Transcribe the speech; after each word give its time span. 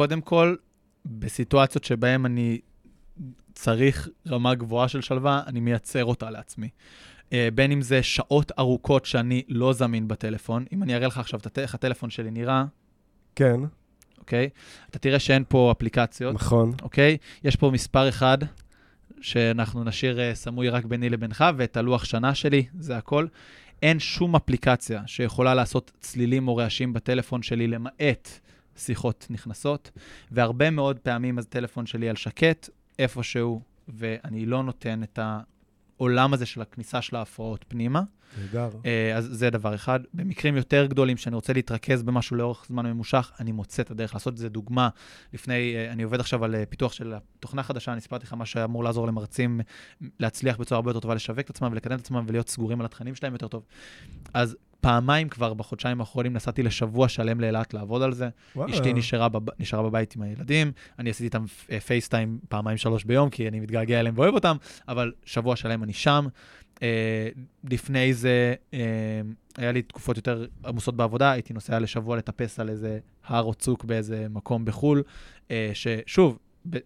קודם 0.00 0.20
כל, 0.20 0.56
בסיטואציות 1.04 1.84
שבהן 1.84 2.24
אני 2.24 2.60
צריך 3.54 4.08
רמה 4.28 4.54
גבוהה 4.54 4.88
של 4.88 5.00
שלווה, 5.00 5.42
אני 5.46 5.60
מייצר 5.60 6.04
אותה 6.04 6.30
לעצמי. 6.30 6.68
אה, 7.32 7.48
בין 7.54 7.72
אם 7.72 7.82
זה 7.82 8.02
שעות 8.02 8.52
ארוכות 8.58 9.04
שאני 9.04 9.42
לא 9.48 9.72
זמין 9.72 10.08
בטלפון. 10.08 10.64
אם 10.72 10.82
אני 10.82 10.94
אראה 10.94 11.06
לך 11.06 11.18
עכשיו 11.18 11.40
איך 11.58 11.74
הטלפון 11.74 12.10
שלי 12.10 12.30
נראה, 12.30 12.64
כן, 13.36 13.60
אוקיי? 14.18 14.48
אתה 14.90 14.98
תראה 14.98 15.18
שאין 15.18 15.44
פה 15.48 15.72
אפליקציות, 15.76 16.34
נכון. 16.34 16.72
אוקיי? 16.82 17.16
יש 17.44 17.56
פה 17.56 17.70
מספר 17.70 18.08
אחד 18.08 18.38
שאנחנו 19.20 19.84
נשאיר 19.84 20.20
אה, 20.20 20.34
סמוי 20.34 20.68
רק 20.68 20.84
ביני 20.84 21.10
לבינך, 21.10 21.44
ואת 21.56 21.76
הלוח 21.76 22.04
שנה 22.04 22.34
שלי, 22.34 22.64
זה 22.78 22.96
הכל. 22.96 23.26
אין 23.82 23.98
שום 23.98 24.36
אפליקציה 24.36 25.02
שיכולה 25.06 25.54
לעשות 25.54 25.92
צלילים 26.00 26.48
או 26.48 26.56
רעשים 26.56 26.92
בטלפון 26.92 27.42
שלי, 27.42 27.66
למעט 27.66 28.40
שיחות 28.76 29.26
נכנסות, 29.30 29.90
והרבה 30.30 30.70
מאוד 30.70 30.98
פעמים 30.98 31.38
הטלפון 31.38 31.86
שלי 31.86 32.08
על 32.08 32.16
שקט, 32.16 32.68
איפשהו, 32.98 33.62
ואני 33.88 34.46
לא 34.46 34.62
נותן 34.62 35.02
את 35.02 35.18
העולם 35.98 36.32
הזה 36.32 36.46
של 36.46 36.62
הכניסה 36.62 37.02
של 37.02 37.16
ההפרעות 37.16 37.64
פנימה. 37.68 38.02
נהדר. 38.38 38.70
אה, 38.86 39.16
אז 39.16 39.28
זה 39.32 39.50
דבר 39.50 39.74
אחד. 39.74 40.00
במקרים 40.14 40.56
יותר 40.56 40.86
גדולים, 40.86 41.16
שאני 41.16 41.34
רוצה 41.34 41.52
להתרכז 41.52 42.02
במשהו 42.02 42.36
לאורך 42.36 42.64
זמן 42.68 42.86
ממושך, 42.86 43.32
אני 43.40 43.52
מוצא 43.52 43.82
את 43.82 43.90
הדרך 43.90 44.14
לעשות 44.14 44.32
את 44.32 44.38
זה. 44.38 44.48
דוגמה, 44.48 44.88
לפני, 45.32 45.74
אה, 45.76 45.92
אני 45.92 46.02
עובד 46.02 46.20
עכשיו 46.20 46.44
על 46.44 46.54
אה, 46.54 46.66
פיתוח 46.66 46.92
של 46.92 47.14
תוכנה 47.40 47.62
חדשה, 47.62 47.92
אני 47.92 48.00
סיפרתי 48.00 48.26
לך 48.26 48.32
מה 48.32 48.46
שאמור 48.46 48.84
לעזור 48.84 49.06
למרצים 49.06 49.60
להצליח 50.20 50.56
בצורה 50.56 50.76
הרבה 50.76 50.90
יותר 50.90 51.00
טובה, 51.00 51.14
לשווק 51.14 51.40
את 51.40 51.50
עצמם 51.50 51.68
ולקדם 51.72 51.94
את 51.94 52.00
עצמם 52.00 52.24
ולהיות 52.26 52.48
סגורים 52.48 52.80
על 52.80 52.86
התכנים 52.86 53.14
שלהם 53.14 53.32
יותר 53.32 53.48
טוב. 53.48 53.64
אז 54.34 54.56
פעמיים 54.80 55.28
כבר 55.28 55.54
בחודשיים 55.54 56.00
האחרונים 56.00 56.32
נסעתי 56.32 56.62
לשבוע 56.62 57.08
שלם 57.08 57.40
לאילת 57.40 57.74
לעבוד 57.74 58.02
על 58.02 58.12
זה. 58.12 58.28
וואלה. 58.56 58.74
אשתי 58.74 58.92
נשארה, 58.92 59.28
בב... 59.28 59.50
נשארה 59.58 59.82
בבית 59.82 60.16
עם 60.16 60.22
הילדים, 60.22 60.72
אני 60.98 61.10
עשיתי 61.10 61.24
איתם 61.24 61.44
פייסטיים 61.86 62.38
פעמיים 62.48 62.76
שלוש 62.76 63.04
ביום, 63.04 63.30
כי 63.30 63.48
אני 63.48 63.60
מתגעגע 63.60 64.00
אליהם 64.00 64.14
ואוהב 64.18 64.34
אותם, 64.34 64.56
אבל 64.88 65.12
שבוע 65.24 65.56
שלם 65.56 65.82
אני 65.82 65.92
שם. 65.92 66.26
אה, 66.82 67.28
לפני 67.70 68.14
זה 68.14 68.54
אה, 68.74 68.80
היה 69.56 69.72
לי 69.72 69.82
תקופות 69.82 70.16
יותר 70.16 70.46
עמוסות 70.66 70.96
בעבודה, 70.96 71.30
הייתי 71.30 71.54
נוסע 71.54 71.78
לשבוע 71.78 72.16
לטפס 72.16 72.60
על 72.60 72.68
איזה 72.68 72.98
הר 73.26 73.42
או 73.42 73.54
צוק 73.54 73.84
באיזה 73.84 74.26
מקום 74.30 74.64
בחו"ל, 74.64 75.02
אה, 75.50 75.70
ששוב, 75.74 76.38
ב... 76.70 76.78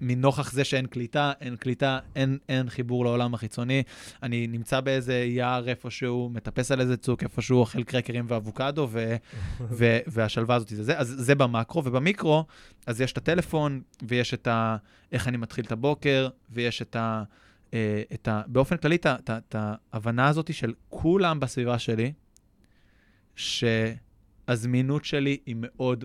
מנוכח 0.00 0.52
זה 0.52 0.64
שאין 0.64 0.86
קליטה, 0.86 1.32
אין 1.40 1.56
קליטה, 1.56 1.98
אין, 2.16 2.38
אין 2.48 2.68
חיבור 2.68 3.04
לעולם 3.04 3.34
החיצוני. 3.34 3.82
אני 4.22 4.46
נמצא 4.46 4.80
באיזה 4.80 5.14
יער 5.14 5.68
איפשהו, 5.68 6.30
מטפס 6.32 6.70
על 6.70 6.80
איזה 6.80 6.96
צוק 6.96 7.22
איפשהו, 7.22 7.58
אוכל 7.58 7.82
קרקרים 7.82 8.24
ואבוקדו, 8.28 8.88
ו, 8.90 9.16
ו, 9.78 9.98
והשלווה 10.06 10.56
הזאת 10.56 10.68
זה 10.68 10.84
זה. 10.84 10.98
אז 10.98 11.14
זה 11.18 11.34
במקרו, 11.34 11.84
ובמיקרו, 11.84 12.44
אז 12.86 13.00
יש 13.00 13.12
את 13.12 13.18
הטלפון, 13.18 13.80
ויש 14.02 14.34
את 14.34 14.46
ה... 14.46 14.76
איך 15.12 15.28
אני 15.28 15.36
מתחיל 15.36 15.64
את 15.64 15.72
הבוקר, 15.72 16.28
ויש 16.50 16.82
את 16.82 16.96
ה... 16.96 17.22
אה, 17.74 18.02
את 18.14 18.28
ה 18.28 18.42
באופן 18.46 18.76
כללי, 18.76 18.96
את 19.30 19.54
ההבנה 19.54 20.28
הזאת 20.28 20.54
של 20.54 20.72
כולם 20.88 21.40
בסביבה 21.40 21.78
שלי, 21.78 22.12
שהזמינות 23.36 25.04
שלי 25.04 25.38
היא 25.46 25.56
מאוד 25.58 26.04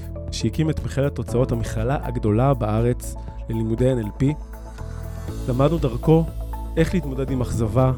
שהקים 0.31 0.69
את 0.69 0.85
מכללת 0.85 1.17
הוצאות 1.17 1.51
המכללה 1.51 1.97
הגדולה 2.03 2.53
בארץ 2.53 3.15
ללימודי 3.49 3.93
NLP. 3.93 4.25
למדנו 5.49 5.77
דרכו 5.77 6.25
איך 6.77 6.93
להתמודד 6.93 7.31
עם 7.31 7.41
אכזבה 7.41 7.91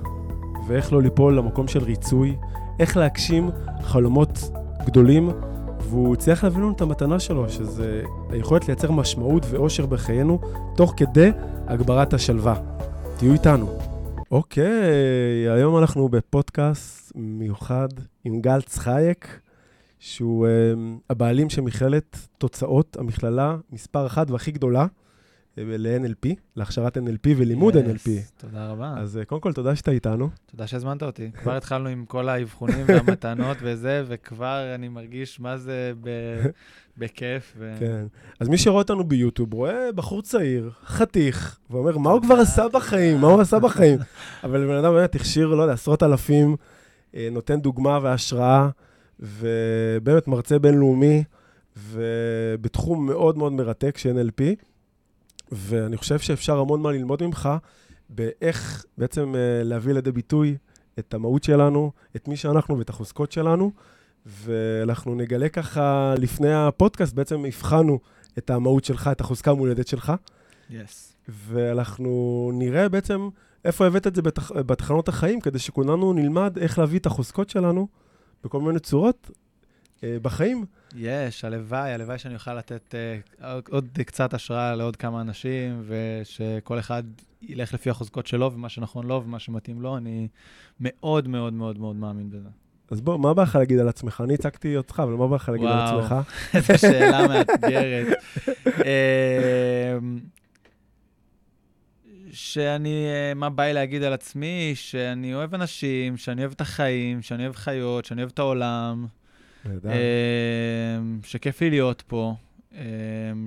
ואיך 0.68 0.94
לא 0.94 1.02
ליפול 1.02 1.38
למקום 1.38 1.68
של 1.68 1.84
ריצוי, 1.84 2.36
איך 2.80 2.98
להגשים 2.98 3.50
חלומות 3.82 4.40
גדולים, 4.86 5.30
והוא 5.80 6.14
הצליח 6.14 6.44
להביא 6.44 6.60
לנו 6.60 6.72
את 6.72 6.82
המתנה 6.82 7.20
שלו, 7.20 7.50
שזה 7.50 8.04
היכולת 8.30 8.68
לייצר 8.68 8.92
משמעות 8.92 9.46
ואושר 9.50 9.86
בחיינו, 9.86 10.40
תוך 10.76 10.94
כדי 10.98 11.32
הגברת 11.68 12.14
השלווה. 12.14 12.56
תהיו 13.18 13.34
איתנו. 13.34 13.78
אוקיי, 14.32 15.50
היום 15.50 15.78
אנחנו 15.78 16.10
בפודקאסט 16.10 17.12
מיוחד 17.16 17.88
עם 18.24 18.42
גל 18.42 18.62
צחייק. 18.62 19.40
שהוא 20.06 20.48
uh, 20.48 20.80
הבעלים 21.10 21.50
של 21.50 21.62
מכללת 21.62 22.28
תוצאות, 22.38 22.98
המכללה 23.00 23.58
מספר 23.72 24.06
אחת 24.06 24.32
והכי 24.32 24.52
גדולה 24.52 24.86
uh, 24.86 24.88
ל-NLP, 25.58 26.30
להכשרת 26.56 26.98
NLP 26.98 27.28
ולימוד 27.38 27.76
Yes, 27.76 27.78
NLP. 27.78 28.10
תודה 28.38 28.68
רבה. 28.70 28.94
אז 28.98 29.20
uh, 29.22 29.26
קודם 29.26 29.42
כל, 29.42 29.54
תודה 29.54 29.76
שאתה 29.76 29.92
איתנו. 29.92 30.30
תודה 30.46 30.68
שהזמנת 30.68 31.04
אותי. 31.04 31.32
כבר 31.32 31.56
התחלנו 31.56 31.90
עם 31.90 32.06
כל 32.06 32.30
האבחונים 32.30 32.86
והמתנות 32.88 33.58
וזה, 33.62 34.04
וכבר 34.08 34.76
אני 34.76 34.88
מרגיש 34.88 35.40
מה 35.40 35.58
זה 35.58 35.92
ב- 36.02 36.46
בכיף. 36.98 37.54
ו... 37.58 37.76
כן. 37.80 38.06
אז 38.40 38.48
מי 38.50 38.58
שרואה 38.58 38.82
אותנו 38.82 39.04
ביוטיוב 39.04 39.54
רואה 39.54 39.92
בחור 39.96 40.22
צעיר, 40.22 40.72
חתיך, 40.86 41.60
ואומר, 41.70 41.98
מה 41.98 42.10
הוא 42.10 42.22
כבר 42.22 42.36
עשה 42.36 42.68
בחיים? 42.74 43.18
מה 43.22 43.28
הוא 43.28 43.42
עשה 43.42 43.60
בחיים? 43.60 44.00
אבל 44.44 44.68
בן 44.68 44.76
אדם 44.76 44.94
באמת 44.94 45.16
הכשיר, 45.16 45.48
לא 45.48 45.62
יודע, 45.62 45.74
עשרות 45.74 46.04
אלפים, 46.04 46.56
אה, 47.16 47.28
נותן 47.32 47.62
דוגמה 47.62 48.00
והשראה, 48.02 48.70
ובאמת 49.24 50.28
מרצה 50.28 50.60
בינלאומי, 50.60 51.24
ובתחום 51.78 53.06
מאוד 53.06 53.38
מאוד 53.38 53.54
מרתק 53.54 53.98
של 53.98 54.28
NLP, 54.28 54.44
ואני 55.52 55.98
חושב 55.98 56.20
שאפשר 56.20 56.60
המון 56.60 56.82
מה 56.82 56.92
ללמוד 56.92 57.24
ממך, 57.24 57.50
באיך 58.10 58.86
בעצם 58.98 59.36
אה, 59.36 59.64
להביא 59.64 59.94
לידי 59.94 60.12
ביטוי 60.12 60.58
את 61.00 61.14
המהות 61.14 61.44
שלנו, 61.44 61.92
את 62.16 62.28
מי 62.28 62.36
שאנחנו 62.36 62.78
ואת 62.78 62.90
החוזקות 62.90 63.32
שלנו, 63.32 63.72
ואנחנו 64.26 65.16
נגלה 65.16 65.50
ככה, 65.50 66.14
לפני 66.18 66.54
הפודקאסט, 66.54 67.14
בעצם 67.14 67.46
הבחנו 67.46 68.00
את 68.38 68.50
המהות 68.50 68.86
שלך, 68.86 69.10
את 69.12 69.22
החוזקה 69.22 69.52
המולדת 69.52 69.88
שלך, 69.88 70.14
יס. 70.70 71.16
ואנחנו 71.30 72.52
נראה 72.54 72.90
בעצם 72.90 73.30
איפה 73.66 73.88
הבאת 73.88 74.08
את 74.08 74.16
זה 74.16 74.22
בתח... 74.22 74.52
בתחנות 74.52 75.08
החיים, 75.08 75.42
כדי 75.42 75.60
שכולנו 75.60 76.14
נלמד 76.14 76.58
איך 76.58 76.80
להביא 76.80 77.00
את 77.00 77.06
החוזקות 77.06 77.50
שלנו 77.50 77.88
בכל 78.44 78.62
מיני 78.62 78.80
צורות 78.80 79.32
אה, 80.04 80.18
בחיים. 80.22 80.66
יש, 80.96 81.46
הלוואי, 81.46 81.94
הלוואי 81.94 82.18
שאני 82.20 82.34
אוכל 82.34 82.54
לתת 82.54 82.96
uh, 83.40 83.46
עוד 83.70 84.00
קצת 84.06 84.34
השראה 84.34 84.76
לעוד 84.76 84.96
כמה 84.96 85.22
אנשים, 85.22 85.84
ושכל 85.88 86.80
אחד 86.80 87.04
ילך 87.42 87.74
לפי 87.74 87.90
החוזקות 87.90 88.28
שלו, 88.28 88.54
ומה 88.54 88.70
שנכון 88.70 89.08
לו 89.08 89.24
ומה 89.26 89.40
שמתאים 89.40 89.82
לו, 89.82 89.98
אני 89.98 90.28
מאוד 90.80 91.28
מאוד 91.28 91.54
מאוד 91.54 91.78
מאוד 91.80 91.96
מאמין 91.96 92.30
בזה. 92.30 92.50
אז 92.92 93.02
בוא, 93.02 93.18
מה 93.18 93.34
בא 93.34 93.44
לך 93.44 93.56
להגיד 93.56 93.80
על 93.80 93.88
עצמך? 93.88 94.22
אני 94.24 94.34
הצגתי 94.34 94.78
אותך, 94.78 95.02
אבל 95.04 95.14
מה 95.14 95.28
בא 95.28 95.36
לך 95.36 95.50
להגיד 95.50 95.68
וואו. 95.68 96.00
על 96.00 96.00
עצמך? 96.00 96.16
איזו 96.56 96.74
שאלה 96.78 97.28
מאתגרת. 97.28 98.08
שאני, 102.34 103.06
אה, 103.08 103.34
מה 103.34 103.50
בא 103.50 103.64
לי 103.64 103.74
להגיד 103.74 104.04
על 104.04 104.14
עצמי? 104.14 104.72
שאני 104.76 105.34
אוהב 105.34 105.56
אנשים, 105.56 106.18
שאני 106.18 106.42
אוהב 106.42 106.52
את 106.52 106.62
החיים, 106.62 107.22
שאני 107.22 107.44
אוהב 107.44 107.56
חיות, 107.56 108.06
שאני 108.06 108.22
אוהב 108.22 108.32
את 108.34 108.40
העולם, 108.40 109.06
נהדר. 109.66 109.90
אמ, 109.90 111.20
שכיף 111.24 111.62
לי 111.62 111.70
להיות 111.70 112.04
פה, 112.08 112.36
אמ, 112.74 112.78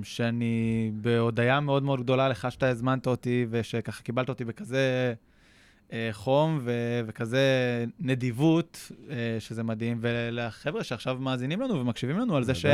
שאני 0.03 0.91
בהודיה 0.93 1.59
מאוד 1.59 1.83
מאוד 1.83 2.01
גדולה 2.01 2.29
לך 2.29 2.47
שאתה 2.51 2.69
הזמנת 2.69 3.07
אותי, 3.07 3.45
ושככה 3.49 4.03
קיבלת 4.03 4.29
אותי 4.29 4.45
בכזה 4.45 5.13
אה, 5.93 6.09
חום 6.11 6.59
ו- 6.61 7.01
וכזה 7.07 7.85
נדיבות, 7.99 8.91
אה, 9.09 9.15
שזה 9.39 9.63
מדהים, 9.63 9.97
ולחבר'ה 10.01 10.83
שעכשיו 10.83 11.17
מאזינים 11.19 11.61
לנו 11.61 11.79
ומקשיבים 11.79 12.17
לנו 12.17 12.37
על 12.37 12.43
זה 12.43 12.55
ש... 12.55 12.65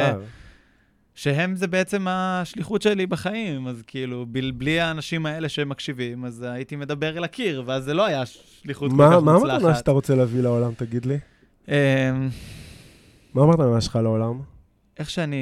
שהם 1.15 1.55
זה 1.55 1.67
בעצם 1.67 2.05
השליחות 2.09 2.81
שלי 2.81 3.05
בחיים, 3.05 3.67
אז 3.67 3.83
כאילו, 3.87 4.25
בל, 4.29 4.51
בלי 4.51 4.79
האנשים 4.79 5.25
האלה 5.25 5.49
שמקשיבים, 5.49 6.25
אז 6.25 6.45
הייתי 6.49 6.75
מדבר 6.75 7.17
אל 7.17 7.23
הקיר, 7.23 7.63
ואז 7.65 7.83
זה 7.83 7.93
לא 7.93 8.05
היה 8.05 8.23
שליחות 8.25 8.91
כל 8.91 8.97
מה 8.97 9.09
כך 9.11 9.23
מה 9.23 9.33
מוצלחת. 9.33 9.53
המתנה 9.55 9.75
שאתה 9.75 9.91
רוצה 9.91 10.15
להביא 10.15 10.41
לעולם, 10.41 10.71
תגיד 10.77 11.05
לי? 11.05 11.17
אמ, 11.67 11.73
מה 13.33 13.43
המתנה 13.43 13.81
שלך 13.81 13.95
לעולם? 13.95 14.39
איך 14.99 15.09
שאני, 15.09 15.37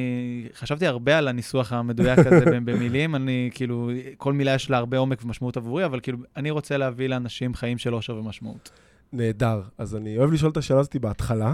חשבתי 0.56 0.88
הרבה 0.88 1.18
על 1.18 1.28
הניסוח 1.28 1.74
המדויק 1.74 2.20
הזה 2.20 2.46
ב- 2.52 2.72
במילים, 2.72 3.16
אני 3.16 3.50
כאילו, 3.54 3.90
כל 4.18 4.34
מילה 4.34 4.54
יש 4.56 4.70
לה 4.70 4.78
הרבה 4.78 4.98
עומק 4.98 5.26
ומשמעות 5.26 5.58
עבורי, 5.58 5.86
אבל 5.86 6.00
כאילו, 6.00 6.18
אני 6.38 6.52
רוצה 6.52 6.78
להביא 6.78 7.08
לאנשים 7.10 7.54
חיים 7.54 7.78
של 7.78 7.96
אושר 7.96 8.16
ומשמעות. 8.16 8.72
נהדר. 9.14 9.62
אז 9.78 9.96
אני 9.96 10.18
אוהב 10.18 10.32
לשאול 10.32 10.52
את 10.52 10.58
השאלה 10.58 10.80
הזאת 10.80 10.96
בהתחלה, 10.96 11.54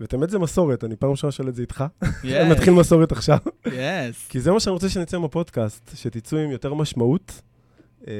ואת 0.00 0.12
האמת 0.12 0.30
זה 0.30 0.38
מסורת, 0.38 0.84
אני 0.84 0.96
פעם 0.96 1.10
ראשונה 1.10 1.32
שואל 1.32 1.48
את 1.48 1.54
זה 1.54 1.62
איתך. 1.62 1.84
yes, 2.24 2.46
נתחיל 2.50 2.72
מסורת 2.72 3.12
עכשיו. 3.12 3.38
yes. 3.66 4.28
כי 4.28 4.40
זה 4.40 4.52
מה 4.52 4.60
שאני 4.60 4.72
רוצה 4.72 4.88
שנצא 4.88 5.18
מהפודקאסט, 5.18 5.90
שתצאו 5.94 6.38
עם 6.38 6.50
יותר 6.50 6.74
משמעות 6.74 7.42
אה, 8.08 8.12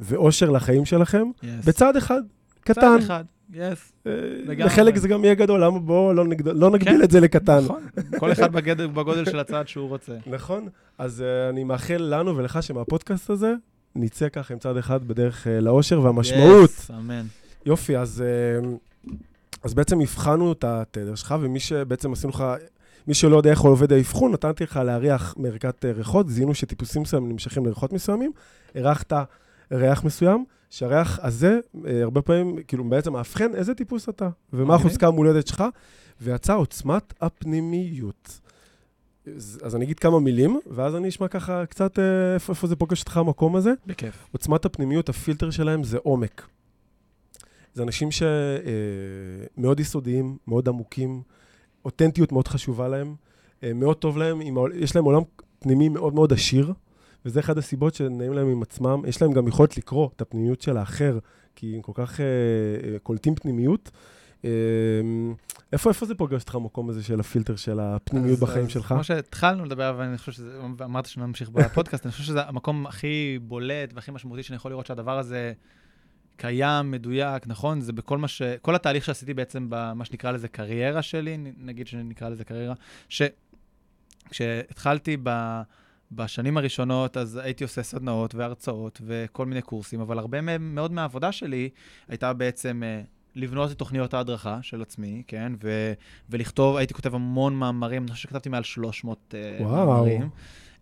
ואושר 0.00 0.50
לחיים 0.50 0.84
שלכם, 0.84 1.30
yes. 1.42 1.64
בצעד 1.64 1.96
אחד, 1.96 2.22
קטן. 2.60 2.80
צעד 2.80 3.00
אחד, 3.02 3.24
yes. 3.52 3.92
אה, 4.06 4.12
לגמרי. 4.46 4.64
לחלק 4.64 4.96
זה 4.96 5.08
גם 5.08 5.24
יהיה 5.24 5.34
גדול, 5.34 5.64
למה 5.64 5.78
בואו 5.78 6.12
לא, 6.12 6.24
נגד... 6.24 6.48
לא 6.48 6.70
כן. 6.80 7.02
את 7.02 7.10
זה 7.10 7.20
לקטן. 7.20 7.64
נכון, 7.64 7.82
כל 8.18 8.32
אחד 8.32 8.52
בגודל 8.76 9.24
של 9.24 9.38
הצעד 9.38 9.68
שהוא 9.68 9.88
רוצה. 9.88 10.12
נכון? 10.36 10.68
אז 10.98 11.20
uh, 11.20 11.52
אני 11.52 11.64
מאחל 11.64 11.96
לנו 11.98 12.36
ולך 12.36 12.58
שמהפודקאסט 12.62 13.30
הזה 13.30 13.54
נצא 13.96 14.28
ככה 14.28 14.54
עם 14.54 14.60
צעד 14.60 14.76
אחד 14.76 15.04
בדרך 15.04 15.46
uh, 15.46 15.50
לאושר 15.60 16.00
והמשמעות. 16.00 16.70
yes, 16.70 16.90
אמן. 16.90 17.24
יופי, 17.66 17.96
אז, 17.96 18.24
אז 19.64 19.74
בעצם 19.74 20.00
הבחנו 20.00 20.52
את 20.52 20.64
התדר 20.64 21.14
שלך, 21.14 21.34
ומי 21.40 21.60
שבעצם 21.60 22.12
עשינו 22.12 22.30
לך, 22.30 22.44
מי 23.06 23.14
שלא 23.14 23.36
יודע 23.36 23.50
איך 23.50 23.60
עובד 23.60 23.92
האבחון, 23.92 24.32
נתתי 24.32 24.64
לך 24.64 24.76
להריח 24.76 25.34
מערכת 25.38 25.84
uh, 25.84 25.96
ריחות, 25.96 26.28
זיהינו 26.28 26.54
שטיפוסים 26.54 27.02
מסוימים 27.02 27.30
נמשכים 27.30 27.66
לריחות 27.66 27.92
מסוימים, 27.92 28.32
הרחת 28.74 29.12
ריח 29.72 30.04
מסוים, 30.04 30.44
שהריח 30.70 31.18
הזה, 31.22 31.58
uh, 31.74 31.78
הרבה 32.02 32.22
פעמים, 32.22 32.58
כאילו, 32.66 32.84
בעצם 32.84 33.12
מאבחן 33.12 33.54
איזה 33.54 33.74
טיפוס 33.74 34.08
אתה, 34.08 34.28
ומה 34.52 34.74
אוקיי. 34.74 34.86
החוזקה 34.86 35.06
המולדת 35.06 35.46
שלך, 35.46 35.64
ויצאה 36.20 36.54
עוצמת 36.54 37.14
הפנימיות. 37.20 38.40
אז, 39.36 39.58
אז 39.62 39.76
אני 39.76 39.84
אגיד 39.84 39.98
כמה 39.98 40.20
מילים, 40.20 40.60
ואז 40.70 40.96
אני 40.96 41.08
אשמע 41.08 41.28
ככה 41.28 41.66
קצת 41.66 41.98
אה, 41.98 42.34
איפה, 42.34 42.52
איפה 42.52 42.66
זה 42.66 42.76
פוגש 42.76 43.00
אותך 43.00 43.16
המקום 43.16 43.56
הזה. 43.56 43.72
בכיף. 43.86 44.26
עוצמת 44.32 44.64
הפנימיות, 44.64 45.08
הפילטר 45.08 45.50
שלהם 45.50 45.84
זה 45.84 45.98
עומק. 46.02 46.46
זה 47.74 47.82
אנשים 47.82 48.08
שמאוד 49.56 49.80
יסודיים, 49.80 50.36
מאוד 50.48 50.68
עמוקים, 50.68 51.22
אותנטיות 51.84 52.32
מאוד 52.32 52.48
חשובה 52.48 52.88
להם, 52.88 53.14
אה, 53.62 53.72
מאוד 53.72 53.96
טוב 53.96 54.18
להם, 54.18 54.40
יש 54.74 54.96
להם 54.96 55.04
עולם 55.04 55.22
פנימי 55.58 55.88
מאוד 55.88 56.14
מאוד 56.14 56.32
עשיר, 56.32 56.72
וזה 57.24 57.40
אחד 57.40 57.58
הסיבות 57.58 57.94
שנעים 57.94 58.32
להם 58.32 58.48
עם 58.48 58.62
עצמם. 58.62 59.02
יש 59.06 59.22
להם 59.22 59.32
גם 59.32 59.48
יכולת 59.48 59.76
לקרוא 59.76 60.08
את 60.16 60.20
הפנימיות 60.20 60.60
של 60.60 60.76
האחר, 60.76 61.18
כי 61.56 61.74
הם 61.76 61.82
כל 61.82 61.92
כך 61.94 62.20
אה, 62.20 62.24
אה, 62.92 62.98
קולטים 62.98 63.34
פנימיות. 63.34 63.90
אה, 64.44 64.50
איפה, 65.72 65.88
איפה 65.90 66.06
זה 66.06 66.14
פוגש 66.14 66.42
אותך 66.42 66.54
המקום 66.54 66.90
הזה 66.90 67.02
של 67.02 67.20
הפילטר 67.20 67.56
של 67.56 67.80
הפנימיות 67.80 68.36
אז- 68.38 68.40
בחיים 68.40 68.64
אז 68.64 68.70
שלך? 68.70 68.86
כמו 68.86 69.04
שהתחלנו 69.04 69.64
לדבר, 69.64 69.94
ואני 69.98 70.18
חושב 70.18 70.32
שזה, 70.32 70.60
אמרת 70.84 71.06
שנמשיך 71.06 71.50
בפודקאסט, 71.50 72.06
אני 72.06 72.12
חושב 72.12 72.24
שזה 72.24 72.42
המקום 72.42 72.86
הכי 72.86 73.38
בולט 73.42 73.92
והכי 73.94 74.10
משמעותי 74.10 74.42
שאני 74.42 74.56
יכול 74.56 74.70
לראות 74.70 74.86
שהדבר 74.86 75.18
הזה 75.18 75.52
קיים, 76.36 76.90
מדויק, 76.90 77.46
נכון? 77.46 77.80
זה 77.80 77.92
בכל 77.92 78.18
מה 78.18 78.28
ש... 78.28 78.42
כל 78.62 78.74
התהליך 78.74 79.04
שעשיתי 79.04 79.34
בעצם 79.34 79.66
במה 79.68 80.04
שנקרא 80.04 80.30
לזה 80.30 80.48
קריירה 80.48 81.02
שלי, 81.02 81.36
נגיד 81.56 81.86
שנקרא 81.86 82.28
לזה 82.28 82.44
קריירה, 82.44 82.74
שכשהתחלתי 84.28 85.16
ב... 85.22 85.60
בשנים 86.12 86.56
הראשונות, 86.56 87.16
אז 87.16 87.36
הייתי 87.36 87.64
עושה 87.64 87.82
סדנאות 87.82 88.34
והרצאות 88.34 89.00
וכל 89.06 89.46
מיני 89.46 89.62
קורסים, 89.62 90.00
אבל 90.00 90.18
הרבה 90.18 90.58
מאוד 90.58 90.92
מהעבודה 90.92 91.32
שלי 91.32 91.68
הייתה 92.08 92.32
בעצם 92.32 92.82
אה, 92.84 93.02
לבנות 93.34 93.70
את 93.70 93.78
תוכניות 93.78 94.14
ההדרכה 94.14 94.58
של 94.62 94.82
עצמי, 94.82 95.22
כן? 95.26 95.52
ו... 95.62 95.92
ולכתוב, 96.30 96.76
הייתי 96.76 96.94
כותב 96.94 97.14
המון 97.14 97.54
מאמרים, 97.54 98.02
אני 98.02 98.10
חושב 98.10 98.22
שכתבתי 98.22 98.48
מעל 98.48 98.62
300 98.62 99.34
אה, 99.34 99.56
וואו. 99.60 99.86
מאמרים. 99.86 100.28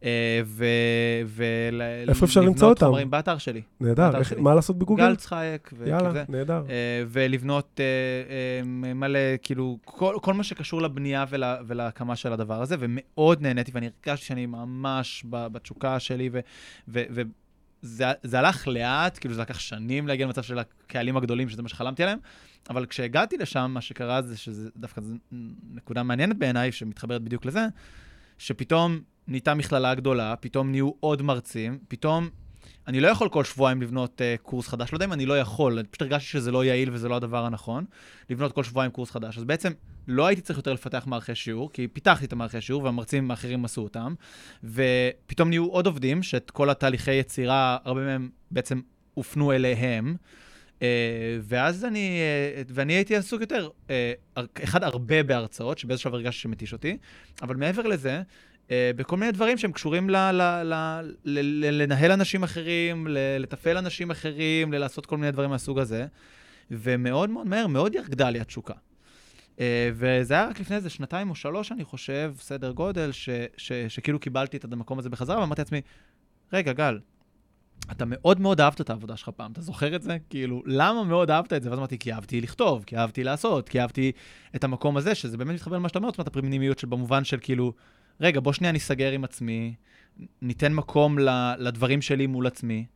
אה, 0.05 0.41
ו... 0.45 0.65
ול... 1.27 1.83
איפה 2.09 2.27
אפשר 2.27 2.41
למצוא 2.41 2.69
לבנות 2.69 2.77
אותם? 2.77 2.87
חומרים 2.87 3.11
באתר 3.11 3.39
שלי. 3.39 3.63
נהדר, 3.81 4.19
איך, 4.19 4.29
שלי. 4.29 4.41
מה 4.41 4.55
לעשות 4.55 4.79
בגוגל? 4.79 5.09
גל 5.09 5.17
צחייק 5.17 5.73
יאללה, 5.87 6.09
וכזה. 6.09 6.25
נהדר. 6.29 6.63
אה, 6.69 7.05
ולבנות 7.09 7.81
אה, 7.81 8.65
מלא, 8.95 9.19
כאילו, 9.43 9.79
כל, 9.85 10.15
כל 10.23 10.35
מה 10.35 10.43
שקשור 10.43 10.83
לבנייה 10.83 11.25
ול, 11.31 11.45
ולהקמה 11.67 12.17
של 12.17 12.33
הדבר 12.33 12.63
הזה, 12.63 12.77
ומאוד 12.79 13.43
נהניתי, 13.43 13.71
ואני 13.75 13.89
הרגשתי 14.07 14.27
שאני 14.27 14.47
ממש 14.47 15.25
בתשוקה 15.29 16.01
שלי, 16.01 16.31
ו- 16.33 16.41
ו- 16.89 17.05
וזה 17.11 18.13
זה 18.23 18.39
הלך 18.39 18.69
לאט, 18.69 19.19
כאילו 19.19 19.35
זה 19.35 19.41
לקח 19.41 19.59
שנים 19.59 20.09
להגיע 20.09 20.27
למצב 20.27 20.43
של 20.43 20.59
הקהלים 20.59 21.17
הגדולים, 21.17 21.49
שזה 21.49 21.63
מה 21.63 21.69
שחלמתי 21.69 22.03
עליהם, 22.03 22.19
אבל 22.71 22.87
כשהגעתי 22.87 23.37
לשם, 23.37 23.71
מה 23.75 23.81
שקרה 23.81 24.23
זה 24.23 24.37
שזה 24.37 24.69
דווקא 24.77 25.01
זו 25.01 25.15
נקודה 25.75 26.03
מעניינת 26.03 26.39
בעיניי, 26.39 26.73
שמתחברת 26.73 27.23
בדיוק 27.23 27.45
לזה, 27.45 27.67
שפתאום 28.39 29.01
נהייתה 29.29 29.55
מכללה 29.55 29.95
גדולה, 29.95 30.37
פתאום 30.37 30.71
נהיו 30.71 30.91
עוד 31.01 31.23
מרצים, 31.23 31.79
פתאום 31.89 32.29
אני 32.87 33.01
לא 33.01 33.09
יכול 33.09 33.29
כל 33.29 33.45
שבועיים 33.45 33.83
לבנות 33.83 34.21
uh, 34.21 34.43
קורס 34.43 34.69
חדש, 34.69 34.93
לא 34.93 34.97
יודע 34.97 35.07
אם 35.07 35.13
אני 35.13 35.27
לא 35.27 35.39
יכול, 35.39 35.79
אני 35.79 35.89
פשוט 35.89 36.03
הרגשתי 36.03 36.31
שזה 36.31 36.51
לא 36.51 36.65
יעיל 36.65 36.91
וזה 36.93 37.09
לא 37.09 37.17
הדבר 37.17 37.45
הנכון, 37.45 37.85
לבנות 38.31 38.53
כל 38.53 38.65
שבועיים 38.65 38.93
קורס 38.93 39.11
חדש. 39.11 39.39
אז 39.39 39.45
בעצם 39.45 39.73
לא 40.09 40.27
הייתי 40.27 40.43
צריך 40.43 40.57
יותר 40.57 40.73
לפתח 40.73 41.05
מערכי 41.07 41.35
שיעור, 41.35 41.73
כי 41.73 41.89
פיתחתי 41.89 42.25
את 42.25 42.33
המערכי 42.33 42.61
שיעור 42.61 42.83
והמרצים 42.83 43.31
האחרים 43.31 43.65
עשו 43.65 43.81
אותם, 43.81 44.15
ופתאום 44.65 45.49
נהיו 45.49 45.67
עוד 45.67 45.87
עובדים, 45.87 46.23
שאת 46.23 46.51
כל 46.51 46.71
התהליכי 46.71 47.13
יצירה, 47.13 47.79
הרבה 47.85 48.01
מהם 48.01 48.31
בעצם 48.51 48.81
הופנו 49.15 49.53
אליהם. 49.53 50.17
Uh, 50.79 50.85
ואז 51.43 51.85
אני, 51.85 52.21
uh, 52.67 52.71
ואני 52.75 52.93
הייתי 52.93 53.17
עסוק 53.17 53.41
יותר, 53.41 53.69
uh, 53.87 53.91
אחד, 54.65 54.85
הרבה 54.85 55.23
בהרצאות, 55.23 55.79
שבאיזשהו 55.79 56.11
שלב 56.11 56.15
הרגשתי 56.15 56.41
שמתיש 56.41 56.73
אותי, 56.73 56.97
אבל 57.43 57.57
מעבר 57.57 57.83
לזה, 57.83 58.23
בכל 58.97 59.17
מיני 59.17 59.33
דברים 59.33 59.59
שהם 59.59 59.73
קשורים 59.73 60.11
ל, 60.11 60.17
ל, 60.17 60.43
ל, 60.63 60.75
ל, 61.25 61.39
ל, 61.41 61.83
לנהל 61.83 62.13
אנשים 62.13 62.43
אחרים, 62.43 63.07
ל, 63.07 63.19
לתפעל 63.39 63.77
אנשים 63.77 64.11
אחרים, 64.11 64.73
ללעשות 64.73 65.07
כל 65.07 65.17
מיני 65.17 65.33
דברים 65.33 65.51
מהסוג 65.51 65.79
הזה. 65.79 66.07
ומאוד 66.71 67.31
מאוד 67.31 67.47
מהר, 67.47 67.67
מאוד 67.67 67.95
ירדה 67.95 68.31
לי 68.31 68.41
התשוקה. 68.41 68.75
Uh, 69.57 69.61
וזה 69.95 70.35
היה 70.35 70.49
רק 70.49 70.61
לפני 70.61 70.77
איזה 70.77 70.91
שנתיים 70.91 71.31
או 71.31 71.35
שלוש, 71.35 71.73
אני 71.73 71.85
חושב, 71.85 72.35
סדר 72.39 72.71
גודל, 72.73 73.13
ש, 73.13 73.29
ש, 73.57 73.73
שכאילו 73.73 74.19
קיבלתי 74.19 74.57
את 74.57 74.65
המקום 74.65 74.99
הזה 74.99 75.11
בחזרה, 75.11 75.41
ואמרתי 75.41 75.61
לעצמי, 75.61 75.81
רגע, 76.53 76.73
גל, 76.73 76.99
אתה 77.91 78.05
מאוד 78.07 78.41
מאוד 78.41 78.61
אהבת 78.61 78.81
את 78.81 78.91
העבודה 78.91 79.17
שלך 79.17 79.29
פעם, 79.29 79.53
אתה 79.53 79.61
זוכר 79.61 79.97
את 79.97 80.03
זה? 80.03 80.17
כאילו, 80.31 80.63
למה 80.67 81.05
מאוד 81.05 81.31
אהבת 81.31 81.53
את 81.53 81.63
זה? 81.63 81.71
ואז 81.71 81.79
אמרתי, 81.79 81.99
כי 81.99 82.13
אהבתי 82.13 82.41
לכתוב, 82.41 82.85
כי 82.85 82.97
אהבתי 82.97 83.25
לעשות, 83.25 83.69
כי 83.69 83.81
אהבתי 83.81 84.13
את 84.57 84.65
המקום 84.65 84.97
הזה, 84.97 85.15
שזה 85.15 85.37
באמת 85.37 85.55
מתחבר 85.55 85.77
למה 85.77 85.89
שאתה 85.89 85.99
אומר, 85.99 86.11
זאת 86.11 86.19
אומרת, 86.19 86.29
הפרימינימיות 86.29 86.79
של 86.79 86.87
במובן 86.87 87.25
של 87.25 87.39
כאילו, 87.41 87.73
רגע, 88.23 88.41
בוא 88.41 88.53
שנייה 88.53 88.73
ניסגר 88.73 89.13
עם 89.13 89.25
עצמי, 89.25 89.75
ניתן 90.43 90.73
מקום 90.73 91.19
ל, 91.19 91.29
לדברים 91.59 92.03
שלי 92.03 92.27
מול 92.27 92.47
עצמי. 92.47 92.87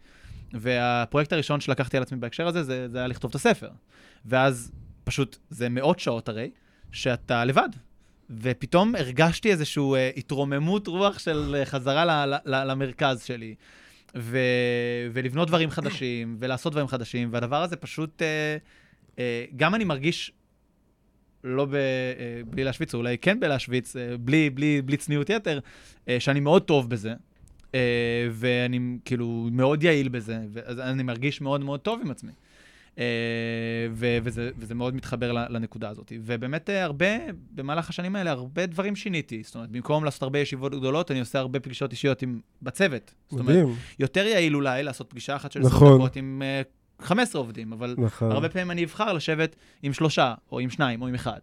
והפרויקט 0.52 1.32
הראשון 1.32 1.60
שלקחתי 1.60 1.96
על 1.96 2.02
עצמי 2.02 2.18
בהקשר 2.18 2.46
הזה, 2.46 2.62
זה, 2.62 2.88
זה 2.88 2.98
היה 2.98 3.06
לכתוב 3.06 3.28
את 3.28 3.34
הספר. 3.34 3.70
ואז 4.26 4.72
פשוט, 5.04 5.36
זה 5.50 5.68
מאות 5.68 5.98
שעות 5.98 6.28
הרי, 6.28 6.50
שאתה 6.92 7.44
לבד. 7.44 7.68
ופתאום 8.30 8.94
הרגשתי 8.94 9.50
איזושהי 9.50 9.82
אה, 9.94 10.10
התרוממות 10.16 10.86
רוח 10.86 11.18
של 11.18 11.54
אה, 11.58 11.64
חזרה 11.64 12.04
ל, 12.04 12.10
ל, 12.10 12.36
ל, 12.44 12.70
למרכז 12.70 13.22
שלי. 13.22 13.54
ו, 14.16 14.38
ולבנות 15.12 15.48
דברים 15.48 15.70
חדשים, 15.70 16.36
ולעשות 16.40 16.72
דברים 16.72 16.88
חדשים, 16.88 17.28
והדבר 17.32 17.62
הזה 17.62 17.76
פשוט, 17.76 18.22
אה, 18.22 18.56
אה, 19.18 19.44
גם 19.56 19.74
אני 19.74 19.84
מרגיש, 19.84 20.32
לא 21.46 21.64
ב, 21.64 21.74
אה, 21.74 21.80
בלי 22.50 22.64
להשוויץ, 22.64 22.94
או 22.94 22.98
אולי 22.98 23.18
כן 23.18 23.40
בלהשוויץ, 23.40 23.96
אה, 23.96 24.16
בלי, 24.20 24.50
בלי, 24.50 24.82
בלי 24.82 24.96
צניעות 24.96 25.30
יתר, 25.30 25.58
אה, 26.08 26.20
שאני 26.20 26.40
מאוד 26.40 26.62
טוב 26.62 26.90
בזה, 26.90 27.14
ואני 28.30 28.98
כאילו 29.04 29.48
מאוד 29.52 29.82
יעיל 29.82 30.08
בזה, 30.08 30.38
ואז 30.52 30.78
אני 30.78 31.02
מרגיש 31.02 31.40
מאוד 31.40 31.64
מאוד 31.64 31.80
טוב 31.80 32.00
עם 32.04 32.10
עצמי. 32.10 32.32
ו- 33.90 34.18
וזה, 34.22 34.50
וזה 34.58 34.74
מאוד 34.74 34.94
מתחבר 34.94 35.32
לנקודה 35.32 35.88
הזאת. 35.88 36.12
ובאמת 36.24 36.68
הרבה, 36.68 37.06
במהלך 37.54 37.88
השנים 37.88 38.16
האלה, 38.16 38.30
הרבה 38.30 38.66
דברים 38.66 38.96
שיניתי. 38.96 39.42
זאת 39.42 39.54
אומרת, 39.54 39.70
במקום 39.70 40.04
לעשות 40.04 40.22
הרבה 40.22 40.38
ישיבות 40.38 40.74
גדולות, 40.74 41.10
אני 41.10 41.20
עושה 41.20 41.38
הרבה 41.38 41.60
פגישות 41.60 41.92
אישיות 41.92 42.22
עם, 42.22 42.40
בצוות. 42.62 43.14
זאת 43.28 43.40
אומרת, 43.40 43.56
מדהים, 43.56 43.74
יותר 43.98 44.26
יעיל 44.26 44.54
אולי 44.54 44.82
לעשות 44.82 45.10
פגישה 45.10 45.36
אחת 45.36 45.52
של 45.52 45.60
20 45.60 45.74
נכון. 45.74 45.98
דקות 45.98 46.16
עם 46.16 46.42
אה, 46.44 46.62
15 47.00 47.40
עובדים, 47.40 47.72
אבל 47.72 47.94
נכון. 47.98 48.30
הרבה 48.32 48.48
פעמים 48.48 48.70
אני 48.70 48.84
אבחר 48.84 49.12
לשבת 49.12 49.56
עם 49.82 49.92
שלושה, 49.92 50.34
או 50.52 50.60
עם 50.60 50.70
שניים, 50.70 51.02
או 51.02 51.06
עם 51.06 51.14
אחד, 51.14 51.38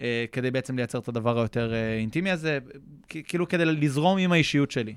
אה, 0.00 0.24
כדי 0.32 0.50
בעצם 0.50 0.76
לייצר 0.76 0.98
את 0.98 1.08
הדבר 1.08 1.38
היותר 1.38 1.72
אה, 1.74 1.96
אינטימי 1.98 2.30
הזה, 2.30 2.58
כאילו 3.08 3.48
כדי 3.48 3.64
לזרום 3.64 4.18
עם 4.18 4.32
האישיות 4.32 4.70
שלי. 4.70 4.94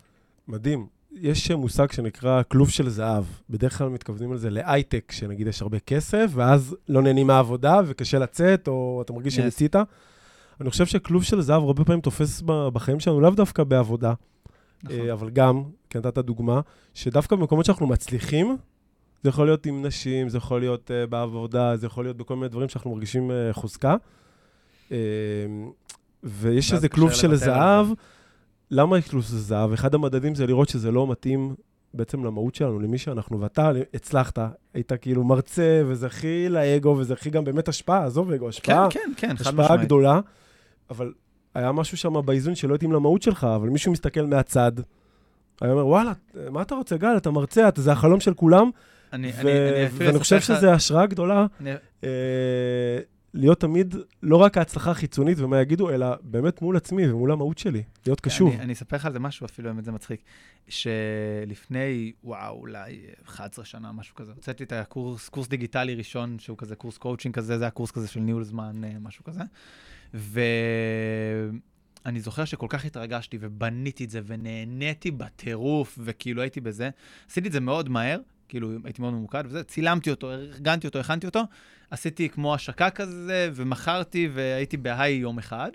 מדהים. 0.47 0.87
יש 1.11 1.51
מושג 1.51 1.91
שנקרא 1.91 2.41
כלוב 2.47 2.69
של 2.69 2.89
זהב. 2.89 3.23
בדרך 3.49 3.77
כלל 3.77 3.89
מתכוונים 3.89 4.33
לזה 4.33 4.49
להייטק, 4.49 5.11
שנגיד 5.11 5.47
יש 5.47 5.61
הרבה 5.61 5.79
כסף, 5.79 6.31
ואז 6.33 6.75
לא 6.89 7.01
נהנים 7.01 7.27
מהעבודה 7.27 7.79
וקשה 7.85 8.19
לצאת, 8.19 8.67
או 8.67 9.01
אתה 9.05 9.13
מרגיש 9.13 9.33
Yes. 9.33 9.37
שניסית. 9.41 9.75
אני 10.61 10.69
חושב 10.69 10.85
שכלוב 10.85 11.23
של 11.23 11.41
זהב 11.41 11.63
הרבה 11.63 11.85
פעמים 11.85 12.01
תופס 12.01 12.41
בחיים 12.45 12.99
שלנו, 12.99 13.21
לאו 13.21 13.29
דווקא 13.29 13.63
בעבודה, 13.63 14.13
נכון. 14.83 14.99
אה, 14.99 15.13
אבל 15.13 15.29
גם, 15.29 15.63
כי 15.89 15.97
נתת 15.97 16.17
דוגמה, 16.17 16.61
שדווקא 16.93 17.35
במקומות 17.35 17.65
שאנחנו 17.65 17.87
מצליחים, 17.87 18.57
זה 19.23 19.29
יכול 19.29 19.45
להיות 19.45 19.65
עם 19.65 19.85
נשים, 19.85 20.29
זה 20.29 20.37
יכול 20.37 20.59
להיות 20.59 20.91
uh, 20.91 21.09
בעבודה, 21.09 21.77
זה 21.77 21.85
יכול 21.85 22.05
להיות 22.05 22.17
בכל 22.17 22.35
מיני 22.35 22.47
דברים 22.47 22.69
שאנחנו 22.69 22.91
מרגישים 22.91 23.31
uh, 23.31 23.53
חוזקה. 23.53 23.95
Uh, 24.89 24.93
ויש 26.23 26.73
איזה 26.73 26.89
כלוב 26.89 27.11
של 27.11 27.35
זהב. 27.35 27.87
זה. 27.87 27.93
למה 28.71 28.97
יש 28.97 29.09
כלוב 29.09 29.23
של 29.23 29.35
זהב? 29.35 29.73
אחד 29.73 29.95
המדדים 29.95 30.35
זה 30.35 30.47
לראות 30.47 30.69
שזה 30.69 30.91
לא 30.91 31.07
מתאים 31.07 31.55
בעצם 31.93 32.25
למהות 32.25 32.55
שלנו, 32.55 32.79
למי 32.79 32.97
שאנחנו, 32.97 33.41
ואתה 33.41 33.71
הצלחת, 33.93 34.39
היית 34.73 34.91
כאילו 35.01 35.23
מרצה, 35.23 35.81
וזה 35.85 36.05
הכי 36.05 36.49
לאגו, 36.49 36.95
וזה 36.97 37.13
הכי 37.13 37.29
גם 37.29 37.43
באמת 37.43 37.67
השפעה, 37.67 38.05
עזוב 38.05 38.31
אגו, 38.31 38.49
השפעה, 38.49 38.87
כן, 38.89 38.99
כן, 38.99 39.11
כן, 39.17 39.37
חד 39.37 39.41
השפעה 39.41 39.65
משמעית. 39.65 39.81
גדולה, 39.81 40.19
אבל 40.89 41.13
היה 41.53 41.71
משהו 41.71 41.97
שם 41.97 42.25
באיזון 42.25 42.55
שלא 42.55 42.75
התאים 42.75 42.91
למהות 42.91 43.21
שלך, 43.21 43.43
אבל 43.43 43.69
מישהו 43.69 43.91
מסתכל 43.91 44.25
מהצד, 44.25 44.71
היה 45.61 45.71
אומר, 45.71 45.87
וואלה, 45.87 46.13
מה 46.51 46.61
אתה 46.61 46.75
רוצה, 46.75 46.97
גל, 46.97 47.17
אתה 47.17 47.31
מרצה, 47.31 47.67
אתה, 47.67 47.81
זה 47.81 47.91
החלום 47.91 48.19
של 48.19 48.33
כולם, 48.33 48.69
אני, 49.13 49.31
ו- 49.35 49.39
אני, 49.39 49.49
אני 49.87 49.87
ואני 49.97 50.19
חושב 50.19 50.35
אספר 50.35 50.53
לך- 50.53 50.59
שזו 50.59 50.71
השראה 50.71 51.05
גדולה 51.05 51.45
אני- 51.61 51.71
אה, 52.03 52.09
להיות 53.33 53.59
תמיד 53.59 53.95
לא 54.23 54.35
רק 54.35 54.57
ההצלחה 54.57 54.91
החיצונית 54.91 55.39
ומה 55.39 55.61
יגידו, 55.61 55.89
אלא 55.89 56.07
באמת 56.21 56.61
מול 56.61 56.77
עצמי 56.77 57.11
ומול 57.11 57.31
המהות 57.31 57.57
שלי, 57.57 57.83
להיות 58.05 58.21
קשוב. 58.21 58.51
אני, 58.53 58.61
אני 58.61 58.73
אספר 58.73 58.95
לך 58.95 59.05
על 59.05 59.13
זה 59.13 59.19
משהו, 59.19 59.45
אפילו 59.45 59.69
באמת 59.69 59.85
זה 59.85 59.91
מצחיק, 59.91 60.21
שלפני, 60.67 62.11
וואו, 62.23 62.55
אולי 62.59 62.97
11 63.25 63.65
שנה, 63.65 63.91
משהו 63.91 64.15
כזה, 64.15 64.31
הוצאתי 64.35 64.63
את 64.63 64.71
הקורס, 64.71 65.29
קורס 65.29 65.47
דיגיטלי 65.47 65.95
ראשון, 65.95 66.39
שהוא 66.39 66.57
כזה 66.57 66.75
קורס 66.75 66.97
קואוצ'ינג 66.97 67.35
כזה, 67.35 67.57
זה 67.57 67.63
היה 67.63 67.71
קורס 67.71 67.91
כזה 67.91 68.07
של 68.07 68.19
ניהול 68.19 68.43
זמן, 68.43 68.81
אה, 68.83 68.91
משהו 69.01 69.23
כזה. 69.23 69.41
ואני 72.03 72.19
זוכר 72.19 72.45
שכל 72.45 72.67
כך 72.69 72.85
התרגשתי 72.85 73.37
ובניתי 73.41 74.03
את 74.05 74.09
זה 74.09 74.21
ונהניתי 74.25 75.11
בטירוף, 75.11 75.99
וכאילו 76.03 76.41
הייתי 76.41 76.61
בזה. 76.61 76.89
עשיתי 77.29 77.47
את 77.47 77.53
זה 77.53 77.59
מאוד 77.59 77.89
מהר, 77.89 78.19
כאילו 78.49 78.71
הייתי 78.83 79.01
מאוד 79.01 79.13
ממוקד 79.13 79.43
וזה, 79.47 79.63
צילמתי 79.63 80.09
אותו, 80.11 80.31
ארגנתי 80.31 80.87
אותו, 80.87 80.99
הכנתי 80.99 81.25
אותו, 81.27 81.43
עשיתי 81.91 82.29
כמו 82.29 82.55
השקה 82.55 82.89
כזה, 82.89 83.49
ומכרתי 83.53 84.29
והייתי 84.33 84.77
בהיי 84.77 85.13
יום 85.13 85.37
אחד. 85.37 85.71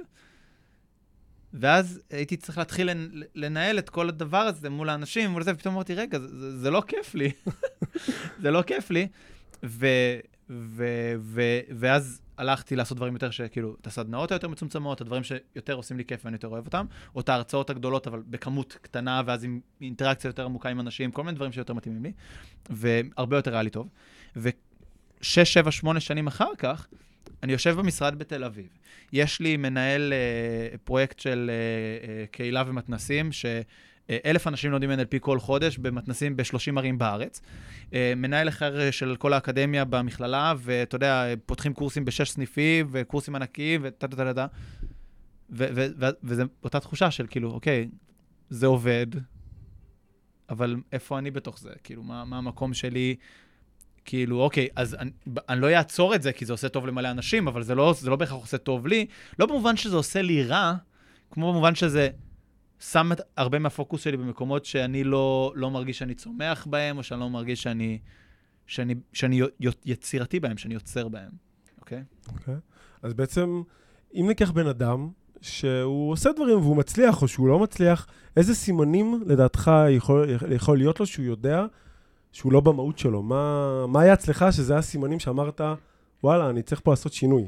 ואז 1.55 2.01
הייתי 2.11 2.37
צריך 2.37 2.59
להתחיל 2.59 2.91
לנ- 2.91 3.23
לנהל 3.35 3.79
את 3.79 3.91
כל 3.91 4.09
הדבר 4.09 4.39
הזה 4.39 4.71
מול 4.71 4.89
האנשים, 4.89 5.31
מול 5.31 5.43
זה, 5.43 5.53
ופתאום 5.55 5.75
אמרתי, 5.75 5.95
רגע, 5.95 6.19
זה, 6.19 6.29
זה, 6.39 6.59
זה 6.59 6.71
לא 6.71 6.83
כיף 6.87 7.15
לי. 7.15 7.31
זה 8.43 8.51
לא 8.51 8.63
כיף 8.63 8.91
לי. 8.91 9.09
ו, 9.65 9.87
ו, 10.51 10.85
ו, 11.19 11.61
ואז 11.71 12.21
הלכתי 12.39 12.77
לעשות 12.77 12.97
דברים 12.97 13.15
יותר 13.15 13.31
שכאילו, 13.31 13.77
את 13.81 13.87
הסדנאות 13.87 14.33
היותר 14.33 14.49
מצומצמות, 14.49 15.01
הדברים 15.01 15.23
שיותר 15.25 15.73
עושים 15.75 15.97
לי 15.97 16.05
כיף 16.05 16.25
ואני 16.25 16.35
יותר 16.35 16.49
אוהב 16.49 16.67
אותם, 16.67 16.87
או 17.15 17.21
את 17.21 17.29
ההרצאות 17.29 17.71
הגדולות, 17.71 18.07
אבל 18.07 18.23
בכמות 18.27 18.79
קטנה, 18.83 19.23
ואז 19.27 19.45
עם 19.45 19.61
אינטראקציה 19.81 20.29
יותר 20.29 20.45
עמוקה 20.45 20.69
עם 20.69 20.81
אנשים, 20.81 21.11
כל 21.11 21.25
מיני 21.25 21.37
דברים 21.37 21.53
שיותר 21.53 21.75
מתאימים 21.75 22.03
לי, 22.03 22.13
והרבה 22.71 23.37
יותר 23.37 23.53
היה 23.53 23.63
לי 23.63 23.71
טוב. 23.71 23.89
ושש, 24.37 25.53
שבע, 25.53 25.71
שמונה 25.71 26.01
שנים 26.01 26.27
אחר 26.27 26.51
כך, 26.59 26.87
אני 27.43 27.53
יושב 27.53 27.77
במשרד 27.79 28.19
בתל 28.19 28.45
אביב. 28.45 28.67
יש 29.13 29.41
לי 29.41 29.57
מנהל 29.57 30.13
אה, 30.13 30.79
פרויקט 30.85 31.19
של 31.19 31.51
אה, 31.51 32.09
אה, 32.09 32.27
קהילה 32.27 32.65
ומתנסים, 32.67 33.33
שאלף 34.09 34.47
אנשים 34.47 34.73
לומדים 34.73 34.91
NLP 34.91 35.19
כל 35.21 35.39
חודש 35.39 35.79
במתנסים 35.79 36.37
ב-30 36.37 36.79
ערים 36.79 36.99
בארץ. 36.99 37.41
אה, 37.95 38.13
מנהל 38.17 38.49
אחר 38.49 38.81
אה, 38.81 38.93
של 38.93 39.17
כל 39.19 39.33
האקדמיה 39.33 39.85
במכללה, 39.85 40.55
ואתה 40.59 40.97
יודע, 40.97 41.25
פותחים 41.47 41.75
קורסים 41.75 42.05
בשש 42.05 42.31
סניפים, 42.31 42.87
וקורסים 42.91 43.35
ענקיים, 43.35 43.81
וטה 43.85 44.09
טה 44.09 44.17
טה 44.17 44.35
טה. 44.35 44.47
ו- 45.51 45.67
ו- 45.75 45.87
ו- 45.99 46.17
וזו 46.25 46.43
אותה 46.65 46.81
תחושה 46.81 47.11
של 47.11 47.27
כאילו, 47.31 47.51
אוקיי, 47.51 47.89
זה 48.51 48.67
עובד, 48.67 49.07
אבל 50.51 50.77
איפה 50.93 51.19
אני 51.19 51.31
בתוך 51.31 51.59
זה? 51.59 51.71
כאילו, 51.85 52.03
מה, 52.03 52.25
מה 52.25 52.39
המקום 52.39 52.75
שלי? 52.75 53.17
כאילו, 54.05 54.41
אוקיי, 54.41 54.69
אז 54.77 54.95
אני, 54.95 55.11
אני 55.49 55.61
לא 55.61 55.71
אעצור 55.71 56.15
את 56.15 56.23
זה, 56.23 56.33
כי 56.33 56.45
זה 56.45 56.53
עושה 56.53 56.69
טוב 56.69 56.87
למלא 56.87 57.11
אנשים, 57.11 57.49
אבל 57.49 57.63
זה 57.63 57.75
לא, 57.75 57.95
זה 58.01 58.11
לא 58.11 58.17
בהכרח 58.17 58.41
עושה 58.41 58.59
טוב 58.59 58.87
לי. 58.87 59.07
לא 59.39 59.47
במובן 59.47 59.77
שזה 59.77 59.97
עושה 59.97 60.23
לי 60.23 60.43
רע, 60.43 60.75
כמו 61.31 61.53
במובן 61.53 61.75
שזה 61.75 62.09
שם 62.93 63.11
הרבה 63.37 63.59
מהפוקוס 63.59 64.03
שלי 64.03 64.17
במקומות 64.17 64.65
שאני 64.65 65.05
לא, 65.05 65.53
לא 65.55 65.71
מרגיש 65.71 65.99
שאני 65.99 66.15
צומח 66.15 66.67
בהם, 66.71 66.99
או 66.99 67.03
שאני 67.03 67.21
לא 67.21 67.31
מרגיש 67.31 67.63
שאני, 67.63 67.99
שאני, 68.67 68.95
שאני 69.13 69.41
יצירתי 69.85 70.41
בהם, 70.41 70.57
שאני 70.57 70.75
יוצר 70.75 71.09
בהם, 71.09 71.31
אוקיי? 71.81 72.03
אוקיי? 72.29 72.55
אז 73.03 73.15
בעצם, 73.15 73.63
אם 74.15 74.25
ניקח 74.29 74.51
בן 74.51 74.67
אדם 74.67 75.09
שהוא 75.41 76.13
עושה 76.13 76.33
דברים 76.33 76.59
והוא 76.59 76.77
מצליח 76.77 77.23
או 77.23 77.29
שהוא 77.29 77.49
לא 77.49 77.59
מצליח, 77.59 78.07
איזה 78.37 78.55
סימנים 78.55 79.23
לדעתך 79.27 79.71
יכול, 79.91 80.29
יכול 80.55 80.79
להיות 80.79 81.01
לו 81.01 81.07
שהוא 81.07 81.27
יודע 81.27 81.67
שהוא 82.33 82.53
לא 82.53 82.61
במהות 82.61 82.99
שלו? 82.99 83.23
מה, 83.23 83.87
מה 83.87 84.01
היה 84.01 84.15
אצלך 84.15 84.45
שזה 84.51 84.77
הסימנים 84.77 85.21
שאמרת, 85.21 85.61
וואלה, 86.25 86.51
אני 86.51 86.63
צריך 86.63 86.81
פה 86.85 86.93
לעשות 86.93 87.13
שינוי? 87.13 87.47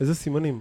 איזה 0.00 0.14
סימנים? 0.14 0.60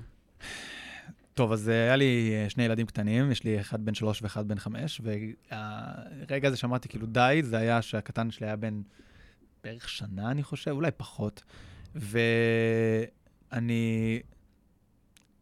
טוב, 1.34 1.52
אז 1.52 1.70
אה, 1.70 1.74
היה 1.74 1.96
לי 1.96 2.32
אה, 2.34 2.50
שני 2.50 2.64
ילדים 2.64 2.86
קטנים, 2.86 3.32
יש 3.32 3.44
לי 3.44 3.60
אחד 3.60 3.86
בן 3.86 3.94
שלוש 3.94 4.22
ואחד 4.22 4.48
בן 4.48 4.60
חמש, 4.60 5.02
והרגע 5.04 6.48
הזה 6.48 6.58
שאמרתי, 6.58 6.90
כאילו, 6.90 7.08
די, 7.08 7.42
זה 7.44 7.58
היה 7.58 7.82
שהקטן 7.82 8.32
שלי 8.32 8.48
היה 8.48 8.56
בן 8.56 8.82
בערך 9.64 9.90
שנה, 9.90 10.32
אני 10.32 10.44
חושב, 10.44 10.72
אולי 10.72 10.92
פחות. 10.98 11.44
ואני 11.96 13.22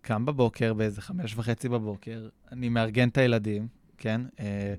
קם 0.01 0.25
בבוקר, 0.25 0.73
באיזה 0.73 1.01
חמש 1.01 1.35
וחצי 1.35 1.69
בבוקר, 1.69 2.29
אני 2.51 2.69
מארגן 2.69 3.09
את 3.09 3.17
הילדים, 3.17 3.67
כן? 3.97 4.21
אה, 4.39 4.73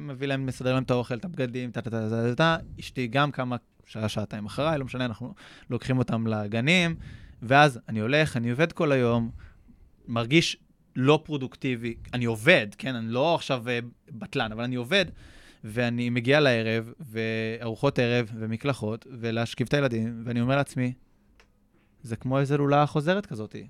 מביא 0.00 0.28
להם, 0.28 0.46
מסדר 0.46 0.74
להם 0.74 0.82
את 0.82 0.90
האוכל, 0.90 1.14
את 1.14 1.24
הבגדים, 1.24 1.70
טה 1.70 1.82
טה 1.82 1.90
טה 1.90 2.10
טה 2.10 2.34
טה. 2.34 2.56
אשתי 2.80 3.06
גם 3.06 3.30
כמה, 3.30 3.56
שעה, 3.86 4.08
שעתיים 4.08 4.46
אחריי, 4.46 4.78
לא 4.78 4.84
משנה, 4.84 5.04
אנחנו 5.04 5.34
לוקחים 5.70 5.98
אותם 5.98 6.26
לגנים, 6.26 6.96
ואז 7.44 7.80
אני 7.88 8.00
הולך, 8.00 8.36
אני 8.36 8.50
עובד 8.50 8.72
כל 8.72 8.92
היום, 8.92 9.30
מרגיש 10.08 10.56
לא 10.96 11.20
פרודוקטיבי. 11.24 11.94
אני 12.12 12.24
עובד, 12.24 12.66
כן? 12.78 12.94
אני 12.94 13.08
לא 13.08 13.34
עכשיו 13.34 13.68
אה, 13.68 13.78
בטלן, 14.10 14.52
אבל 14.52 14.64
אני 14.64 14.76
עובד, 14.76 15.04
ואני 15.64 16.10
מגיע 16.10 16.40
לערב, 16.40 16.92
וארוחות 17.00 17.98
ערב, 17.98 18.30
ומקלחות, 18.38 19.06
ולהשכיב 19.10 19.66
את 19.66 19.74
הילדים, 19.74 20.22
ואני 20.24 20.40
אומר 20.40 20.56
לעצמי, 20.56 20.92
זה 22.02 22.16
כמו 22.16 22.38
איזה 22.38 22.56
לולאה 22.56 22.86
חוזרת 22.86 23.26
כזאתי. 23.26 23.66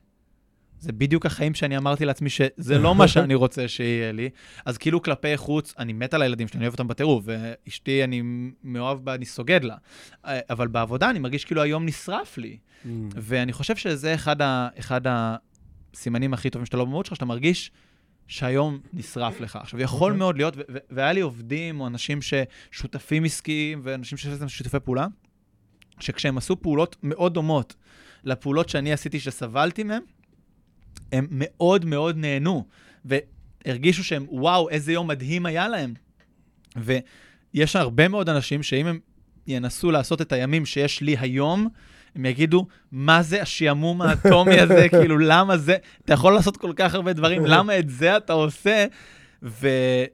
זה 0.85 0.93
בדיוק 0.93 1.27
החיים 1.27 1.55
שאני 1.55 1.77
אמרתי 1.77 2.05
לעצמי 2.05 2.31
שזה 2.31 2.79
לא 2.79 2.95
מה 2.95 3.09
שאני 3.09 3.35
רוצה 3.35 3.69
שיהיה 3.69 4.13
לי. 4.13 4.31
אז 4.65 4.79
כאילו 4.79 5.03
כלפי 5.03 5.37
חוץ, 5.37 5.75
אני 5.79 5.93
מת 5.93 6.15
על 6.15 6.23
הילדים 6.23 6.49
שלי, 6.49 6.59
אני 6.59 6.65
אוהב 6.65 6.73
אותם 6.73 6.89
בטירוף, 6.89 7.25
ואשתי, 7.27 8.05
אני 8.05 8.23
מאוהב 8.65 9.05
בה, 9.05 9.15
אני 9.15 9.25
סוגד 9.25 9.61
לה. 9.65 9.77
אבל 10.25 10.69
בעבודה 10.69 11.11
אני 11.11 11.19
מרגיש 11.19 11.45
כאילו 11.45 11.63
היום 11.63 11.87
נשרף 11.87 12.39
לי. 12.39 12.59
ואני 13.15 13.53
חושב 13.53 13.77
שזה 13.77 14.15
אחד, 14.15 14.43
ה, 14.43 14.69
אחד 14.79 15.01
הסימנים 15.05 16.35
הכי 16.35 16.51
טובים 16.51 16.67
שאתה 16.67 16.77
לא 16.77 16.85
במהות 16.85 17.07
שלך, 17.07 17.15
שאתה 17.15 17.25
מרגיש 17.25 17.71
שהיום 18.29 18.81
נשרף 18.93 19.41
לך. 19.41 19.57
עכשיו, 19.57 19.81
יכול 19.81 20.13
אוקיי. 20.13 20.19
מאוד 20.19 20.37
להיות, 20.37 20.57
והיה 20.91 21.13
לי 21.13 21.21
עובדים 21.21 21.81
או 21.81 21.87
אנשים 21.87 22.19
ששותפים 22.23 23.25
עסקיים 23.25 23.81
ואנשים 23.83 24.19
שיש 24.19 24.41
להם 24.41 24.49
שיתופי 24.49 24.81
פעולה, 24.81 25.07
שכשהם 26.01 26.39
עשו 26.39 26.63
פעולות 26.63 26.97
מאוד 27.03 27.35
דומות 27.35 27.75
לפעולות 28.25 28.69
שאני 28.69 28.93
עשיתי 28.93 29.21
שסבלתי 29.21 29.83
מהם, 29.83 30.03
הם 31.15 31.27
מאוד 31.31 31.85
מאוד 31.85 32.17
נהנו, 32.17 32.65
והרגישו 33.05 34.05
שהם, 34.05 34.27
וואו, 34.31 34.69
איזה 34.69 34.93
יום 34.93 35.09
מדהים 35.09 35.47
היה 35.47 35.69
להם. 35.69 35.95
ויש 36.77 37.77
הרבה 37.77 38.09
מאוד 38.09 38.29
אנשים 38.29 38.63
שאם 38.63 38.87
הם 38.87 38.99
ינסו 39.47 39.91
לעשות 39.91 40.21
את 40.21 40.33
הימים 40.33 40.67
שיש 40.67 41.01
לי 41.01 41.17
היום, 41.21 41.69
הם 42.15 42.27
יגידו, 42.27 42.67
מה 42.93 43.23
זה 43.23 43.43
השעמום 43.43 44.03
האטומי 44.03 44.61
הזה? 44.61 44.87
כאילו, 45.01 45.19
למה 45.19 45.57
זה? 45.57 45.77
אתה 46.05 46.13
יכול 46.13 46.35
לעשות 46.35 46.57
כל 46.57 46.73
כך 46.77 46.95
הרבה 46.95 47.13
דברים, 47.13 47.47
למה 47.55 47.79
את 47.79 47.91
זה 47.91 48.17
אתה 48.17 48.33
עושה? 48.33 48.87
ו, 49.43 49.69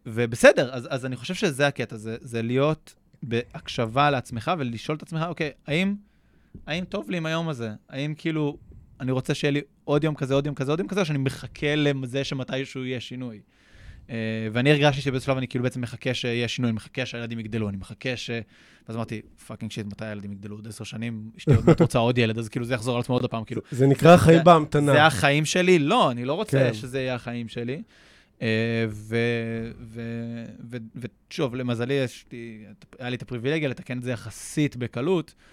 ובסדר, 0.07 0.71
אז, 0.73 0.89
אז 0.91 1.07
אני 1.07 1.17
חושב 1.17 1.35
שזה 1.35 1.67
הקטע, 1.67 1.97
זה, 1.97 2.17
זה 2.21 2.43
להיות 2.43 2.95
בהקשבה 3.23 4.11
לעצמך 4.11 4.51
ולשאול 4.59 4.97
את 4.97 5.03
עצמך, 5.03 5.23
אוקיי, 5.29 5.51
האם, 5.67 5.95
האם 6.67 6.85
טוב 6.85 7.11
לי 7.11 7.17
עם 7.17 7.27
היום 7.27 7.49
הזה? 7.49 7.71
האם 7.89 8.15
כאילו, 8.19 8.57
אני 9.01 9.13
רוצה 9.13 9.35
שיהיה 9.35 9.51
לי 9.51 9.61
עוד 9.85 10.05
יום 10.05 10.15
כזה, 10.15 10.35
עוד 10.35 10.47
יום 10.47 10.55
כזה, 10.55 10.73
עוד 10.73 10.79
יום 10.79 10.89
כזה, 10.89 11.05
שאני 11.05 11.19
מחכה 11.19 11.75
לזה 11.77 12.25
שמתישהו 12.25 12.85
יהיה 12.85 13.01
שינוי? 13.01 13.41
Uh, 14.07 14.13
ואני 14.53 14.71
הרגשתי 14.71 15.03
שבאיזשהו 15.03 15.27
שלב 15.27 15.37
אני 15.37 15.49
כאילו 15.49 15.65
בעצם 15.65 15.81
מחכה 15.81 16.15
שיהיה 16.15 16.49
שינוי, 16.49 16.73
מחכה 16.73 17.07
שהילדים 17.07 17.39
יגדלו, 17.39 17.69
אני 17.69 17.77
מחכה 17.77 18.17
ש... 18.17 18.31
ואז 18.89 18.97
אמרתי, 18.97 19.21
fucking 19.47 19.73
shit, 19.73 19.87
מתי 19.87 20.05
הילדים 20.05 20.33
יגדלו? 20.33 20.57
עוד 20.57 20.69
עשר 20.69 20.85
שנים, 20.85 21.31
אשתי 21.39 21.55
עוד 21.55 21.67
מעט 21.67 21.81
רוצה 21.81 21.99
עוד 21.99 22.19
ילד, 22.19 22.39
אז 22.39 22.49
כאילו 22.49 22.65
זה 22.65 22.75
יחזור 22.75 22.95
על 22.95 23.01
עצמו 23.01 23.15
עוד 23.15 23.31
פעם, 23.31 23.45
כאילו, 23.45 23.63
זה 23.71 23.87
נקרא 23.87 24.17
חיים 24.17 24.45
בהמתנה. 24.45 24.93
זה 24.93 25.05
החיים 25.05 25.45
שלי? 25.45 25.79
לא, 25.79 26.11
אני 26.11 26.25
לא 26.25 26.35
רוצה 26.35 26.59
כן. 26.59 26.75
שזה 26.75 27.01
יהיה 27.01 27.15
החיים 27.15 27.49
שלי. 27.49 27.83
אה, 28.43 28.87
ושוב, 31.31 31.55
למזלי, 31.55 31.95
היה 32.99 33.11
לי 33.11 33.17
את 33.17 33.23
הפריבילגיה 33.23 33.69
לתקן 33.69 33.99
את 33.99 34.03
זה 34.03 34.11
יחסית 34.11 34.77
בקלות, 34.77 35.35
אה, 35.39 35.45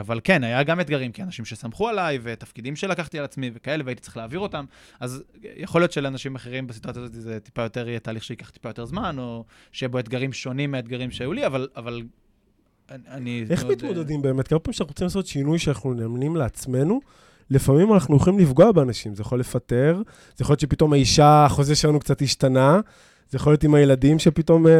אבל 0.00 0.20
כן, 0.24 0.44
היה 0.44 0.62
גם 0.62 0.80
אתגרים, 0.80 1.12
כי 1.12 1.22
אנשים 1.22 1.44
שסמכו 1.44 1.88
עליי, 1.88 2.18
ותפקידים 2.22 2.76
שלקחתי 2.76 3.18
על 3.18 3.24
עצמי 3.24 3.50
וכאלה, 3.54 3.84
והייתי 3.84 4.02
צריך 4.02 4.16
להעביר 4.16 4.40
אותם, 4.40 4.64
אז 5.00 5.22
יכול 5.56 5.80
להיות 5.80 5.92
שלאנשים 5.92 6.34
אחרים 6.34 6.66
בסיטואציה 6.66 7.02
הזאת 7.02 7.14
זה 7.14 7.40
טיפה 7.40 7.62
יותר, 7.62 7.88
יהיה 7.88 7.98
תהליך 8.00 8.24
שייקח 8.24 8.50
טיפה 8.50 8.68
יותר 8.68 8.84
זמן, 8.84 9.16
או 9.18 9.44
שיהיה 9.72 9.88
בו 9.88 9.98
אתגרים 9.98 10.32
שונים 10.32 10.70
מהאתגרים 10.70 11.10
שהיו 11.10 11.32
לי, 11.32 11.46
אבל, 11.46 11.68
אבל 11.76 12.02
אני- 12.90 13.02
אני... 13.08 13.44
איך 13.50 13.62
מאוד, 13.64 13.70
אה, 13.70 13.76
מתמודדים 13.76 14.22
באמת? 14.22 14.48
כמה 14.48 14.58
פעמים 14.58 14.72
שאנחנו 14.72 14.90
רוצים 14.90 15.04
לעשות 15.04 15.26
שינוי 15.26 15.58
שאנחנו 15.58 15.94
נאמנים 15.94 16.36
לעצמנו, 16.36 17.00
לפעמים 17.50 17.92
אנחנו 17.94 18.16
יכולים 18.16 18.38
לפגוע 18.38 18.72
באנשים. 18.72 19.14
זה 19.14 19.22
יכול 19.22 19.40
לפטר, 19.40 20.02
זה 20.36 20.42
יכול 20.42 20.52
להיות 20.52 20.60
שפתאום 20.60 20.92
האישה, 20.92 21.44
החוזה 21.44 21.74
שלנו 21.74 22.00
קצת 22.00 22.22
השתנה, 22.22 22.80
זה 23.30 23.36
יכול 23.36 23.52
להיות 23.52 23.64
עם 23.64 23.74
הילדים 23.74 24.18
שפתאום 24.18 24.66
אה, 24.66 24.72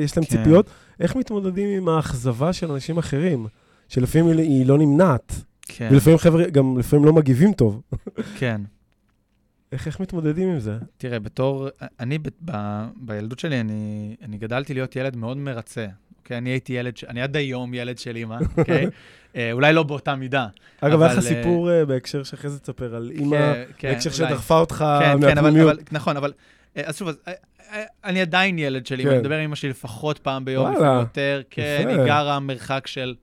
יש 0.00 0.16
להם 0.16 0.26
כן. 0.26 0.36
ציפיות. 0.36 0.66
איך 1.00 1.16
מתמודדים 1.16 1.68
עם 1.68 1.88
האכזבה 1.88 2.52
של 2.52 2.72
אנשים 2.72 2.98
אחרים, 2.98 3.46
שלפעמים 3.88 4.38
היא- 4.38 4.66
לא 4.66 4.78
נמנעת, 4.78 5.32
כן, 5.62 5.88
ולפעמים 5.92 6.18
חבר'ה 6.18 6.50
גם 6.50 6.78
לפעמים 6.78 7.04
לא 7.04 7.12
מגיבים 7.12 7.52
טוב. 7.52 7.82
כן. 8.38 8.60
איך, 9.72 9.86
איך 9.86 10.00
מתמודדים 10.00 10.48
עם 10.48 10.60
זה? 10.60 10.78
תראה, 10.96 11.18
בתור, 11.18 11.68
אני 12.00 12.18
ב, 12.18 12.28
ב, 12.44 12.52
בילדות 12.96 13.38
שלי, 13.38 13.60
אני, 13.60 14.14
אני 14.22 14.38
גדלתי 14.38 14.74
להיות 14.74 14.96
ילד 14.96 15.16
מאוד 15.16 15.36
מרצה. 15.36 15.86
אוקיי, 16.18 16.38
אני 16.38 16.50
הייתי 16.50 16.72
ילד, 16.72 16.92
אני 17.08 17.22
עד 17.22 17.36
היום 17.36 17.74
ילד 17.74 17.98
של 17.98 18.16
אימא, 18.16 18.36
אוקיי? 18.58 18.86
אה, 19.36 19.52
אולי 19.52 19.72
לא 19.72 19.82
באותה 19.82 20.14
מידה. 20.14 20.46
אגב, 20.80 21.02
היה 21.02 21.12
לך 21.12 21.18
אה, 21.18 21.22
סיפור 21.22 21.70
אה, 21.70 21.84
בהקשר 21.84 22.22
שאחרי 22.22 22.50
זה 22.50 22.58
תספר 22.58 22.94
על 22.94 23.10
אימא, 23.10 23.36
כן, 23.36 23.64
כן, 23.78 23.88
בהקשר 23.92 24.10
אולי. 24.10 24.30
שדחפה 24.32 24.58
אותך 24.60 24.84
כן, 25.00 25.20
כן, 25.20 25.34
מהפנימיות. 25.34 25.92
נכון, 25.92 26.16
אבל, 26.16 26.32
אז 26.76 26.96
שוב, 26.96 27.08
אז, 27.08 27.16
אני 28.04 28.20
עדיין 28.20 28.58
ילד 28.58 28.86
שלי, 28.86 29.02
כן. 29.02 29.08
אני 29.10 29.18
מדבר 29.18 29.34
עם 29.34 29.44
אמא 29.44 29.54
שלי 29.54 29.70
לפחות 29.70 30.18
פעם 30.18 30.44
ביום, 30.44 30.64
וואלה, 30.64 30.78
לפעמים 30.78 31.00
יותר, 31.00 31.42
כן. 31.50 31.86
היא 31.88 31.96
גרה 31.96 32.40
מרחק 32.40 32.86
של 32.86 33.14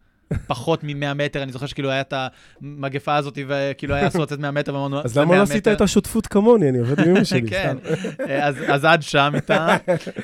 פחות 0.48 0.84
מ-100 0.84 1.13
מטר, 1.16 1.44
אני 1.44 1.52
זוכר 1.52 1.66
שכאילו 1.66 1.90
היה 1.90 2.02
את 2.02 2.13
המגפה 2.62 3.16
הזאת, 3.16 3.38
וכאילו 3.48 3.96
היה 3.96 4.08
אסור 4.08 4.22
לצאת 4.24 4.40
100 4.40 4.52
מטר, 4.52 4.74
ואמרנו, 4.74 5.02
אז 5.04 5.13
"זה 5.13 5.22
למה 5.22 5.30
לא 5.32 5.36
100 5.36 5.44
עשית 5.44 5.56
מטר." 5.58 5.74
את 5.74 5.82
השותפות 5.82 6.28
כמוני? 6.28 6.70
אני 6.70 6.80
עובד 6.80 7.00
עם 7.00 7.10
אמא 7.10 7.24
שלי, 7.24 7.48
כן, 7.50 7.75
סתם. 7.96 8.24
אה, 8.30 8.48
אז, 8.48 8.86
עד 8.86 9.02
שם 9.02 9.32
איתה, 9.36 9.68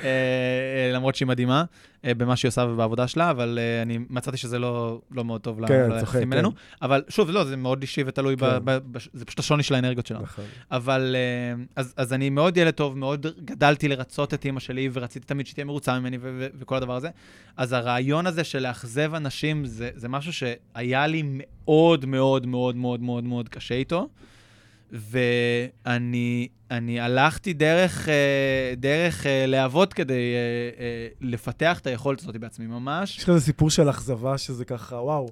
אה, 0.03 0.91
למרות 0.93 1.15
שהיא 1.15 1.27
מדהימה 1.27 1.63
במה 2.03 2.35
שהיא 2.35 2.49
עושה 2.49 2.65
ובעבודה 2.69 3.07
שלה, 3.07 3.31
אבל 3.31 3.59
אה, 3.61 3.81
אני 3.81 3.99
מצאתי 4.09 4.37
שזה 4.37 4.59
לא, 4.59 5.01
לא 5.11 5.25
מאוד 5.25 5.41
טוב 5.41 5.67
כן, 5.67 5.91
ליחסים 5.91 6.21
כן. 6.21 6.29
בינינו. 6.29 6.51
אבל 6.81 7.03
שוב, 7.09 7.29
לא, 7.29 7.43
זה 7.43 7.57
מאוד 7.57 7.81
אישי 7.81 8.03
ותלוי, 8.05 8.35
ב, 8.35 8.39
כן. 8.39 8.65
ב, 8.65 8.71
ב, 8.71 8.97
זה 9.13 9.25
פשוט 9.25 9.39
השוני 9.39 9.63
של 9.63 9.75
האנרגיות 9.75 10.05
שלנו. 10.05 10.23
נכון. 10.23 10.45
אבל 10.71 11.15
אה, 11.15 11.63
אז, 11.75 11.93
אז 11.97 12.13
אני 12.13 12.29
מאוד 12.29 12.57
ילד 12.57 12.73
טוב, 12.73 12.97
מאוד 12.97 13.25
גדלתי 13.45 13.87
לרצות 13.87 14.33
את 14.33 14.45
אימא 14.45 14.59
שלי, 14.59 14.89
ורציתי 14.93 15.25
תמיד 15.25 15.47
שתהיה 15.47 15.65
מרוצה 15.65 15.99
ממני 15.99 16.17
ו- 16.21 16.37
ו- 16.39 16.47
וכל 16.59 16.75
הדבר 16.75 16.95
הזה. 16.95 17.09
אז 17.57 17.73
הרעיון 17.73 18.27
הזה 18.27 18.43
של 18.43 18.59
לאכזב 18.59 19.15
אנשים, 19.15 19.65
זה, 19.65 19.89
זה 19.95 20.09
משהו 20.09 20.33
שהיה 20.33 21.07
לי 21.07 21.23
מאוד 21.25 22.05
מאוד 22.05 22.45
מאוד 22.45 22.75
מאוד 22.75 23.01
מאוד 23.01 23.23
מאוד 23.23 23.49
קשה 23.49 23.75
איתו. 23.75 24.07
ואני 24.91 26.47
אני 26.71 26.99
הלכתי 26.99 27.53
דרך, 27.53 28.09
אה, 28.09 28.73
דרך 28.77 29.25
אה, 29.25 29.45
להבות 29.45 29.93
כדי 29.93 30.33
אה, 30.79 31.07
לפתח 31.21 31.79
את 31.79 31.87
היכולת 31.87 32.19
הזאת 32.21 32.37
בעצמי 32.37 32.67
ממש. 32.67 33.17
יש 33.17 33.23
לך 33.23 33.29
איזה 33.29 33.41
סיפור 33.41 33.69
של 33.69 33.89
אכזבה 33.89 34.37
שזה 34.37 34.65
ככה, 34.65 34.95
וואו. 34.95 35.29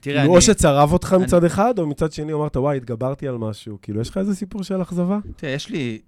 תראה, 0.00 0.20
אני, 0.22 0.28
או 0.28 0.40
שצרב 0.40 0.92
אותך 0.92 1.12
אני- 1.16 1.24
מצד 1.24 1.44
אחד, 1.44 1.78
או 1.78 1.86
מצד 1.86 2.12
שני 2.12 2.32
אמרת, 2.32 2.56
וואי, 2.56 2.76
התגברתי 2.76 3.28
על 3.28 3.38
משהו. 3.38 3.78
כאילו, 3.82 4.00
יש 4.00 4.10
לך 4.10 4.18
איזה 4.18 4.34
סיפור 4.34 4.62
של 4.62 4.82
אכזבה? 4.82 5.18
תראה, 5.36 5.52
יש 5.52 5.68
לי 5.70 5.98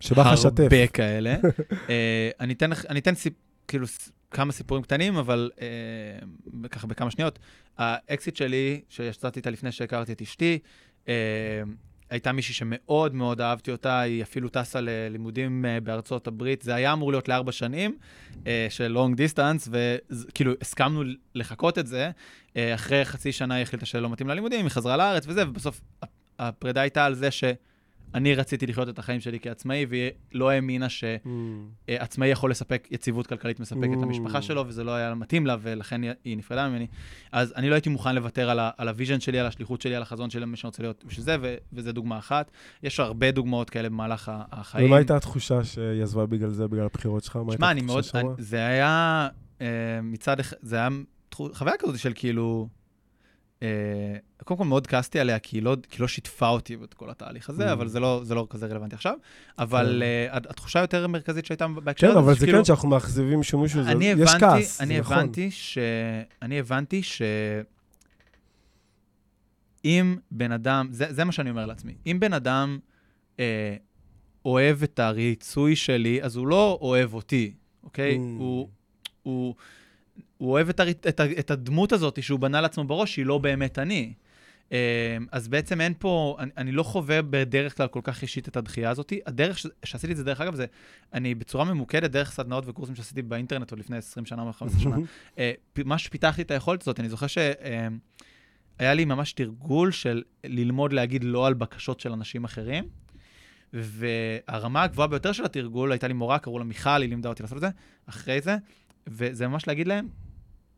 שבא 0.00 0.22
לך 0.22 0.28
לשתף. 0.32 0.60
הרבה 0.62 0.86
כאלה. 0.86 1.36
אה, 1.90 2.30
אני 2.40 2.52
אתן, 2.52 2.70
אני 2.88 2.98
אתן 3.00 3.14
סיפ, 3.14 3.32
כאילו 3.68 3.86
ס- 3.86 4.10
כמה 4.30 4.52
סיפורים 4.52 4.82
קטנים, 4.82 5.16
אבל 5.16 5.50
אה, 5.60 5.68
ככה 6.68 6.86
בכמה 6.86 7.10
שניות. 7.10 7.38
האקסיט 7.78 8.36
שלי, 8.36 8.80
שיצאתי 8.88 9.38
איתה 9.38 9.50
לפני 9.50 9.72
שהכרתי 9.72 10.12
את 10.12 10.22
אשתי, 10.22 10.58
אה, 11.08 11.14
הייתה 12.10 12.32
מישהי 12.32 12.54
שמאוד 12.54 13.14
מאוד 13.14 13.40
אהבתי 13.40 13.72
אותה, 13.72 14.00
היא 14.00 14.22
אפילו 14.22 14.48
טסה 14.48 14.80
ללימודים 14.80 15.64
אה, 15.64 15.80
בארצות 15.80 16.26
הברית. 16.26 16.62
זה 16.62 16.74
היה 16.74 16.92
אמור 16.92 17.10
להיות 17.12 17.28
לארבע 17.28 17.52
שנים 17.52 17.96
אה, 18.46 18.66
של 18.70 18.96
long 18.98 19.16
distance, 19.16 19.68
וכאילו 19.70 20.52
הסכמנו 20.60 21.02
לחכות 21.34 21.78
את 21.78 21.86
זה. 21.86 22.10
אה, 22.56 22.74
אחרי 22.74 23.04
חצי 23.04 23.32
שנה 23.32 23.54
היא 23.54 23.62
החליטה 23.62 23.86
שלא 23.86 24.10
מתאים 24.10 24.28
ללימודים, 24.28 24.60
היא 24.60 24.70
חזרה 24.70 24.96
לארץ 24.96 25.24
וזה, 25.26 25.48
ובסוף 25.48 25.80
הפרידה 26.38 26.80
הייתה 26.80 27.04
על 27.04 27.14
זה 27.14 27.30
ש... 27.30 27.44
אני 28.14 28.34
רציתי 28.34 28.66
לחיות 28.66 28.88
את 28.88 28.98
החיים 28.98 29.20
שלי 29.20 29.40
כעצמאי, 29.40 29.86
והיא 29.88 30.10
לא 30.32 30.50
האמינה 30.50 30.86
שעצמאי 30.88 32.28
יכול 32.28 32.50
לספק 32.50 32.88
יציבות 32.90 33.26
כלכלית 33.26 33.60
מספקת 33.60 33.80
Mm. 33.98 34.02
למשפחה 34.02 34.42
שלו, 34.42 34.64
וזה 34.66 34.84
לא 34.84 34.94
היה 34.94 35.14
מתאים 35.14 35.46
לה, 35.46 35.56
ולכן 35.62 36.00
היא- 36.24 36.36
נפרדה 36.36 36.68
ממני. 36.68 36.86
אז 37.32 37.52
אני 37.56 37.68
לא 37.70 37.74
הייתי 37.74 37.88
מוכן 37.90 38.14
לוותר 38.14 38.50
על, 38.50 38.58
ה- 38.58 38.70
על 38.78 38.88
ה 38.88 38.93
vision 38.93 39.20
שלי, 39.20 39.38
על 39.38 39.46
השליחות 39.46 39.80
שלי, 39.80 39.94
על 39.96 40.02
החזון 40.02 40.30
שלי, 40.30 40.44
מי 40.44 40.56
שאני 40.56 40.68
רוצה 40.68 40.82
להיות 40.82 41.04
בשביל 41.06 41.24
זה, 41.24 41.36
ו- 41.42 41.54
וזו 41.72 41.92
דוגמה 41.92 42.18
אחת. 42.18 42.50
יש 42.82 43.00
הרבה 43.00 43.30
דוגמאות 43.30 43.70
כאלה 43.70 43.88
במהלך 43.88 44.32
החיים. 44.52 44.86
ומה 44.86 44.96
הייתה 44.96 45.16
התחושה 45.16 45.64
שהיא 45.64 46.02
עזבה 46.02 46.26
בגלל 46.26 46.50
זה, 46.50 46.68
בגלל 46.68 46.84
הבחירות 46.84 47.24
שלך? 47.24 47.36
מה 47.36 47.42
הייתה 47.42 47.56
שמע, 47.56 47.70
אני 47.70 47.80
מאוד, 47.80 47.98
התחושה 47.98 48.20
שמה? 48.20 48.30
זה 48.38 48.66
היה 48.66 49.28
אה, 49.60 49.66
מצד 50.02 50.40
אחד, 50.40 50.56
זה 50.62 50.76
היה 50.76 50.88
חוויה 51.32 51.74
כזאת 51.78 51.98
של 51.98 52.12
כאילו, 52.14 52.68
קודם 54.44 54.58
כל 54.58 54.64
מאוד 54.64 54.86
כעסתי 54.86 55.20
עליה, 55.20 55.38
כי 55.38 55.56
היא 55.56 55.62
לא, 55.62 55.76
כי 55.90 56.02
לא 56.02 56.08
שיתפה 56.08 56.48
אותי 56.48 56.76
את 56.84 56.94
כל 56.94 57.10
התהליך 57.10 57.50
הזה, 57.50 57.68
Mm. 57.68 57.72
אבל 57.72 57.88
זה 57.88 58.00
לא, 58.00 58.20
זה 58.24 58.34
לא 58.34 58.46
כזה 58.50 58.66
רלוונטי 58.66 58.94
עכשיו. 58.94 59.14
אבל 59.58 59.86
כן. 59.96 60.02
אה, 60.32 60.36
הת- 60.36 60.50
התחושה 60.50 60.78
היותר 60.78 61.06
מרכזית 61.06 61.46
שהייתה 61.46 61.66
בהקשר 61.68 62.06
כן, 62.06 62.10
הזה, 62.10 62.18
אבל 62.20 62.34
זה 62.34 62.40
שכאילו- 62.40 62.58
כן, 62.58 62.64
שאנחנו 62.64 62.88
מאכזבים 62.88 63.38
מישהו, 63.38 63.60
מישהו, 63.60 63.82
זה- 63.82 63.92
יש 64.00 64.30
כעס, 64.40 64.80
אני 64.80 65.00
נכון. 65.00 65.16
הבנתי 65.18 65.50
ש... 65.50 65.78
אני 66.42 66.58
הבנתי 66.58 67.02
ש... 67.02 67.22
אם 69.84 70.16
בן 70.30 70.52
אדם, 70.52 70.88
זה, 70.90 71.06
זה 71.12 71.24
מה 71.24 71.32
שאני 71.32 71.50
אומר 71.50 71.66
לעצמי, 71.66 71.94
אם 72.06 72.16
בן 72.20 72.32
אדם 72.32 72.78
אה, 73.40 73.76
אוהב 74.44 74.82
את 74.82 74.98
הריצוי 74.98 75.76
שלי, 75.76 76.22
אז 76.22 76.36
הוא 76.36 76.46
לא 76.46 76.78
אוהב 76.82 77.14
אותי, 77.14 77.52
אוקיי? 77.84 78.16
Mm. 78.16 78.18
הוא, 78.38 78.68
הוא, 79.22 79.54
הוא 80.38 80.50
אוהב 80.50 80.68
את, 80.68 80.80
הר... 80.80 80.90
את, 80.90 81.20
ה... 81.20 81.24
את 81.38 81.50
הדמות 81.50 81.92
הזאת 81.92 82.22
שהוא 82.22 82.40
בנה 82.40 82.60
לעצמו 82.60 82.84
בראש, 82.84 83.14
שהיא 83.14 83.26
לא 83.26 83.38
באמת 83.38 83.78
אני. 83.78 84.12
אה, 84.72 85.16
אז 85.32 85.48
בעצם 85.48 85.80
אין 85.80 85.94
פה, 85.98 86.36
אני, 86.38 86.50
אני 86.56 86.72
לא 86.72 86.82
חווה 86.82 87.22
בדרך 87.22 87.76
כלל 87.76 87.88
כל 87.88 88.00
כך 88.04 88.22
אישית 88.22 88.48
את 88.48 88.56
הדחייה 88.56 88.90
הזאת. 88.90 89.12
הדרך 89.26 89.58
ש... 89.58 89.66
שעשיתי 89.84 90.12
את 90.12 90.16
זה, 90.16 90.24
דרך 90.24 90.40
אגב, 90.40 90.54
זה 90.54 90.66
אני 91.14 91.34
בצורה 91.34 91.64
ממוקדת, 91.64 92.10
דרך 92.10 92.30
סדנאות 92.30 92.64
וקורסים 92.66 92.94
שעשיתי 92.94 93.22
באינטרנט 93.22 93.70
עוד 93.70 93.80
לפני 93.80 93.96
20 93.96 94.26
שנה 94.26 94.42
או 94.42 94.52
15 94.52 94.80
שנה, 94.80 94.96
אה, 95.38 95.52
ממש 95.78 96.08
פיתחתי 96.08 96.42
את 96.42 96.50
היכולת 96.50 96.82
הזאת. 96.82 97.00
אני 97.00 97.08
זוכר 97.08 97.26
שהיה 97.26 98.94
לי 98.94 99.04
ממש 99.04 99.32
תרגול 99.32 99.90
של 99.90 100.22
ללמוד 100.44 100.92
להגיד 100.92 101.24
לא 101.24 101.46
על 101.46 101.54
בקשות 101.54 102.00
של 102.00 102.12
אנשים 102.12 102.44
אחרים, 102.44 102.84
והרמה 103.72 104.82
הגבוהה 104.82 105.08
ביותר 105.08 105.32
של 105.32 105.44
התרגול, 105.44 105.92
הייתה 105.92 106.08
לי 106.08 106.14
מורה, 106.14 106.38
קראו 106.38 106.58
לה 106.58 106.64
מיכל, 106.64 106.90
היא 107.02 107.08
לימדה 107.08 107.28
אותי 107.28 107.42
לעשות 107.42 107.56
את 107.56 107.60
זה, 107.60 107.68
אחרי 108.06 108.40
זה, 108.40 108.56
וזה 109.10 109.48
ממש 109.48 109.68
להגיד 109.68 109.88
להם, 109.88 110.08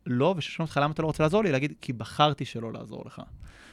לא, 0.05 0.33
וששואלים 0.37 0.67
אותך 0.67 0.79
למה 0.83 0.93
אתה 0.93 1.01
לא 1.01 1.07
רוצה 1.07 1.23
לעזור 1.23 1.43
לי, 1.43 1.51
להגיד, 1.51 1.73
כי 1.81 1.93
בחרתי 1.93 2.45
שלא 2.45 2.73
לעזור 2.73 3.03
לך. 3.05 3.21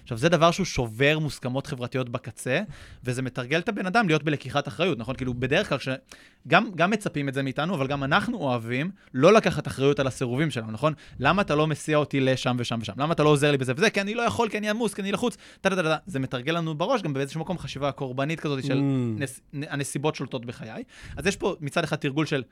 עכשיו, 0.03 0.19
זה 0.19 0.29
דבר 0.29 0.51
שהוא 0.51 0.67
שובר 0.67 1.19
מוסכמות 1.19 1.67
חברתיות 1.67 2.09
בקצה, 2.09 2.61
וזה 3.05 3.23
מתרגל 3.23 3.59
את 3.59 3.69
הבן 3.69 3.87
אדם 3.87 4.07
להיות 4.07 4.23
בלקיחת 4.23 4.69
אחריות, 4.69 4.99
נכון? 4.99 5.15
כאילו, 5.15 5.35
בדרך 5.35 5.69
כלל, 5.69 5.79
שגם 5.79 6.71
גם 6.75 6.91
מצפים 6.91 7.29
את 7.29 7.35
זה 7.35 7.43
מאיתנו, 7.43 7.75
אבל 7.75 7.87
גם 7.87 8.05
אנחנו 8.05 8.39
אוהבים 8.39 8.91
לא 9.15 9.33
לקחת 9.33 9.67
אחריות 9.67 10.01
על 10.01 10.07
הסירובים 10.07 10.51
שלנו, 10.51 10.71
נכון? 10.71 10.93
למה 11.19 11.43
אתה 11.43 11.55
לא 11.55 11.67
מסיע 11.67 11.97
אותי 11.97 12.21
לשם 12.21 12.57
ושם 12.59 12.79
ושם? 12.83 12.93
למה 12.97 13.13
אתה 13.13 13.23
לא 13.23 13.29
עוזר 13.29 13.51
לי 13.51 13.59
בזה 13.59 13.73
וזה? 13.77 13.91
כי 13.91 14.01
אני 14.01 14.15
לא 14.15 14.23
יכול, 14.23 14.49
כי 14.49 14.59
אני 14.59 14.71
עמוס, 14.71 14.95
כי 14.95 15.03
אני 15.03 15.13
לחוץ, 15.13 15.37
טה-טה-טה. 15.61 15.97
זה 16.07 16.19
מתרגל 16.19 16.53
לנו 16.53 16.75
בראש 16.75 17.03
גם 17.03 17.13
באיזשהו 17.13 17.41
מקום 17.41 17.59
חשיבה 17.59 17.93
קורבנית 17.93 18.41
כזאת 18.41 18.65
של 18.65 18.79
Mm. 18.79 19.21
נס, 19.21 19.41
הנסיבות 19.53 20.15
שולטות 20.15 20.47
בחיי. 20.47 20.85
אז 21.17 21.27
יש 21.27 21.37
פה 21.37 21.57
מצד 21.61 21.85
אחד 21.85 21.97
תרגול 21.97 22.27
של 22.27 22.43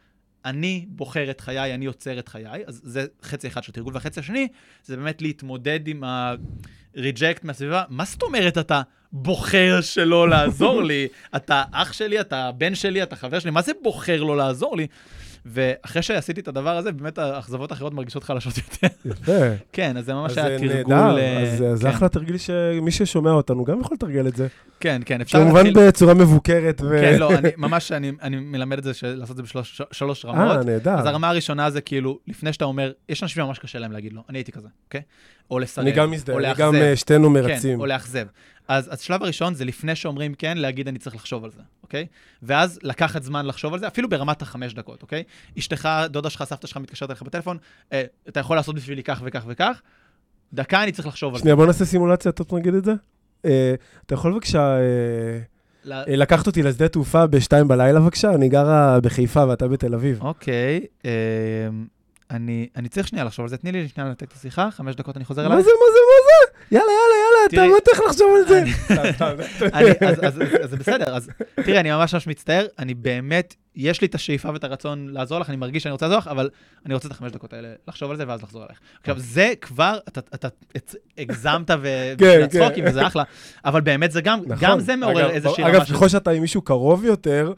אני 0.45 0.85
בוחר 0.89 1.31
את 1.31 1.41
חיי, 1.41 1.75
אני 1.75 1.85
יוצר 1.85 2.19
את 2.19 2.29
חיי, 2.29 2.67
אז 2.67 2.81
זה 2.85 3.07
חצי 3.23 3.47
אחד 3.47 3.63
של 3.63 3.73
תרגול, 3.73 3.95
והחצי 3.95 4.21
השני 4.21 4.49
זה 4.85 4.97
באמת 4.97 5.23
להתמודד 5.23 5.89
עם 5.89 6.05
ה-reject 6.05 7.41
מהסביבה. 7.43 7.85
מה 7.89 8.05
זאת 8.05 8.23
אומרת 8.23 8.59
אתה 8.59 8.83
בוחר 9.13 9.81
שלא 9.81 10.29
לעזור 10.29 10.83
לי? 10.83 11.09
אתה 11.37 11.63
אח 11.73 11.93
שלי, 11.93 12.21
אתה 12.21 12.51
בן 12.53 12.75
שלי, 12.75 13.03
אתה 13.03 13.17
חבר 13.17 13.39
שלי, 13.39 13.51
מה 13.51 13.63
זה 13.63 13.73
בוחר 13.83 14.23
לא 14.23 14.37
לעזור 14.37 14.77
לי? 14.77 14.87
ואחרי 15.47 16.03
שעשיתי 16.03 16.41
את 16.41 16.49
הדבר 16.49 16.77
הזה, 16.77 16.93
באמת 16.93 17.19
האכזבות 17.19 17.71
האחרות 17.71 17.95
מרגישות 17.95 18.25
חלשות 18.25 18.53
יותר. 18.59 18.97
יפה. 19.05 19.33
כן, 19.73 19.97
אז 19.97 20.05
זה 20.05 20.15
ממש 20.15 20.31
אז 20.31 20.35
זה 20.35 20.45
היה 20.45 20.59
תרגול... 20.59 20.95
נהדר, 20.95 21.19
אה, 21.19 21.43
אז 21.43 21.63
אה, 21.63 21.77
זה 21.77 21.89
כן. 21.89 21.95
אחלה 21.95 22.09
תרגיל 22.09 22.39
שמי 22.39 22.91
ששומע 22.91 23.31
אותנו 23.31 23.65
גם 23.65 23.81
יכול 23.81 23.95
לתרגל 23.95 24.29
את 24.29 24.37
זה. 24.37 24.47
כן, 24.81 25.03
כן, 25.05 25.21
אפשר 25.21 25.39
כמובן 25.39 25.67
להתחיל... 25.67 25.89
בצורה 25.89 26.15
מבוקרת. 26.15 26.81
ו- 26.85 26.99
כן, 27.01 27.19
לא, 27.19 27.35
אני 27.39 27.49
ממש, 27.57 27.93
אני, 27.93 28.13
אני 28.23 28.37
מלמד 28.37 28.79
את 28.79 28.85
זה, 28.85 28.93
לעשות 29.03 29.31
את 29.31 29.37
זה 29.37 29.43
בשלוש 29.43 29.83
שלוש 29.93 30.25
רמות. 30.25 30.57
אה, 30.57 30.65
נהדר. 30.65 30.95
אז 30.95 31.07
הרמה 31.07 31.29
הראשונה 31.29 31.71
זה 31.71 31.81
כאילו, 31.81 32.19
לפני 32.27 32.53
שאתה 32.53 32.65
אומר, 32.65 32.93
יש 33.09 33.23
אנשים 33.23 33.45
שממש 33.45 33.59
קשה 33.59 33.79
להם 33.79 33.93
להגיד 33.93 34.13
לא, 34.13 34.21
אני 34.29 34.39
הייתי 34.39 34.53
כזה, 34.53 34.69
אוקיי? 34.87 35.03
או 35.51 35.59
לסרב, 35.59 35.87
אני 35.87 35.97
גם 35.97 36.11
מזדהה, 36.11 36.35
או 36.35 36.41
אני 36.41 36.49
לאכזב. 36.49 36.63
גם 36.63 36.75
אה, 36.75 36.97
שתינו 36.97 37.29
כן, 37.29 37.33
מרצים. 37.33 37.81
או 37.81 37.87
לאכזב. 37.87 38.27
אז 38.69 38.89
השלב 38.93 39.23
הראשון 39.23 39.55
זה 39.55 39.65
לפני 39.65 39.97
שאומרים 39.97 40.35
כן, 40.35 40.59
להגיד 40.59 40.89
אני 40.89 40.99
צריך 40.99 41.17
לחשוב 41.17 41.45
על 41.45 41.51
זה, 41.51 41.61
אוקיי? 41.83 42.07
ואז 42.43 42.79
לקחת 42.83 43.23
זמן 43.23 43.47
לחשוב 43.47 43.73
על 43.73 43.79
זה, 43.81 43.87
אפילו 43.87 44.09
ברמת 44.09 44.43
החמש 44.43 44.75
דקות, 44.75 45.03
אוקיי? 45.03 45.23
אשתך, 45.59 45.89
דודה 46.09 46.31
שלך, 46.31 46.45
סבתא 46.45 46.67
שלך 46.67 46.77
מתקשרת 46.77 47.11
אליך 47.11 47.23
בטלפון, 47.23 47.59
אה, 47.93 48.05
אתה 48.29 48.41
יכול 48.41 48.57
לעשות 48.57 48.75
בשבילי 48.75 49.03
כך 49.03 49.21
וכך 49.25 49.45
וכך, 49.47 49.81
דקה 50.53 50.83
אני 50.83 50.93
צריך 50.93 51.09
לחשוב 51.09 51.33
על 51.33 51.39
זה. 51.39 51.43
שנייה, 51.43 51.57
בוא 51.57 51.67
נעשה 51.67 51.85
סימולציה, 51.85 52.31
אתה 52.31 52.57
נגיד 52.57 52.75
את 52.75 52.85
זה? 52.85 52.93
אה, 53.45 53.75
אתה 54.07 54.15
יכול 54.15 54.33
בבקשה 54.33 54.77
אה, 54.77 55.41
אה, 55.93 56.17
לקחת 56.17 56.47
אותי 56.47 56.63
לשדה 56.63 56.89
תעופה 56.89 57.27
בשתיים 57.27 57.69
בלילה 57.69 58.01
בבקשה? 58.01 58.35
אני 58.35 58.49
גרה 58.49 59.01
בחיפה 59.01 59.45
ואתה 59.49 59.69
בתל 59.69 59.95
אביב. 59.95 60.23
אוקיי, 60.23 60.87
אה, 61.05 61.11
אני 62.31 62.69
אני 62.77 62.89
צריך 62.89 63.09
שנייה 63.09 63.25
לחשוב 63.25 63.43
על 63.43 63.49
זה, 63.49 63.57
תני 63.57 63.73
לי 63.73 63.89
שנייה 63.89 64.09
לנתק 64.09 64.29
את 64.29 64.33
השיחה, 64.33 64.71
חמש 64.71 64.95
דקות 64.95 65.17
אני 65.17 65.25
חוזר 65.25 65.43
מה 65.43 65.55
אלייך. 65.55 65.65
זה, 65.65 65.71
מה 65.71 65.93
זה, 65.93 65.99
מה 66.29 66.53
זה? 66.53 66.59
יאללה, 66.77 66.87
יאללה, 66.93 67.17
יאללה, 67.25 67.69
אתה 67.69 67.77
לא 67.77 67.81
צריך 67.85 68.01
לחשוב 68.09 68.37
על 68.37 68.49
זה. 68.49 68.65
אז, 70.27 70.71
זה 70.71 70.77
בסדר, 70.77 71.17
אז 71.17 71.31
תראה, 71.65 71.81
אני 71.81 71.91
ממש 71.91 72.15
ממש 72.15 72.27
מצטער, 72.27 72.67
אני 72.79 72.95
באמת, 72.95 73.55
יש 73.77 74.01
לי 74.01 74.07
את 74.07 74.15
השאיפה 74.15 74.51
ואת 74.53 74.65
הרצון 74.65 75.09
לעזור 75.09 75.39
לך, 75.39 75.49
אני 75.49 75.57
מרגיש 75.57 75.83
שאני 75.83 75.93
רוצה 75.93 76.07
לעזור 76.07 76.19
לך, 76.19 76.29
אבל 76.29 76.51
אני 76.87 76.95
רוצה 76.95 77.07
את 77.09 77.13
החמש 77.13 77.33
דקות 77.33 77.53
האלה 77.53 77.69
לחשוב 77.89 78.11
על 78.11 78.17
זה 78.17 78.25
ואז 78.29 78.43
לחזור 78.43 78.65
אליך. 78.65 78.79
עכשיו, 79.01 79.19
זה 79.19 79.53
כבר, 79.61 79.99
אתה, 80.09 80.49
הגזמת 81.19 81.71
כן, 81.71 81.79
והצחוקים 82.21 82.85
כן. 82.85 82.91
וזה 82.91 83.07
אחלה, 83.07 83.23
אבל 83.65 83.81
באמת 83.81 84.13
זה 84.13 84.21
גם, 84.21 84.41
נכון. 84.47 84.69
גם 84.69 84.81
זה 84.81 84.97
מעורר 84.97 85.31
איזושהי 85.31 85.65
אגב. 85.65 85.85
ככל 85.85 86.09
שאתה 86.09 86.31
עם 86.31 86.43
מישהו 86.43 86.63
קרוב 86.63 87.05
יותר, 87.05 87.53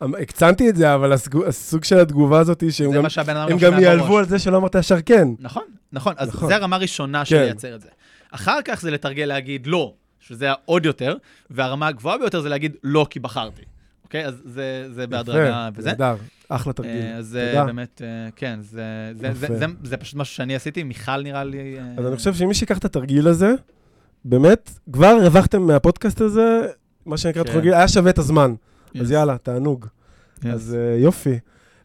הקצנתי 0.00 0.68
את 0.70 0.76
זה, 0.76 0.94
אבל 0.94 1.12
הסג- 1.12 1.44
הסוג 1.48 1.84
של 1.84 1.98
התגובה 1.98 2.40
הזאת, 2.40 2.62
שהם 2.70 2.90
גם- 2.92 3.04
הם 3.26 3.58
גם 3.58 3.78
ייעלבו 3.78 4.04
בראש. 4.08 4.18
על 4.18 4.28
זה 4.28 4.38
שלא 4.38 4.56
אמרת 4.56 4.74
ישר 4.74 4.96
כן. 5.06 5.28
נכון, 5.38 5.62
נכון, 5.92 6.14
אז 6.16 6.28
נכון. 6.28 6.48
זה 6.48 6.56
הרמה 6.56 6.76
הראשונה 6.76 7.24
של 7.24 7.36
כן. 7.36 7.42
לייצר 7.42 7.74
את 7.74 7.80
זה. 7.80 7.88
אחר 8.30 8.58
כך 8.64 8.80
זה 8.80 8.90
לתרגל 8.90 9.24
להגיד 9.24 9.66
לא, 9.66 9.92
שזה 10.20 10.44
היה 10.44 10.54
עוד 10.64 10.86
יותר, 10.86 11.16
והרמה 11.50 11.86
הגבוהה 11.86 12.18
ביותר 12.18 12.40
זה 12.40 12.48
להגיד 12.48 12.76
לא 12.84 13.06
כי 13.10 13.20
בחרתי. 13.20 13.62
אוקיי? 14.04 14.26
אז 14.26 14.42
זה, 14.44 14.86
זה 14.94 15.06
בהדרגה 15.06 15.68
וזה. 15.74 15.88
נהדר, 15.88 16.16
אחלה 16.48 16.72
תרגיל. 16.72 16.92
אה, 16.92 17.16
אז 17.16 17.26
זה 17.26 17.48
תודה. 17.52 17.64
באמת, 17.64 18.02
אה, 18.04 18.28
כן, 18.36 18.58
זה, 18.62 18.82
זה, 19.20 19.30
זה. 19.34 19.46
זה, 19.58 19.66
זה 19.82 19.96
פשוט 19.96 20.14
משהו 20.16 20.34
שאני 20.34 20.54
עשיתי, 20.54 20.82
מיכל 20.82 21.22
נראה 21.22 21.44
לי... 21.44 21.76
אה, 21.78 21.84
אז 21.98 22.06
אני 22.06 22.16
חושב 22.16 22.34
שמי 22.34 22.54
שיקח 22.54 22.78
את 22.78 22.84
התרגיל 22.84 23.28
הזה, 23.28 23.54
באמת, 24.24 24.70
כבר 24.92 25.06
הרווחתם 25.06 25.62
מהפודקאסט 25.62 26.20
הזה, 26.20 26.60
מה 27.06 27.16
שנקרא 27.16 27.44
כן. 27.44 27.52
תרגיל, 27.52 27.74
היה 27.74 27.88
שווה 27.88 28.10
את 28.10 28.18
הזמן. 28.18 28.54
אז 29.00 29.10
Yes. 29.10 29.14
יאללה, 29.14 29.38
תענוג. 29.38 29.86
Yes. 30.44 30.48
אז 30.48 30.76
אה, 30.78 30.96
יופי. 30.98 31.38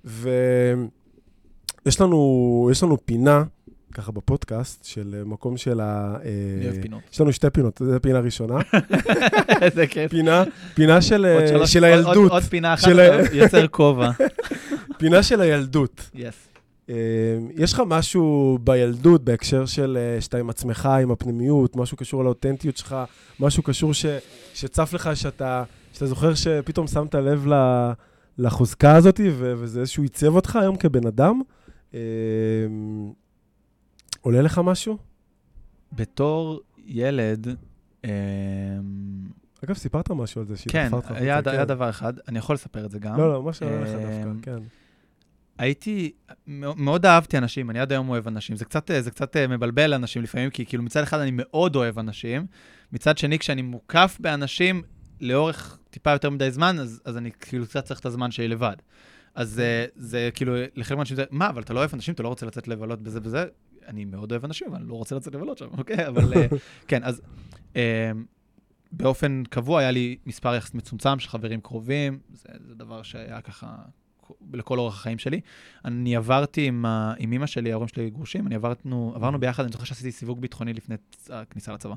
ויש 0.06 2.02
לנו, 2.02 2.20
יש 2.72 2.84
לנו 2.84 2.98
פינה, 3.06 3.44
ככה 3.94 4.12
בפודקאסט, 4.12 4.86
של 4.86 5.16
אה, 5.20 5.26
מקום 5.26 5.58
של 5.58 5.80
ה... 5.80 5.84
אה, 6.24 6.30
אני 6.58 6.70
אוהב 6.70 6.82
פינות. 6.82 7.02
יש 7.14 7.22
לנו 7.22 7.34
שתי 7.34 7.50
פינות, 7.50 7.82
זו 7.86 8.02
פינה 8.02 8.20
ראשונה. 8.20 8.56
איזה 9.62 9.88
כיף. 9.88 10.12
פינה, 10.12 10.44
פינה 10.74 11.02
של, 11.02 11.26
שלוש- 11.48 11.74
של 11.74 11.84
הילדות. 11.84 12.16
עוד- 12.16 12.32
עוד 12.32 12.44
פינה 12.44 12.74
אחת, 12.74 12.84
של 12.84 13.00
יוצר 13.34 13.68
כובע. 13.68 14.12
פינה 15.00 15.24
של 15.24 15.42
הילדות. 15.42 16.10
אה, 16.90 16.96
יש 17.56 17.74
לך 17.74 17.82
משהו 17.88 18.58
בילדות, 18.64 19.24
בהקשר 19.24 19.66
של 19.66 19.98
שאתה 20.20 20.38
עם 20.38 20.50
עצמך, 20.50 20.86
עם 21.02 21.12
הפנימיות, 21.12 21.76
משהו 21.76 21.98
קשור 21.98 22.24
לאותנטיות 22.24 22.78
שלך, 22.78 22.96
משהו 23.40 23.64
קשור 23.64 23.94
ש, 23.94 24.06
שצף 24.54 24.94
לך, 24.94 25.10
שאתה, 25.16 25.64
שאתה 25.96 26.06
זוכר 26.06 26.36
שפתאום 26.36 26.88
שמת 26.88 27.16
לב 27.16 27.48
לחוזקה 28.38 28.96
הזאת, 28.96 29.20
ו, 29.32 29.54
וזה 29.58 29.80
איזשהו 29.80 30.04
עיצב 30.04 30.36
אותך 30.36 30.56
היום 30.56 30.76
כבן 30.76 31.08
אדם? 31.08 31.42
אה, 31.94 32.00
עולה 34.22 34.42
לך 34.42 34.62
משהו? 34.64 34.98
בתור 35.94 36.62
ילד, 36.86 37.48
אמ, 38.04 38.10
אגב, 39.66 39.76
סיפרת 39.76 40.12
משהו 40.12 40.42
על 40.42 40.48
זה, 40.48 40.56
כן, 40.70 40.80
היה 40.80 40.88
החוצה, 40.88 41.14
היה 41.14 41.42
כן. 41.42 41.64
דבר 41.64 41.90
אחד, 41.90 42.14
אני 42.28 42.40
יכול 42.40 42.54
לספר 42.54 42.86
את 42.86 42.92
זה 42.92 43.00
גם. 43.00 43.18
לא, 43.18 43.34
לא, 43.34 43.44
מה 43.44 43.54
שעולה 43.54 43.82
לך 43.82 43.90
דווקא, 43.90 44.42
כן. 44.42 44.58
הייתי, 45.58 46.12
מאוד 46.48 46.80
מאוד 46.80 47.06
אהבתי 47.06 47.38
אנשים, 47.38 47.70
אני 47.70 47.80
עד 47.80 47.92
היום 47.92 48.10
אוהב 48.10 48.28
אנשים. 48.28 48.56
זה 48.56 48.66
קצת, 48.66 48.92
זה 49.00 49.12
קצת 49.12 49.38
אה, 49.38 49.48
מבלבל 49.48 49.94
אנשים 49.94 50.22
לפעמים, 50.22 50.50
כי 50.50 50.66
כאילו 50.66 50.84
מצד 50.84 51.04
אחד 51.04 51.20
אני 51.20 51.32
מאוד 51.34 51.76
אוהב 51.76 52.00
אנשים, 52.00 52.46
מצד 52.92 53.18
שני, 53.18 53.40
כשאני 53.40 53.62
מוקף 53.62 54.18
באנשים 54.20 54.82
לאורך 55.22 55.80
טיפה 55.90 56.12
יותר 56.12 56.30
מדי 56.30 56.52
זמן, 56.52 56.80
אז, 56.80 57.02
אז 57.06 57.18
אני 57.18 57.32
כאילו 57.32 57.66
קצת 57.66 57.86
צריך 57.86 58.00
את 58.00 58.06
הזמן 58.06 58.32
שלי 58.32 58.48
לבד. 58.48 58.76
אז 59.36 59.60
אה, 59.60 59.86
זה 59.96 60.30
כאילו, 60.34 60.54
לחלק 60.76 60.98
מהאנשים 60.98 61.16
זה, 61.16 61.24
מה, 61.32 61.50
אבל 61.50 61.62
אתה 61.62 61.74
לא 61.74 61.80
אוהב 61.80 61.94
אנשים, 61.94 62.14
אתה 62.14 62.24
לא 62.24 62.28
רוצה 62.28 62.46
לצאת 62.46 62.68
לבלות 62.68 63.02
בזה 63.02 63.20
וזה? 63.24 63.46
אני 63.88 64.06
מאוד 64.06 64.32
אוהב 64.32 64.46
אנשים, 64.46 64.68
אבל 64.68 64.78
אני 64.78 64.90
לא 64.90 64.94
רוצה 64.94 65.16
לצאת 65.16 65.36
לבלות 65.36 65.58
שם, 65.58 65.68
אוקיי? 65.78 66.08
אבל 66.08 66.34
אה, 66.34 66.48
כן, 66.88 67.04
אז 67.04 67.22
אה, 67.76 68.12
באופן 68.92 69.44
קבוע 69.50 69.80
היה 69.80 69.92
לי 69.92 70.18
מספר 70.26 70.56
יחסית 70.56 70.76
מצומצם 70.76 71.20
של 71.20 71.30
חברים 71.30 71.62
קרובים, 71.62 72.20
זה, 72.34 72.50
זה 72.68 72.76
דבר 72.76 73.04
שהיה 73.04 73.42
ככה 73.42 73.76
לכל 74.54 74.80
אורך 74.80 74.94
החיים 74.94 75.18
שלי. 75.18 75.40
אני 75.86 76.16
עברתי 76.16 76.68
עם, 76.68 76.86
ה- 76.86 77.14
עם 77.18 77.34
אמא 77.34 77.46
שלי, 77.46 77.72
ההורים 77.72 77.88
שלי 77.88 78.10
גרושים, 78.10 78.48
אני 78.48 78.56
עברנו, 78.56 79.14
עברנו 79.16 79.40
ביחד, 79.40 79.64
אני 79.64 79.72
זוכר 79.72 79.84
שעשיתי 79.84 80.12
סיווג 80.12 80.42
ביטחוני 80.42 80.74
לפני 80.74 80.96
הכניסה 81.30 81.74
לצבא. 81.74 81.96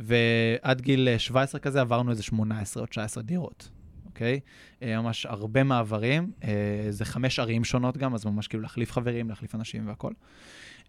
ועד 0.00 0.80
גיל 0.80 1.08
אה, 1.08 1.18
17 1.18 1.60
כזה 1.60 1.80
עברנו 1.80 2.10
איזה 2.10 2.22
18 2.22 2.80
או 2.82 2.86
19 2.86 3.22
דירות, 3.22 3.68
אוקיי? 4.06 4.40
אה, 4.82 5.00
ממש 5.02 5.26
הרבה 5.26 5.64
מעברים, 5.64 6.30
אה, 6.44 6.50
זה 6.90 7.04
חמש 7.04 7.38
ערים 7.38 7.64
שונות 7.64 7.96
גם, 7.96 8.14
אז 8.14 8.24
ממש 8.26 8.48
כאילו 8.48 8.62
להחליף 8.62 8.92
חברים, 8.92 9.28
להחליף 9.28 9.54
אנשים 9.54 9.88
והכל. 9.88 10.12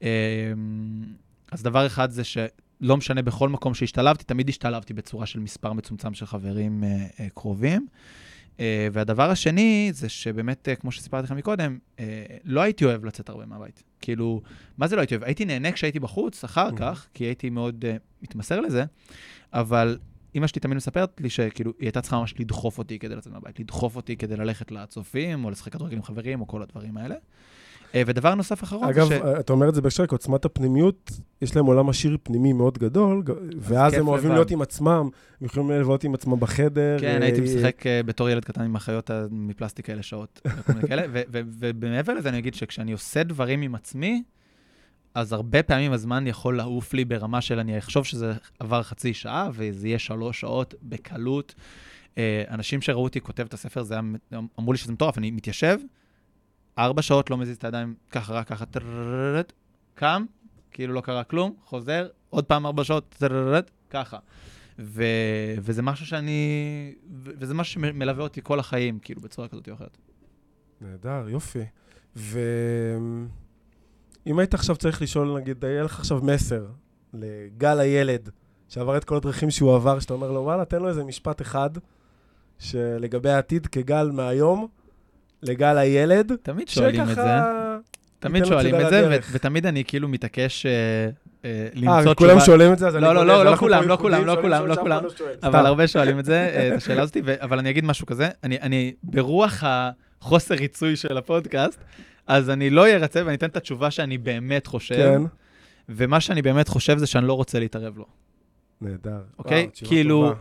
אה, 0.03 0.09
אז 1.51 1.63
דבר 1.63 1.85
אחד 1.85 2.11
זה 2.11 2.23
שלא 2.23 2.97
משנה, 2.97 3.21
בכל 3.21 3.49
מקום 3.49 3.73
שהשתלבתי, 3.73 4.23
תמיד 4.23 4.49
השתלבתי 4.49 4.93
בצורה 4.93 5.25
של 5.25 5.39
מספר 5.39 5.73
מצומצם 5.73 6.13
של 6.13 6.25
חברים 6.25 6.83
אה, 6.83 6.89
אה, 7.19 7.27
קרובים. 7.33 7.87
אה, 8.59 8.87
והדבר 8.91 9.29
השני 9.29 9.89
זה 9.93 10.09
שבאמת, 10.09 10.69
אה, 10.69 10.75
כמו 10.75 10.91
שסיפרתי 10.91 11.25
לך 11.25 11.31
מקודם, 11.31 11.77
אה, 11.99 12.25
לא 12.43 12.61
הייתי 12.61 12.85
אוהב 12.85 13.05
לצאת 13.05 13.29
הרבה 13.29 13.45
מהבית. 13.45 13.83
כאילו, 14.01 14.41
מה 14.77 14.87
זה 14.87 14.95
לא 14.95 15.01
הייתי 15.01 15.15
אוהב? 15.15 15.23
הייתי 15.23 15.45
נהנה 15.45 15.71
כשהייתי 15.71 15.99
בחוץ, 15.99 16.43
אחר 16.43 16.69
כך, 16.75 17.07
כי 17.13 17.23
הייתי 17.23 17.49
מאוד 17.49 17.85
מתמסר 18.21 18.59
לזה, 18.59 18.85
אבל 19.53 19.97
אימא 20.35 20.47
שלי 20.47 20.61
תמיד 20.61 20.77
מספרת 20.77 21.21
לי 21.21 21.29
שכאילו, 21.29 21.71
היא 21.79 21.85
הייתה 21.87 22.01
צריכה 22.01 22.19
ממש 22.19 22.33
לדחוף 22.39 22.77
אותי 22.77 22.99
כדי 22.99 23.15
לצאת 23.15 23.33
מהבית, 23.33 23.59
לדחוף 23.59 23.95
אותי 23.95 24.17
כדי 24.17 24.35
ללכת 24.35 24.71
לצופים, 24.71 25.45
או 25.45 25.49
לשחק 25.49 25.73
כדורגל 25.73 25.95
עם 25.95 26.03
חברים, 26.03 26.41
או 26.41 26.47
כל 26.47 26.61
הדברים 26.61 26.97
האלה. 26.97 27.15
אה, 27.95 28.01
ודבר 28.05 28.35
נוסף 28.35 28.63
אחרון, 28.63 28.89
אגב, 28.89 29.09
ש... 29.09 29.11
אתה 29.11 29.53
אומר 29.53 29.69
את 29.69 29.75
זה 29.75 29.81
בהקשר 29.81 30.05
עוצמת 30.11 30.45
הפנימיות, 30.45 31.11
יש 31.41 31.55
להם 31.55 31.65
עולם 31.65 31.89
עשיר 31.89 32.17
פנימי 32.23 32.53
מאוד 32.53 32.77
גדול, 32.77 33.23
ואז 33.59 33.93
הם 33.93 34.07
אוהבים 34.07 34.29
לבד. 34.29 34.35
להיות 34.35 34.51
עם 34.51 34.61
עצמם, 34.61 35.09
הם 35.41 35.45
יכולים 35.45 35.69
לבלות 35.71 36.03
עם 36.03 36.13
עצמם 36.13 36.39
בחדר. 36.39 36.97
כן, 36.99 37.21
אה, 37.21 37.25
הייתי 37.25 37.41
משחק 37.41 37.87
אה, 37.87 38.03
בתור 38.03 38.29
ילד 38.29 38.45
קטן 38.45 38.61
עם 38.61 38.75
החיות 38.75 39.11
מפלסטיק 39.31 39.85
כאלה 39.85 40.03
שעות, 40.03 40.41
וכל 40.57 40.73
מיני 40.73 40.87
כאלה, 40.87 41.03
ו- 41.11 41.21
ו- 41.31 41.41
ומעבר 41.59 42.13
לזה 42.13 42.29
אני 42.29 42.37
אגיד 42.37 42.53
שכשאני 42.53 42.91
עושה 42.91 43.23
דברים 43.23 43.61
עם 43.61 43.75
עצמי, 43.75 44.23
אז 45.15 45.33
הרבה 45.33 45.63
פעמים 45.63 45.91
הזמן 45.91 46.27
יכול 46.27 46.57
לעוף 46.57 46.93
לי 46.93 47.05
ברמה 47.05 47.41
של 47.41 47.59
אני 47.59 47.77
אחשוב 47.77 48.05
שזה 48.05 48.33
עבר 48.59 48.83
חצי 48.83 49.13
שעה, 49.13 49.49
וזה 49.53 49.87
יהיה 49.87 49.99
שלוש 49.99 50.39
שעות 50.39 50.75
בקלות. 50.83 51.55
אה, 52.17 52.43
אנשים 52.49 52.81
שראו 52.81 53.03
אותי 53.03 53.21
כותב 53.21 53.43
את 53.43 53.53
הספר, 53.53 53.83
זה 53.83 53.93
היה, 53.93 54.39
אמרו 54.59 54.71
לי 54.71 54.77
שזה 54.77 54.93
מטורף, 54.93 55.17
אני 55.17 55.31
מתיישב, 55.31 55.77
ארבע 56.79 57.01
שעות 57.01 57.29
לא 57.29 57.37
מזיז 57.37 57.57
את 57.57 57.63
הידיים, 57.63 57.95
ככה, 58.11 58.33
רק 58.33 58.47
ככה, 58.47 58.65
טררררט, 58.65 59.53
קם, 59.95 60.25
כאילו 60.71 60.93
לא 60.93 61.01
קרה 61.01 61.23
כלום, 61.23 61.55
חוזר, 61.63 62.07
עוד 62.29 62.45
פעם 62.45 62.65
ארבע 62.65 62.83
שעות, 62.83 63.15
טררררט, 63.19 63.71
ככה. 63.89 64.17
ו... 64.79 65.03
וזה 65.61 65.81
משהו 65.81 66.05
שאני... 66.05 66.95
ו- 67.23 67.31
וזה 67.39 67.53
משהו 67.53 67.81
שמלווה 67.81 68.23
אותי 68.23 68.41
כל 68.43 68.59
החיים, 68.59 68.99
כאילו, 68.99 69.21
בצורה 69.21 69.47
כזאת 69.47 69.69
או 69.69 69.73
אחרת. 69.73 69.97
נהדר, 70.81 71.29
יופי. 71.29 71.65
ואם 72.15 73.27
היית 74.25 74.53
עכשיו 74.53 74.75
צריך 74.75 75.01
לשאול, 75.01 75.39
נגיד, 75.39 75.63
יהיה 75.63 75.83
לך 75.83 75.99
עכשיו 75.99 76.19
מסר 76.23 76.65
לגל 77.13 77.79
הילד, 77.79 78.29
שעבר 78.67 78.97
את 78.97 79.03
כל 79.03 79.15
הדרכים 79.15 79.51
שהוא 79.51 79.75
עבר, 79.75 79.99
שאתה 79.99 80.13
אומר 80.13 80.31
לו, 80.31 80.41
וואלה, 80.41 80.65
תן 80.65 80.79
לו 80.81 80.89
איזה 80.89 81.03
משפט 81.03 81.41
אחד, 81.41 81.69
שלגבי 82.59 83.29
העתיד 83.29 83.67
כגל 83.67 84.11
מהיום, 84.11 84.67
לגל 85.43 85.77
הילד, 85.77 86.31
תמיד 86.41 86.67
שואלים 86.67 87.01
את 87.01 87.15
זה. 87.15 87.39
תמיד 88.19 88.45
שואלים 88.45 88.75
את 88.75 88.89
זה, 88.89 89.07
ו-. 89.09 89.31
ותמיד 89.31 89.65
אני 89.65 89.83
כאילו 89.83 90.07
מתעקש 90.07 90.65
אה, 90.65 90.71
אה, 91.45 91.67
למצוא 91.73 92.09
אה, 92.09 92.15
כולם 92.15 92.29
תשובה. 92.29 92.45
שואלים 92.45 92.73
את 92.73 92.79
זה, 92.79 92.87
אז 92.87 92.95
לא, 92.95 93.15
לא, 93.15 93.25
לא, 93.25 93.45
לא 93.45 93.55
כולם, 93.55 93.87
לא 93.87 93.95
כולם, 93.95 94.25
לא 94.25 94.37
כולם, 94.41 94.67
לא 94.67 94.75
כולם. 94.75 95.03
לא 95.03 95.09
שואל. 95.17 95.35
אבל. 95.43 95.65
הרבה 95.65 95.87
שואלים 95.87 96.19
את 96.19 96.25
זה, 96.25 96.51
אה, 96.53 96.67
את 96.67 96.73
השאלה 96.73 97.01
הזאת, 97.01 97.17
אבל 97.39 97.59
אני 97.59 97.69
אגיד 97.69 97.85
משהו 97.85 98.05
כזה, 98.05 98.29
אני, 98.43 98.93
ברוח 99.03 99.63
החוסר 99.65 100.55
ריצוי 100.55 100.95
של 100.95 101.17
הפודקאסט, 101.17 101.79
אז 102.27 102.49
אני 102.49 102.69
לא 102.69 102.87
ארצה 102.87 103.21
ואני 103.25 103.35
אתן 103.35 103.45
את 103.45 103.57
התשובה 103.57 103.91
שאני 103.91 104.17
באמת 104.17 104.67
חושב, 104.67 104.95
כן, 104.95 105.21
ומה 105.89 106.19
שאני 106.19 106.41
באמת 106.41 106.67
חושב 106.67 106.97
זה 106.97 107.07
שאני 107.07 107.27
לא 107.27 107.33
רוצה 107.33 107.59
להתערב 107.59 107.97
לו. 107.97 108.05
נהדר. 108.81 109.19
אוקיי? 109.39 109.67
תשובה 109.67 109.89
כאילו. 109.89 110.33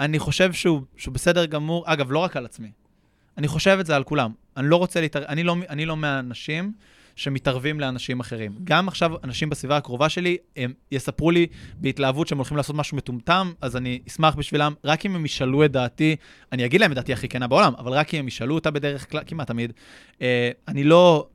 אני 0.00 0.18
חושב 0.18 0.52
שהוא 0.52 0.82
בסדר 1.12 1.44
גמור, 1.44 1.84
אגב, 1.86 2.12
לא 2.12 2.18
רק 2.18 2.36
על 2.36 2.44
עצמי. 2.44 2.70
אני 3.38 3.48
חושב 3.48 3.76
את 3.80 3.86
זה 3.86 3.96
על 3.96 4.04
כולם. 4.04 4.32
אני 4.56 4.68
לא 4.68 4.76
רוצה 4.76 5.00
להתערב, 5.00 5.24
אני 5.28 5.42
לא, 5.42 5.56
אני 5.68 5.86
לא 5.86 5.96
מהאנשים 5.96 6.72
שמתערבים 7.16 7.80
לאנשים 7.80 8.20
אחרים. 8.20 8.52
גם 8.64 8.88
עכשיו, 8.88 9.12
אנשים 9.24 9.50
בסביבה 9.50 9.76
הקרובה 9.76 10.08
שלי, 10.08 10.36
הם 10.56 10.72
יספרו 10.92 11.30
לי 11.30 11.46
בהתלהבות 11.74 12.28
שהם 12.28 12.38
הולכים 12.38 12.56
לעשות 12.56 12.76
משהו 12.76 12.96
מטומטם, 12.96 13.52
אז 13.60 13.76
אני 13.76 14.00
אשמח 14.08 14.34
בשבילם, 14.34 14.74
רק 14.84 15.06
אם 15.06 15.14
הם 15.14 15.24
ישאלו 15.24 15.64
את 15.64 15.72
דעתי, 15.72 16.16
אני 16.52 16.64
אגיד 16.64 16.80
להם 16.80 16.92
את 16.92 16.96
דעתי 16.96 17.12
הכי 17.12 17.28
כנה 17.28 17.46
בעולם, 17.46 17.72
אבל 17.78 17.92
רק 17.92 18.14
אם 18.14 18.18
הם 18.18 18.28
ישאלו 18.28 18.54
אותה 18.54 18.70
בדרך 18.70 19.10
כלל, 19.10 19.22
כמעט 19.26 19.46
תמיד. 19.46 19.72
אה, 20.22 20.50
אני 20.68 20.84
לא... 20.84 21.28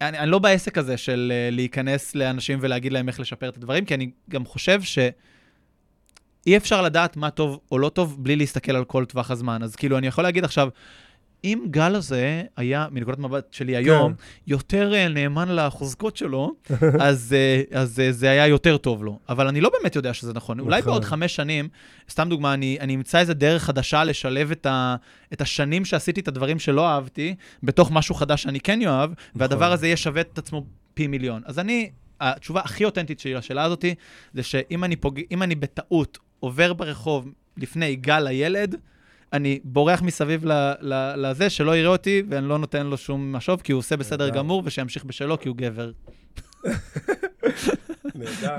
אני, 0.00 0.18
אני 0.18 0.30
לא 0.30 0.38
בעסק 0.38 0.78
הזה 0.78 0.96
של 0.96 1.32
uh, 1.32 1.54
להיכנס 1.54 2.14
לאנשים 2.14 2.58
ולהגיד 2.62 2.92
להם 2.92 3.08
איך 3.08 3.20
לשפר 3.20 3.48
את 3.48 3.56
הדברים, 3.56 3.84
כי 3.84 3.94
אני 3.94 4.10
גם 4.30 4.44
חושב 4.44 4.82
ש... 4.82 4.98
אי 6.46 6.56
אפשר 6.56 6.82
לדעת 6.82 7.16
מה 7.16 7.30
טוב 7.30 7.60
או 7.72 7.78
לא 7.78 7.88
טוב 7.88 8.24
בלי 8.24 8.36
להסתכל 8.36 8.76
על 8.76 8.84
כל 8.84 9.04
טווח 9.04 9.30
הזמן. 9.30 9.62
אז 9.62 9.76
כאילו, 9.76 9.98
אני 9.98 10.06
יכול 10.06 10.24
להגיד 10.24 10.44
עכשיו, 10.44 10.68
אם 11.44 11.66
גל 11.70 11.94
הזה 11.94 12.42
היה, 12.56 12.86
מנקודת 12.90 13.18
מבט 13.18 13.52
שלי 13.52 13.76
היום, 13.76 14.14
כן. 14.14 14.22
יותר 14.46 14.94
אה, 14.94 15.08
נאמן 15.08 15.48
לחוזקות 15.48 16.16
שלו, 16.16 16.54
אז, 17.00 17.34
אה, 17.36 17.80
אז 17.80 18.00
אה, 18.00 18.12
זה 18.12 18.30
היה 18.30 18.46
יותר 18.46 18.76
טוב 18.76 19.04
לו. 19.04 19.18
אבל 19.28 19.48
אני 19.48 19.60
לא 19.60 19.70
באמת 19.78 19.96
יודע 19.96 20.14
שזה 20.14 20.32
נכון. 20.32 20.60
אולי 20.60 20.80
נכון. 20.80 20.92
בעוד 20.92 21.04
חמש 21.04 21.36
שנים, 21.36 21.68
סתם 22.10 22.28
דוגמה, 22.28 22.54
אני, 22.54 22.76
אני 22.80 22.94
אמצא 22.94 23.18
איזה 23.18 23.34
דרך 23.34 23.64
חדשה 23.64 24.04
לשלב 24.04 24.50
את, 24.50 24.66
ה, 24.66 24.96
את 25.32 25.40
השנים 25.40 25.84
שעשיתי 25.84 26.20
את 26.20 26.28
הדברים 26.28 26.58
שלא 26.58 26.88
אהבתי, 26.88 27.34
בתוך 27.62 27.90
משהו 27.90 28.14
חדש 28.14 28.42
שאני 28.42 28.60
כן 28.60 28.86
אוהב, 28.86 29.10
והדבר 29.34 29.72
הזה 29.72 29.86
יהיה 29.86 29.96
שווה 29.96 30.20
את 30.20 30.38
עצמו 30.38 30.64
פי 30.94 31.06
מיליון. 31.06 31.42
אז 31.44 31.58
אני, 31.58 31.90
התשובה 32.20 32.60
הכי 32.60 32.84
אותנטית 32.84 33.20
שלי 33.20 33.34
לשאלה 33.34 33.62
הזאת, 33.62 33.84
זה 34.34 34.42
שאם 34.42 34.84
אני, 34.84 34.96
פוג... 34.96 35.20
אני 35.42 35.54
בטעות 35.54 36.18
עובר 36.40 36.72
ברחוב 36.72 37.28
לפני 37.56 37.96
גל 37.96 38.26
הילד, 38.26 38.76
אני 39.32 39.60
בורח 39.64 40.02
מסביב 40.02 40.44
לזה, 41.16 41.50
שלא 41.50 41.76
יראה 41.76 41.90
אותי, 41.90 42.22
ואני 42.28 42.48
לא 42.48 42.58
נותן 42.58 42.86
לו 42.86 42.96
שום 42.96 43.32
משוב, 43.32 43.60
כי 43.60 43.72
הוא 43.72 43.78
עושה 43.78 43.96
בסדר. 43.96 44.28
גמור, 44.28 44.62
ושימשיך 44.64 45.04
בשלו, 45.04 45.40
כי 45.40 45.48
הוא 45.48 45.56
גבר. 45.56 45.90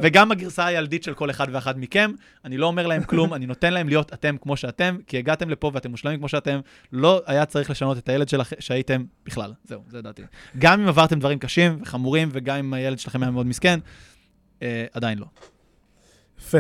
וגם 0.02 0.32
הגרסה 0.32 0.66
הילדית 0.66 1.04
של 1.04 1.14
כל 1.14 1.30
אחד 1.30 1.48
ואחד 1.52 1.80
מכם, 1.80 2.12
אני 2.46 2.58
לא 2.58 2.68
אומר 2.68 2.88
להם 2.88 3.04
כלום, 3.04 3.34
אני 3.34 3.46
נותן 3.46 3.74
להם 3.74 3.90
להיות 3.90 4.14
אתם 4.14 4.36
כמו 4.42 4.58
שאתם, 4.58 4.98
כי 5.08 5.18
הגעתם 5.18 5.50
לפה 5.50 5.72
ואתם 5.74 5.92
מושלמים 5.92 6.20
כמו 6.20 6.30
שאתם, 6.30 6.60
לא 6.92 7.22
היה 7.26 7.46
צריך 7.46 7.70
לשנות 7.70 7.98
את 7.98 8.10
הילד 8.10 8.30
שלכם, 8.30 8.56
שהייתם 8.60 9.04
בכלל. 9.26 9.54
זהו, 9.64 9.84
זה 9.88 10.02
דעתי. 10.02 10.22
גם 10.58 10.82
אם 10.82 10.88
עברתם 10.88 11.20
דברים 11.20 11.40
קשים 11.40 11.80
וחמורים, 11.82 12.30
וגם 12.32 12.58
אם 12.58 12.74
הילד 12.74 13.00
שלכם 13.00 13.24
היה 13.24 13.32
מאוד 13.32 13.46
מסכן, 13.46 13.80
אה, 14.62 14.86
עדיין 14.94 15.18
לא. 15.18 15.26
יפה. 16.40 16.58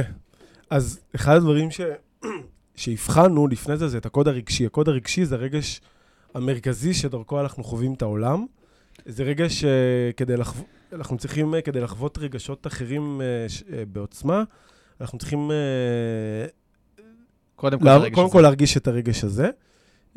אז 0.70 1.00
אחד 1.16 1.36
הדברים 1.36 1.72
ש... 1.72 1.82
שהבחנו 2.80 3.48
לפני 3.48 3.78
זה, 3.78 3.88
זה 3.88 3.98
את 3.98 4.06
הקוד 4.06 4.28
הרגשי. 4.28 4.66
הקוד 4.66 4.90
הרגשי 4.90 5.26
זה 5.26 5.36
הרגש 5.36 5.82
המרכזי 6.34 6.94
שדרכו 6.94 7.42
אנחנו 7.42 7.64
חווים 7.64 7.94
את 7.94 8.02
העולם. 8.02 8.46
זה 9.06 9.24
רגש 9.24 9.66
שכדי 9.66 10.38
לחו... 10.38 10.64
אנחנו 10.94 11.18
צריכים, 11.18 11.56
אה, 11.56 11.62
כדי 11.62 11.80
לחוות 11.82 12.18
רגשות 12.18 12.68
אחרים 12.68 13.22
אה, 13.22 13.26
אה, 13.74 13.84
בעוצמה, 13.86 14.44
אנחנו 15.02 15.18
צריכים 15.18 15.52
אה, 15.52 16.46
קודם 17.56 17.80
כל, 17.80 17.86
לה... 17.86 18.10
קודם 18.12 18.26
הזה. 18.26 18.34
כל 18.34 18.42
להרגיש 18.42 18.78
את 18.78 18.88
הרגש 18.88 19.24
הזה. 19.24 19.50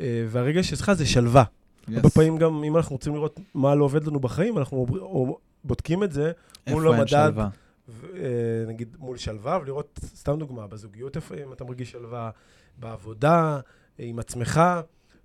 אה, 0.01 0.25
והרגש 0.27 0.69
שלך 0.69 0.93
זה 0.93 1.05
שלווה. 1.05 1.43
Yes. 1.43 1.95
הרבה 1.95 2.09
פעמים 2.09 2.37
גם, 2.37 2.63
אם 2.63 2.77
אנחנו 2.77 2.95
רוצים 2.95 3.15
לראות 3.15 3.39
מה 3.53 3.75
לא 3.75 3.85
עובד 3.85 4.07
לנו 4.07 4.19
בחיים, 4.19 4.57
אנחנו 4.57 4.85
בודקים 5.63 6.03
את 6.03 6.11
זה 6.11 6.31
מול 6.67 6.87
איפה 6.87 7.15
אין 7.15 7.25
המדד. 7.25 7.47
אה, 7.89 8.63
נגיד 8.67 8.95
מול 8.99 9.17
שלווה, 9.17 9.59
ולראות, 9.61 9.99
סתם 10.05 10.39
דוגמה, 10.39 10.67
בזוגיות, 10.67 11.15
איפה 11.15 11.35
אם 11.35 11.53
אתה 11.53 11.63
מרגיש 11.63 11.91
שלווה, 11.91 12.29
בעבודה, 12.77 13.59
אה, 13.99 14.05
עם 14.05 14.19
עצמך, 14.19 14.61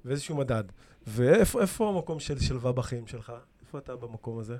ואיזשהו 0.05 0.37
מדד. 0.37 0.65
ואיפה 1.07 1.61
איפה 1.61 1.89
המקום 1.89 2.21
של 2.21 2.39
שלווה 2.39 2.73
בחיים 2.73 3.07
שלך? 3.07 3.33
איפה 3.63 3.79
אתה 3.79 3.97
במקום 3.97 4.39
הזה? 4.39 4.57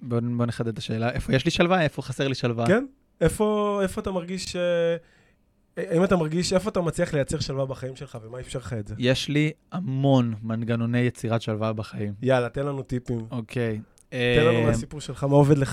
בוא, 0.00 0.20
בוא 0.36 0.46
נחדד 0.46 0.68
את 0.68 0.78
השאלה, 0.78 1.12
איפה 1.12 1.34
יש 1.34 1.44
לי 1.44 1.50
שלווה, 1.50 1.82
איפה 1.82 2.02
חסר 2.02 2.28
לי 2.28 2.34
שלווה? 2.34 2.66
כן? 2.66 2.86
איפה, 3.20 3.78
איפה 3.82 4.00
אתה 4.00 4.10
מרגיש... 4.10 4.56
אה, 4.56 4.96
האם 5.76 6.04
אתה 6.04 6.16
מרגיש, 6.16 6.52
איפה 6.52 6.70
אתה 6.70 6.80
מצליח 6.80 7.14
לייצר 7.14 7.38
שלווה 7.40 7.66
בחיים 7.66 7.96
שלך, 7.96 8.18
ומה 8.22 8.40
אפשר 8.40 8.58
לך 8.58 8.72
את 8.72 8.88
זה? 8.88 8.94
יש 8.98 9.28
לי 9.28 9.52
המון 9.72 10.34
מנגנוני 10.42 10.98
יצירת 10.98 11.42
שלווה 11.42 11.72
בחיים. 11.72 12.14
יאללה, 12.22 12.48
תן 12.48 12.66
לנו 12.66 12.82
טיפים. 12.82 13.26
אוקיי. 13.30 13.80
תן 14.08 14.16
לנו 14.40 14.58
אה, 14.58 14.66
מהסיפור 14.66 15.00
שלך, 15.00 15.24
מה 15.24 15.34
עובד 15.34 15.58
לך. 15.58 15.72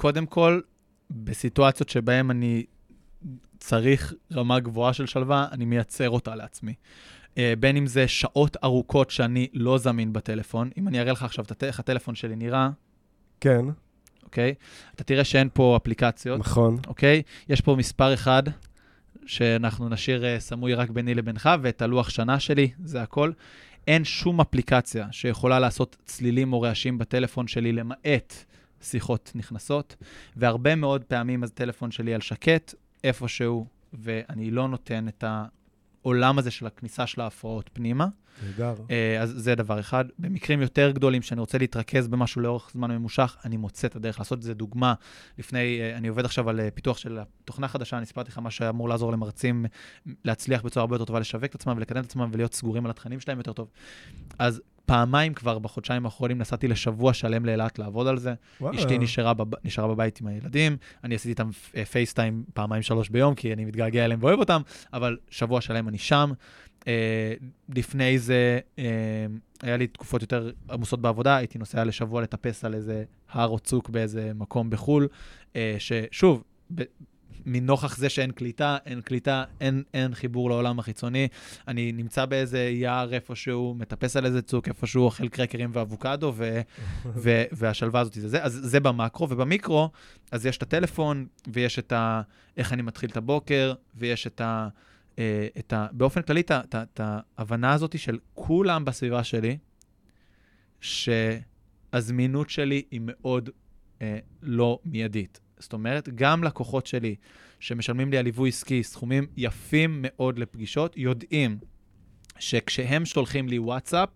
קודם 0.00 0.26
כל, 0.26 0.60
בסיטואציות 1.10 1.88
שבהן 1.88 2.30
אני 2.30 2.64
צריך 3.58 4.14
רמה 4.34 4.60
גבוהה 4.60 4.92
של 4.92 5.06
שלווה, 5.06 5.46
אני 5.52 5.64
מייצר 5.64 6.10
אותה 6.10 6.34
לעצמי. 6.34 6.74
אה, 7.38 7.54
בין 7.58 7.76
אם 7.76 7.86
זה 7.86 8.08
שעות 8.08 8.56
ארוכות 8.64 9.10
שאני 9.10 9.48
לא 9.52 9.78
זמין 9.78 10.12
בטלפון, 10.12 10.70
אם 10.78 10.88
אני 10.88 11.00
אראה 11.00 11.12
לך 11.12 11.22
עכשיו 11.22 11.44
איך 11.62 11.80
הטלפון 11.80 12.14
שלי 12.14 12.36
נראה, 12.36 12.70
כן, 13.40 13.64
אוקיי? 14.24 14.54
אתה 14.94 15.04
תראה 15.04 15.24
שאין 15.24 15.48
פה 15.52 15.76
אפליקציות, 15.76 16.40
נכון. 16.40 16.78
אוקיי? 16.86 17.22
יש 17.48 17.60
פה 17.60 17.76
מספר 17.76 18.14
אחד, 18.14 18.42
שאנחנו 19.26 19.88
נשאיר 19.88 20.24
אה, 20.24 20.40
סמוי 20.40 20.74
רק 20.74 20.90
ביני 20.90 21.14
לבינך, 21.14 21.50
ואת 21.62 21.82
הלוח 21.82 22.10
שנה 22.10 22.40
שלי, 22.40 22.70
זה 22.84 23.02
הכל. 23.02 23.32
אין 23.86 24.04
שום 24.04 24.40
אפליקציה 24.40 25.06
שיכולה 25.10 25.58
לעשות 25.58 25.96
צלילים 26.04 26.52
או 26.52 26.60
רעשים 26.60 26.98
בטלפון 26.98 27.46
שלי, 27.46 27.72
למעט 27.72 28.44
שיחות 28.80 29.32
נכנסות, 29.34 29.96
והרבה 30.36 30.74
מאוד 30.74 31.04
פעמים 31.04 31.44
הטלפון 31.44 31.90
שלי 31.90 32.14
על 32.14 32.20
שקט, 32.20 32.74
איפשהו, 33.04 33.66
ואני 33.92 34.50
לא 34.50 34.68
נותן 34.68 35.08
את 35.08 35.24
העולם 36.02 36.38
הזה 36.38 36.50
של 36.50 36.66
הכניסה 36.66 37.06
של 37.06 37.20
ההפרעות 37.20 37.70
פנימה. 37.72 38.06
נהדר. 38.44 38.74
אה, 38.90 39.22
אז 39.22 39.34
זה 39.36 39.54
דבר 39.54 39.80
אחד. 39.80 40.04
במקרים 40.18 40.60
יותר 40.60 40.90
גדולים, 40.90 41.22
שאני 41.22 41.40
רוצה 41.40 41.58
להתרכז 41.58 42.08
במשהו 42.08 42.40
לאורך 42.40 42.70
זמן 42.72 42.90
ממושך, 42.90 43.36
אני 43.44 43.56
מוצא 43.56 43.86
את 43.86 43.96
הדרך 43.96 44.18
לעשות 44.18 44.38
את 44.38 44.42
זה. 44.42 44.54
דוגמה, 44.54 44.94
לפני, 45.38 45.80
אה, 45.80 45.96
אני 45.96 46.08
עובד 46.08 46.24
עכשיו 46.24 46.48
על 46.50 46.60
אה, 46.60 46.70
פיתוח 46.70 46.98
של 46.98 47.18
תוכנה 47.44 47.68
חדשה, 47.68 47.98
אני 47.98 48.06
סיפרתי 48.06 48.30
לך 48.30 48.38
מה 48.38 48.50
שאמור 48.50 48.88
לעזור 48.88 49.12
למרצים 49.12 49.66
להצליח 50.24 50.62
בצורה 50.62 50.82
הרבה 50.82 50.94
יותר 50.94 51.04
טובה, 51.04 51.20
לשווק 51.20 51.44
את 51.44 51.54
עצמם 51.54 51.74
ולקדם 51.76 52.00
את 52.00 52.06
עצמם 52.06 52.30
ולהיות 52.32 52.54
סגורים 52.54 52.84
על 52.84 52.90
התכנים 52.90 53.20
שלהם 53.20 53.38
יותר 53.38 53.52
טוב. 53.52 53.68
אז 54.38 54.62
פעמיים 54.90 55.34
כבר 55.34 55.58
בחודשיים 55.58 56.04
האחרונים 56.04 56.38
נסעתי 56.38 56.68
לשבוע 56.68 57.14
שלם 57.14 57.44
לאילת 57.44 57.78
לעבוד 57.78 58.06
על 58.06 58.18
זה. 58.18 58.34
וואלה. 58.60 58.78
אשתי 58.78 58.98
נשארה, 58.98 59.34
בב... 59.34 59.50
נשארה 59.64 59.88
בבית 59.88 60.20
עם 60.20 60.26
הילדים, 60.26 60.76
אני 61.04 61.14
עשיתי 61.14 61.30
איתם 61.30 61.50
אה, 61.76 61.84
פייסטיים 61.84 62.44
פעמיים 62.54 62.82
שלוש 62.82 63.08
ביום, 63.08 63.34
כי 63.34 63.52
אני 63.52 63.64
מתגעגע 63.64 64.04
אליהם 64.04 64.18
ואוהב 64.22 64.38
אותם, 64.38 64.62
אבל 64.92 65.16
שבוע 65.30 65.60
שלם 65.60 65.88
אני 65.88 65.98
שם. 65.98 66.32
אה, 66.88 67.34
לפני 67.68 68.18
זה, 68.18 68.58
אה, 68.78 68.84
היה 69.62 69.76
לי 69.76 69.86
תקופות 69.86 70.22
יותר 70.22 70.50
עמוסות 70.70 71.00
בעבודה, 71.00 71.36
הייתי 71.36 71.58
נוסע 71.58 71.84
לשבוע 71.84 72.22
לטפס 72.22 72.64
על 72.64 72.74
איזה 72.74 73.04
הר 73.30 73.48
או 73.48 73.58
צוק 73.58 73.88
באיזה 73.88 74.32
מקום 74.34 74.70
בחו"ל, 74.70 75.08
אה, 75.56 75.76
ששוב, 75.78 76.44
ב... 76.74 76.82
מנוכח 77.46 77.96
זה 77.96 78.08
שאין 78.08 78.30
קליטה, 78.30 78.76
אין 78.86 79.00
קליטה, 79.00 79.44
אין, 79.60 79.82
אין 79.94 80.14
חיבור 80.14 80.50
לעולם 80.50 80.78
החיצוני. 80.78 81.28
אני 81.68 81.92
נמצא 81.92 82.24
באיזה 82.24 82.60
יער 82.60 83.14
איפשהו, 83.14 83.74
מטפס 83.78 84.16
על 84.16 84.26
איזה 84.26 84.42
צוק 84.42 84.68
איפשהו, 84.68 85.04
אוכל 85.04 85.28
קרקרים 85.28 85.70
ואבוקדו, 85.72 86.32
ו, 86.36 86.60
ו, 87.22 87.42
והשלווה 87.52 88.00
הזאת 88.00 88.14
זה 88.14 88.28
זה. 88.28 88.42
אז 88.42 88.60
זה 88.62 88.80
במקרו, 88.80 89.30
ובמיקרו, 89.30 89.90
אז 90.30 90.46
יש 90.46 90.56
את 90.56 90.62
הטלפון, 90.62 91.26
ויש 91.52 91.78
את 91.78 91.92
ה... 91.92 92.22
איך 92.56 92.72
אני 92.72 92.82
מתחיל 92.82 93.10
את 93.10 93.16
הבוקר, 93.16 93.74
ויש 93.94 94.26
את 94.26 94.40
ה... 94.40 94.68
אה, 95.18 95.48
את 95.58 95.72
ה 95.72 95.86
באופן 95.92 96.22
כללי, 96.22 96.40
את 96.40 97.00
ההבנה 97.00 97.72
הזאת 97.72 97.98
של 97.98 98.18
כולם 98.34 98.84
בסביבה 98.84 99.24
שלי, 99.24 99.58
שהזמינות 100.80 102.50
שלי 102.50 102.82
היא 102.90 103.00
מאוד 103.04 103.50
אה, 104.02 104.18
לא 104.42 104.78
מיידית. 104.84 105.40
זאת 105.60 105.72
אומרת, 105.72 106.08
גם 106.14 106.44
לקוחות 106.44 106.86
שלי 106.86 107.14
שמשלמים 107.60 108.10
לי 108.10 108.18
על 108.18 108.24
ליווי 108.24 108.48
עסקי 108.48 108.82
סכומים 108.82 109.26
יפים 109.36 109.98
מאוד 110.02 110.38
לפגישות, 110.38 110.96
יודעים 110.96 111.58
שכשהם 112.38 113.04
שולחים 113.04 113.48
לי 113.48 113.58
וואטסאפ, 113.58 114.08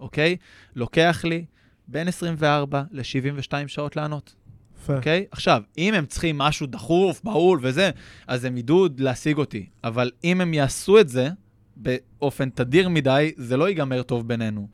אוקיי? 0.00 0.36
לוקח 0.74 1.24
לי 1.24 1.44
בין 1.88 2.08
24 2.08 2.82
ל-72 2.90 3.52
שעות 3.66 3.96
לענות. 3.96 4.34
יפה. 4.84 4.96
אוקיי? 4.96 5.24
עכשיו, 5.30 5.62
אם 5.78 5.94
הם 5.94 6.06
צריכים 6.06 6.38
משהו 6.38 6.66
דחוף, 6.66 7.20
בהול 7.24 7.58
וזה, 7.62 7.90
אז 8.26 8.44
הם 8.44 8.56
ידעו 8.56 8.86
להשיג 8.98 9.38
אותי. 9.38 9.66
אבל 9.84 10.10
אם 10.24 10.40
הם 10.40 10.54
יעשו 10.54 11.00
את 11.00 11.08
זה 11.08 11.28
באופן 11.76 12.50
תדיר 12.50 12.88
מדי, 12.88 13.32
זה 13.36 13.56
לא 13.56 13.68
ייגמר 13.68 14.02
טוב 14.02 14.28
בינינו. 14.28 14.68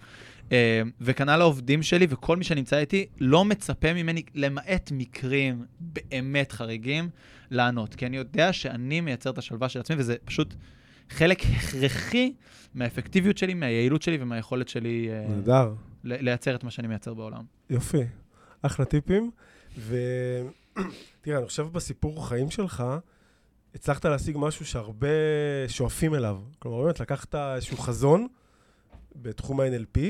אה, 0.52 0.82
וכנ"ל 1.00 1.40
העובדים 1.40 1.82
שלי 1.82 2.06
וכל 2.10 2.36
מי 2.36 2.44
שנמצא 2.44 2.78
איתי, 2.78 3.06
לא 3.20 3.44
מצפה 3.44 3.92
ממני, 3.92 4.22
למעט 4.34 4.90
מקרים 4.92 5.64
באמת 5.80 6.52
חריגים, 6.52 7.08
לענות. 7.50 7.94
כי 7.94 8.06
אני 8.06 8.16
יודע 8.16 8.52
שאני 8.52 9.00
מייצר 9.00 9.30
את 9.30 9.38
השלווה 9.38 9.68
של 9.68 9.80
עצמי, 9.80 9.96
וזה 9.98 10.16
פשוט 10.24 10.54
חלק 11.10 11.42
הכרחי 11.42 12.32
מהאפקטיביות 12.74 13.38
שלי, 13.38 13.54
מהיעילות 13.54 14.02
שלי 14.02 14.18
ומהיכולת 14.20 14.68
שלי 14.68 15.08
אה, 15.10 15.26
נהדר. 15.28 15.74
לייצר 16.04 16.54
את 16.54 16.64
מה 16.64 16.70
שאני 16.70 16.88
מייצר 16.88 17.14
בעולם. 17.14 17.44
יופי. 17.70 18.02
אחלה 18.62 18.84
טיפים. 18.84 19.30
ותראה, 19.78 21.38
אני 21.38 21.46
חושב 21.46 21.66
בסיפור 21.72 22.28
חיים 22.28 22.50
שלך, 22.50 22.84
הצלחת 23.74 24.04
להשיג 24.04 24.36
משהו 24.38 24.66
שהרבה 24.66 25.08
שואפים 25.68 26.14
אליו. 26.14 26.38
כלומר, 26.58 26.82
באמת, 26.82 27.00
לקחת 27.00 27.34
איזשהו 27.34 27.76
חזון, 27.76 28.26
בתחום 29.16 29.60
ה-NLP, 29.60 30.00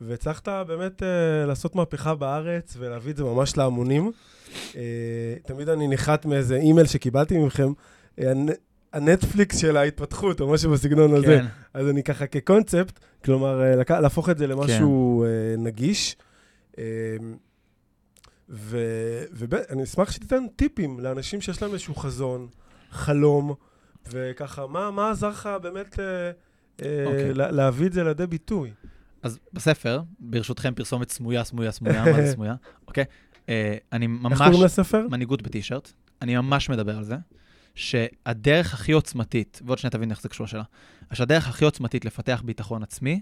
והצלחת 0.00 0.48
באמת 0.48 1.02
אה, 1.02 1.08
לעשות 1.46 1.74
מהפכה 1.76 2.14
בארץ 2.14 2.76
ולהביא 2.78 3.12
את 3.12 3.16
זה 3.16 3.24
ממש 3.24 3.56
להמונים. 3.56 4.12
אה, 4.76 4.82
תמיד 5.46 5.68
אני 5.68 5.88
נחת 5.88 6.26
מאיזה 6.26 6.56
אימייל 6.56 6.86
שקיבלתי 6.86 7.38
מכם, 7.38 7.72
הנ- 8.18 8.52
הנטפליקס 8.92 9.56
של 9.58 9.76
ההתפתחות, 9.76 10.40
או 10.40 10.52
משהו 10.52 10.70
בסגנון 10.72 11.14
הזה. 11.14 11.26
כן. 11.26 11.46
אז 11.74 11.88
אני 11.88 12.02
ככה 12.02 12.26
כקונספט, 12.26 12.98
כלומר, 13.24 13.62
לק- 13.76 13.90
להפוך 13.90 14.30
את 14.30 14.38
זה 14.38 14.46
למשהו 14.46 15.24
אה, 15.24 15.28
נגיש. 15.58 16.16
אה, 16.78 16.84
ואני 18.48 19.82
אשמח 19.82 20.10
שתיתן 20.10 20.44
טיפים 20.56 21.00
לאנשים 21.00 21.40
שיש 21.40 21.62
להם 21.62 21.72
איזשהו 21.72 21.94
חזון, 21.94 22.48
חלום, 22.90 23.54
וככה, 24.10 24.66
מה, 24.66 24.90
מה 24.90 25.10
עזר 25.10 25.28
לך 25.28 25.48
באמת 25.62 25.98
אה, 26.00 26.30
אה, 26.82 27.04
אוקיי. 27.06 27.34
לה, 27.34 27.50
להביא 27.50 27.86
את 27.86 27.92
זה 27.92 28.04
לידי 28.04 28.26
ביטוי? 28.26 28.70
אז 29.26 29.38
בספר, 29.52 30.02
ברשותכם 30.18 30.74
פרסומת 30.74 31.10
סמויה, 31.10 31.44
סמויה, 31.44 31.72
סמויה, 31.72 32.04
מה 32.04 32.22
זה 32.22 32.32
סמויה? 32.32 32.54
אוקיי? 32.88 33.04
אה, 33.48 33.76
אני 33.92 34.06
ממש... 34.06 34.32
איך 34.32 34.42
קוראים 34.42 34.64
לספר? 34.64 35.06
מנהיגות 35.10 35.42
בטישרט, 35.42 35.92
אני 36.22 36.36
ממש 36.36 36.70
מדבר 36.70 36.96
על 36.96 37.04
זה, 37.04 37.16
שהדרך 37.74 38.74
הכי 38.74 38.92
עוצמתית, 38.92 39.60
ועוד 39.64 39.78
שנייה 39.78 39.90
תבין 39.90 40.10
איך 40.10 40.22
זה 40.22 40.28
קשור 40.28 40.44
לשאלה, 40.44 40.62
שהדרך 41.12 41.48
הכי 41.48 41.64
עוצמתית 41.64 42.04
לפתח 42.04 42.42
ביטחון 42.44 42.82
עצמי, 42.82 43.20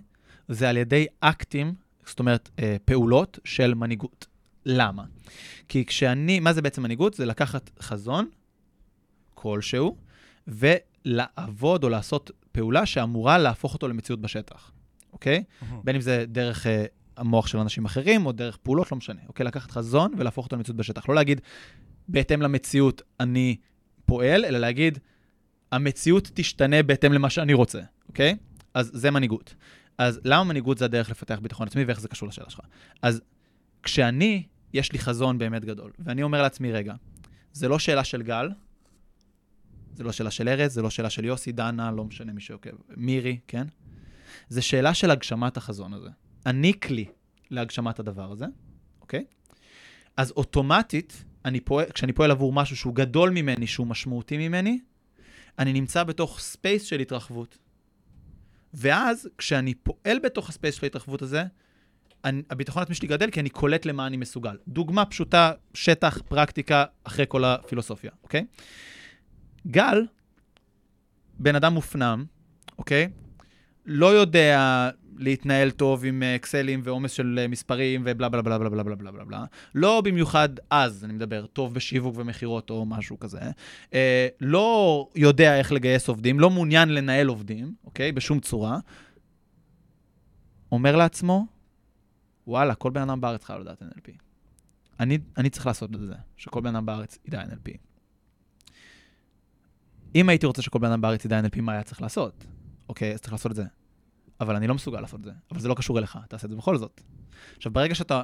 זה 0.49 0.69
על 0.69 0.77
ידי 0.77 1.07
אקטים, 1.21 1.75
זאת 2.07 2.19
אומרת, 2.19 2.51
אה, 2.59 2.77
פעולות 2.85 3.38
של 3.45 3.75
מנהיגות. 3.75 4.27
למה? 4.67 5.05
כי 5.69 5.85
כשאני, 5.85 6.40
מה 6.40 6.53
זה 6.53 6.62
בעצם 6.62 6.83
מנהיגות? 6.83 7.14
זה 7.14 7.27
לקחת 7.27 7.71
חזון 7.81 8.29
כלשהו, 9.35 9.97
ולעבוד 10.47 11.85
או 11.85 11.88
לעשות 11.88 12.31
פעולה 12.53 12.87
שאמורה 12.87 13.38
להפוך 13.38 13.75
אותו 13.75 13.88
למציאות 13.88 14.21
בשטח, 14.21 14.73
אוקיי? 15.14 15.44
בין 15.85 15.94
אם 15.94 16.00
זה 16.00 16.24
דרך 16.29 16.66
אה, 16.66 16.85
המוח 17.16 17.46
של 17.46 17.59
אנשים 17.59 17.85
אחרים, 17.85 18.27
או 18.27 18.33
דרך 18.33 18.57
פעולות, 18.57 18.92
לא 18.92 18.98
משנה. 18.98 19.20
אוקיי? 19.29 19.46
לקחת 19.46 19.70
חזון 19.70 20.12
ולהפוך 20.18 20.46
אותו 20.46 20.57
למציאות 20.57 20.77
בשטח. 20.77 21.09
לא 21.09 21.14
להגיד, 21.14 21.40
בהתאם 22.09 22.42
למציאות 22.42 23.03
אני 23.20 23.57
פועל, 24.05 24.44
אלא 24.44 24.59
להגיד, 24.59 24.98
המציאות 25.72 26.31
תשתנה 26.35 26.83
בהתאם 26.83 27.12
למה 27.12 27.31
שאני 27.31 27.53
רוצה, 27.55 27.81
אוקיי? 28.09 28.37
אז 28.74 28.90
זה 28.94 29.11
מנהיגות. 29.11 29.55
אז 29.98 30.20
למה 30.24 30.44
מנהיגות 30.44 30.79
זה 30.79 30.85
הדרך 30.85 31.11
לפתח 31.11 31.38
ביטחון 31.42 31.66
עצמי, 31.66 31.85
ואיך 31.85 32.00
זה 32.00 32.09
קשור 32.09 32.29
לשאלה 32.29 32.50
שלך? 32.50 32.61
אז 33.03 33.20
כשאני, 33.83 34.42
יש 34.72 34.92
לי 34.92 34.98
חזון 34.98 35.38
באמת 35.38 35.64
גדול, 35.64 35.90
ואני 35.98 36.22
אומר 36.22 36.42
לעצמי, 36.42 36.72
רגע, 36.72 36.94
זה 37.53 37.68
לא 37.68 37.79
שאלה 37.79 38.05
של 38.05 38.22
גל, 38.22 38.48
זה 39.94 40.05
לא 40.05 40.12
שאלה 40.12 40.31
של 40.31 40.48
ארז, 40.48 40.72
זה 40.72 40.83
לא 40.83 40.90
שאלה 40.90 41.11
של 41.11 41.24
יוסי, 41.24 41.53
דנה, 41.53 41.90
לא 41.90 42.05
משנה 42.05 42.33
מי 42.33 42.40
שעוקב, 42.40 42.70
מירי, 42.96 43.38
כן? 43.48 43.66
זה 44.49 44.62
שאלה 44.62 44.94
של 44.94 45.11
הגשמת 45.11 45.57
החזון 45.57 45.92
הזה. 45.92 46.09
אני 46.47 46.81
כלי 46.81 47.05
להגשמת 47.51 47.99
הדבר 47.99 48.33
הזה, 48.33 48.47
אוקיי? 49.01 49.25
אז 50.16 50.31
אוטומטית, 50.31 51.25
אני 51.44 51.61
פועל, 51.61 51.87
כשאני 51.94 52.12
פועל 52.12 52.31
עבור 52.31 52.53
משהו 52.53 52.77
שהוא 52.77 52.94
גדול 52.94 53.31
ממני, 53.31 53.66
שהוא 53.66 53.87
משמעותי 53.87 54.49
ממני, 54.49 54.79
אני 55.59 55.73
נמצא 55.73 56.05
בתוך 56.05 56.40
space 56.40 56.83
של 56.83 57.01
התרחבות. 57.01 57.59
ואז, 58.75 59.29
כשאני 59.38 59.75
פועל 59.75 60.18
בתוך 60.18 60.49
ה 60.49 60.53
space 60.53 60.75
של 60.75 60.87
ההתרחבות 60.87 61.23
הזה, 61.23 61.44
אני, 62.25 62.42
הביטחון 62.51 62.81
העצמי 62.81 62.94
שלי 62.94 63.09
גדל 63.09 63.31
כי 63.31 63.40
אני 63.40 63.51
קולט 63.51 63.87
למה 63.87 64.07
אני 64.07 64.16
מסוגל. 64.16 64.57
דוגמה 64.68 65.05
פשוטה, 65.05 65.53
שטח, 65.75 66.23
פרקטיקה, 66.29 66.85
אחרי 67.05 67.25
כל 67.29 67.44
הפילוסופיה, 67.44 68.11
אוקיי? 68.23 68.47
גל, 69.66 70.07
בן 71.38 71.57
אדם 71.57 71.75
מופנם, 71.75 72.25
אוקיי? 72.79 73.09
לא 73.87 74.07
יודע 74.07 74.90
להתנהל 75.16 75.70
טוב 75.70 76.05
עם 76.05 76.23
אה, 76.23 76.37
אקסלים 76.37 76.81
ועומס 76.85 77.12
של 77.12 77.38
אה, 77.42 77.49
מספרים 77.49 78.03
ובלה 78.05 78.29
בלה 78.29 78.42
בלה 78.42 78.59
בלה 78.59 78.70
בלה 78.70 78.83
בלה 78.83 78.94
בלה 78.94 79.12
בלה 79.12 79.25
בלה. 79.25 79.44
לא 79.75 80.01
במיוחד 80.01 80.49
אז, 80.70 81.05
אני 81.05 81.12
מדבר, 81.12 81.47
טוב 81.47 81.75
בשיווק 81.75 82.18
ומכירות 82.18 82.70
או 82.70 82.87
משהו 82.87 83.18
כזה. 83.18 83.40
אה, 83.94 84.29
לא 84.40 85.09
יודע 85.14 85.59
איך 85.59 85.73
לגייס 85.73 86.09
עובדים, 86.09 86.40
לא 86.40 86.51
מעוניין 86.51 86.88
לנהל 86.88 87.27
עובדים, 87.27 87.75
אוקיי? 87.85 88.12
בשום 88.12 88.40
צורה. 88.40 88.79
אומר 90.73 90.97
לעצמו, 90.97 91.47
וואלה, 92.47 92.75
כל 92.75 92.90
בן 92.90 93.01
אדם 93.03 93.20
בארץ 93.20 93.44
חייב 93.44 93.61
לדעת 93.61 93.83
NLP. 93.83 94.11
אני, 95.01 95.18
אני 95.37 95.51
צריך 95.51 95.66
לעשות 95.66 95.94
את 95.94 96.01
זה, 96.01 96.14
שכל 96.37 96.61
בן 96.61 96.77
אדם 96.77 96.87
בארץ 96.87 97.18
ידע 97.25 97.42
NLP. 97.42 97.77
אם 100.14 100.29
הייתי 100.29 100.47
רוצה 100.47 100.62
שכל 100.62 100.79
בן 100.79 100.90
אדם 100.90 101.01
בארץ 101.01 101.25
ידע 101.25 101.40
NLP, 101.40 101.61
מה 101.61 101.73
היה 101.73 101.83
צריך 101.83 102.03
לעשות? 102.03 102.44
אוקיי, 102.88 103.14
אז 103.14 103.20
צריך 103.20 103.33
לעשות 103.33 103.51
את 103.51 103.57
זה. 103.57 103.64
אבל 104.40 104.57
אני 104.57 104.66
לא 104.66 104.75
מסוגל 104.75 105.01
לעשות 105.01 105.20
את 105.20 105.25
זה. 105.25 105.31
אבל 105.51 105.61
זה 105.61 105.68
לא 105.68 105.75
קשור 105.75 105.99
אליך, 105.99 106.18
תעשה 106.29 106.44
את 106.44 106.51
זה 106.51 106.57
בכל 106.57 106.77
זאת. 106.77 107.01
עכשיו, 107.57 107.73
ברגע 107.73 107.94
שאתה 107.94 108.23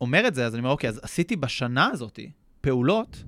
אומר 0.00 0.28
את 0.28 0.34
זה, 0.34 0.46
אז 0.46 0.54
אני 0.54 0.60
אומר, 0.60 0.70
אוקיי, 0.70 0.88
אז 0.88 1.00
עשיתי 1.02 1.36
בשנה 1.36 1.90
הזאת 1.92 2.18
פעולות 2.60 3.24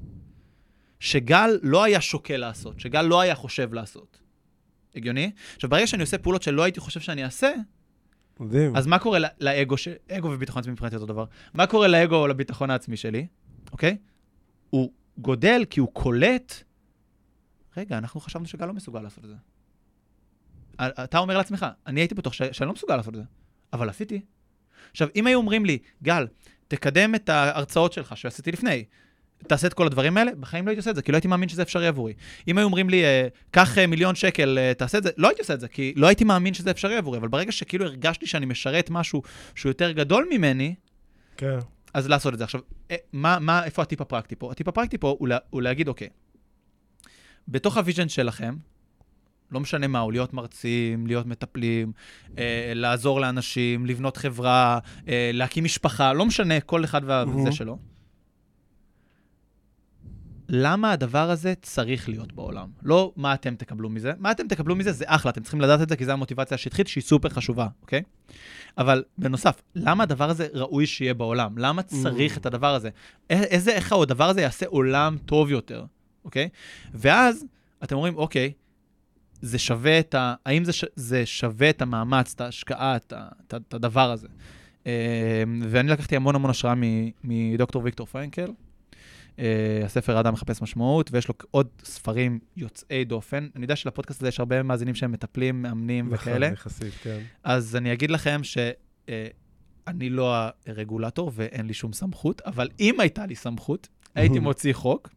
שגל 1.00 1.50
לא 1.62 1.84
היה 1.84 2.00
שוקל 2.00 2.36
לעשות, 2.36 2.80
שגל 2.80 3.02
לא 3.02 3.20
היה 3.20 3.34
חושב 3.34 3.74
לעשות. 3.74 4.20
הגיוני? 4.94 5.30
עכשיו, 5.54 5.70
ברגע 5.70 5.86
שאני 5.86 6.02
עושה 6.02 6.18
פעולות 6.18 6.42
שלא 6.42 6.62
הייתי 6.62 6.80
חושב 6.80 7.00
שאני 7.00 7.24
אעשה, 7.24 7.52
מדהים. 8.40 8.76
אז 8.76 8.86
מה 8.86 8.98
קורה 8.98 9.18
ל- 9.18 9.24
לאגו, 9.40 9.76
ש... 9.76 9.88
אגו 10.10 10.30
וביטחון 10.30 10.60
עצמי 10.60 10.72
מבחינתי 10.72 10.96
אותו 10.96 11.06
דבר. 11.06 11.24
מה 11.54 11.66
קורה 11.66 11.88
לאגו 11.88 12.16
או 12.16 12.26
לביטחון 12.26 12.70
העצמי 12.70 12.96
שלי, 12.96 13.26
אוקיי? 13.72 13.96
הוא 14.70 14.92
גודל 15.18 15.64
כי 15.70 15.80
הוא 15.80 15.88
קולט, 15.92 16.54
רגע, 17.76 17.98
אנחנו 17.98 18.20
חשבנו 18.20 18.46
שגל 18.46 18.66
לא 18.66 18.72
מסוגל 18.72 19.00
לעשות 19.00 19.24
את 19.24 19.28
זה. 19.28 19.36
אתה 20.80 21.18
אומר 21.18 21.36
לעצמך, 21.36 21.66
אני 21.86 22.00
הייתי 22.00 22.14
בטוח 22.14 22.32
ש... 22.32 22.42
שאני 22.52 22.66
לא 22.66 22.72
מסוגל 22.72 22.96
לעשות 22.96 23.14
את 23.14 23.18
זה, 23.18 23.24
אבל 23.72 23.88
עשיתי. 23.88 24.20
עכשיו, 24.90 25.08
אם 25.16 25.26
היו 25.26 25.38
אומרים 25.38 25.64
לי, 25.64 25.78
גל, 26.02 26.26
תקדם 26.68 27.14
את 27.14 27.28
ההרצאות 27.28 27.92
שלך 27.92 28.16
שעשיתי 28.16 28.52
לפני, 28.52 28.84
תעשה 29.46 29.66
את 29.66 29.74
כל 29.74 29.86
הדברים 29.86 30.16
האלה, 30.16 30.34
בחיים 30.40 30.66
לא 30.66 30.70
הייתי 30.70 30.78
עושה 30.78 30.90
את 30.90 30.96
זה, 30.96 31.02
כי 31.02 31.12
לא 31.12 31.16
הייתי 31.16 31.28
מאמין 31.28 31.48
שזה 31.48 31.62
אפשרי 31.62 31.86
עבורי. 31.86 32.12
אם 32.48 32.58
היו 32.58 32.64
אומרים 32.64 32.90
לי, 32.90 33.04
אה, 33.04 33.28
קח 33.50 33.78
אה, 33.78 33.86
מיליון 33.86 34.14
שקל, 34.14 34.58
אה, 34.58 34.74
תעשה 34.74 34.98
את 34.98 35.02
זה, 35.02 35.10
לא 35.16 35.28
הייתי 35.28 35.40
עושה 35.42 35.54
את 35.54 35.60
זה, 35.60 35.68
כי 35.68 35.92
לא 35.96 36.06
הייתי 36.06 36.24
מאמין 36.24 36.54
שזה 36.54 36.70
אפשרי 36.70 36.96
עבורי, 36.96 37.18
אבל 37.18 37.28
ברגע 37.28 37.52
שכאילו 37.52 37.84
הרגשתי 37.84 38.26
שאני 38.26 38.46
משרת 38.46 38.90
משהו 38.90 39.22
שהוא 39.54 39.70
יותר 39.70 39.92
גדול 39.92 40.28
ממני, 40.30 40.74
כן. 41.36 41.58
אז 41.94 42.08
לעשות 42.08 42.34
את 42.34 42.38
זה. 42.38 42.44
עכשיו, 42.44 42.60
מה, 43.12 43.38
מה, 43.38 43.64
איפה 43.64 43.82
הטיפ 43.82 44.00
הפרקטי 44.00 44.36
פה? 44.36 44.52
הטיפ 44.52 44.68
הפרקטי 44.68 44.98
פה 44.98 45.16
הוא, 45.18 45.28
לה, 45.28 45.38
הוא 45.50 45.62
להגיד, 45.62 45.88
אוקיי, 45.88 46.08
בתוך 47.48 47.76
ה 47.76 47.81
vision 47.81 48.08
שלכם, 48.08 48.54
לא 49.52 49.60
משנה 49.60 49.86
מה, 49.86 49.98
הוא 49.98 50.12
להיות 50.12 50.32
מרצים, 50.32 51.06
להיות 51.06 51.26
מטפלים, 51.26 51.92
אה, 52.38 52.72
לעזור 52.74 53.20
לאנשים, 53.20 53.86
לבנות 53.86 54.16
חברה, 54.16 54.78
אה, 55.08 55.30
להקים 55.34 55.64
משפחה, 55.64 56.12
לא 56.12 56.26
משנה, 56.26 56.60
כל 56.60 56.84
אחד 56.84 57.04
וזה 57.04 57.24
מהמם. 57.24 57.52
שלו. 57.52 57.78
למה 60.52 60.92
הדבר 60.92 61.30
הזה 61.30 61.54
צריך 61.62 62.08
להיות 62.08 62.32
בעולם? 62.32 62.68
לא 62.82 63.12
מה 63.16 63.34
אתם 63.34 63.54
תקבלו 63.54 63.90
מזה, 63.90 64.12
מה 64.18 64.30
אתם 64.30 64.48
תקבלו 64.48 64.76
מזה 64.76 64.92
זה 64.92 65.04
אחלה, 65.08 65.30
אתם 65.30 65.42
צריכים 65.42 65.60
לדעת 65.60 65.80
את 65.80 65.88
זה, 65.88 65.96
כי 65.96 66.04
זו 66.04 66.12
המוטיבציה 66.12 66.54
השטחית 66.54 66.88
שהיא 66.88 67.02
סופר 67.02 67.28
חשובה, 67.28 67.66
אוקיי? 67.82 68.02
אבל 68.78 69.04
בנוסף, 69.18 69.62
למה 69.74 70.02
הדבר 70.02 70.30
הזה 70.30 70.46
ראוי 70.52 70.86
שיהיה 70.86 71.14
בעולם? 71.14 71.58
למה 71.58 71.82
צריך 71.82 72.38
את 72.38 72.46
הדבר 72.46 72.74
הזה? 72.74 72.90
איזה, 73.30 73.72
איך 73.72 73.92
הדבר 73.92 74.28
הזה 74.28 74.40
יעשה 74.40 74.66
עולם 74.66 75.16
טוב 75.26 75.50
יותר, 75.50 75.84
אוקיי? 76.24 76.48
ואז 76.94 77.44
אתם 77.84 77.96
אומרים, 77.96 78.16
אוקיי, 78.16 78.52
זה 79.42 79.58
שווה 79.58 80.00
את 80.00 80.14
ה... 80.14 80.34
האם 80.46 80.64
זה, 80.64 80.72
ש... 80.72 80.84
זה 80.96 81.26
שווה 81.26 81.70
את 81.70 81.82
המאמץ, 81.82 82.32
את 82.34 82.40
ההשקעה, 82.40 82.96
את, 82.96 83.12
ה... 83.12 83.28
את, 83.46 83.54
ה... 83.54 83.56
את 83.56 83.74
הדבר 83.74 84.10
הזה? 84.10 84.28
אה, 84.86 85.42
ואני 85.68 85.88
לקחתי 85.88 86.16
המון 86.16 86.34
המון 86.34 86.50
השראה 86.50 86.74
מדוקטור 87.24 87.82
ויקטור 87.84 88.06
פרנקל, 88.06 88.50
אה, 89.38 89.82
הספר 89.84 90.16
האדם 90.16 90.32
מחפש 90.32 90.62
משמעות, 90.62 91.10
ויש 91.12 91.28
לו 91.28 91.34
עוד 91.50 91.66
ספרים 91.84 92.38
יוצאי 92.56 93.04
דופן. 93.04 93.48
אני 93.56 93.64
יודע 93.64 93.76
שלפודקאסט 93.76 94.20
הזה 94.20 94.28
יש 94.28 94.40
הרבה 94.40 94.62
מאזינים 94.62 94.94
שהם 94.94 95.12
מטפלים, 95.12 95.62
מאמנים 95.62 96.04
נכון, 96.06 96.18
וכאלה. 96.18 96.46
יחסית, 96.46 96.94
כן. 97.02 97.20
אז 97.44 97.76
אני 97.76 97.92
אגיד 97.92 98.10
לכם 98.10 98.40
שאני 98.42 100.10
לא 100.10 100.36
הרגולטור 100.66 101.32
ואין 101.34 101.66
לי 101.66 101.74
שום 101.74 101.92
סמכות, 101.92 102.40
אבל 102.40 102.68
אם 102.80 103.00
הייתה 103.00 103.26
לי 103.26 103.34
סמכות, 103.34 103.88
הייתי 104.14 104.38
מוציא 104.48 104.72
חוק 104.72 105.08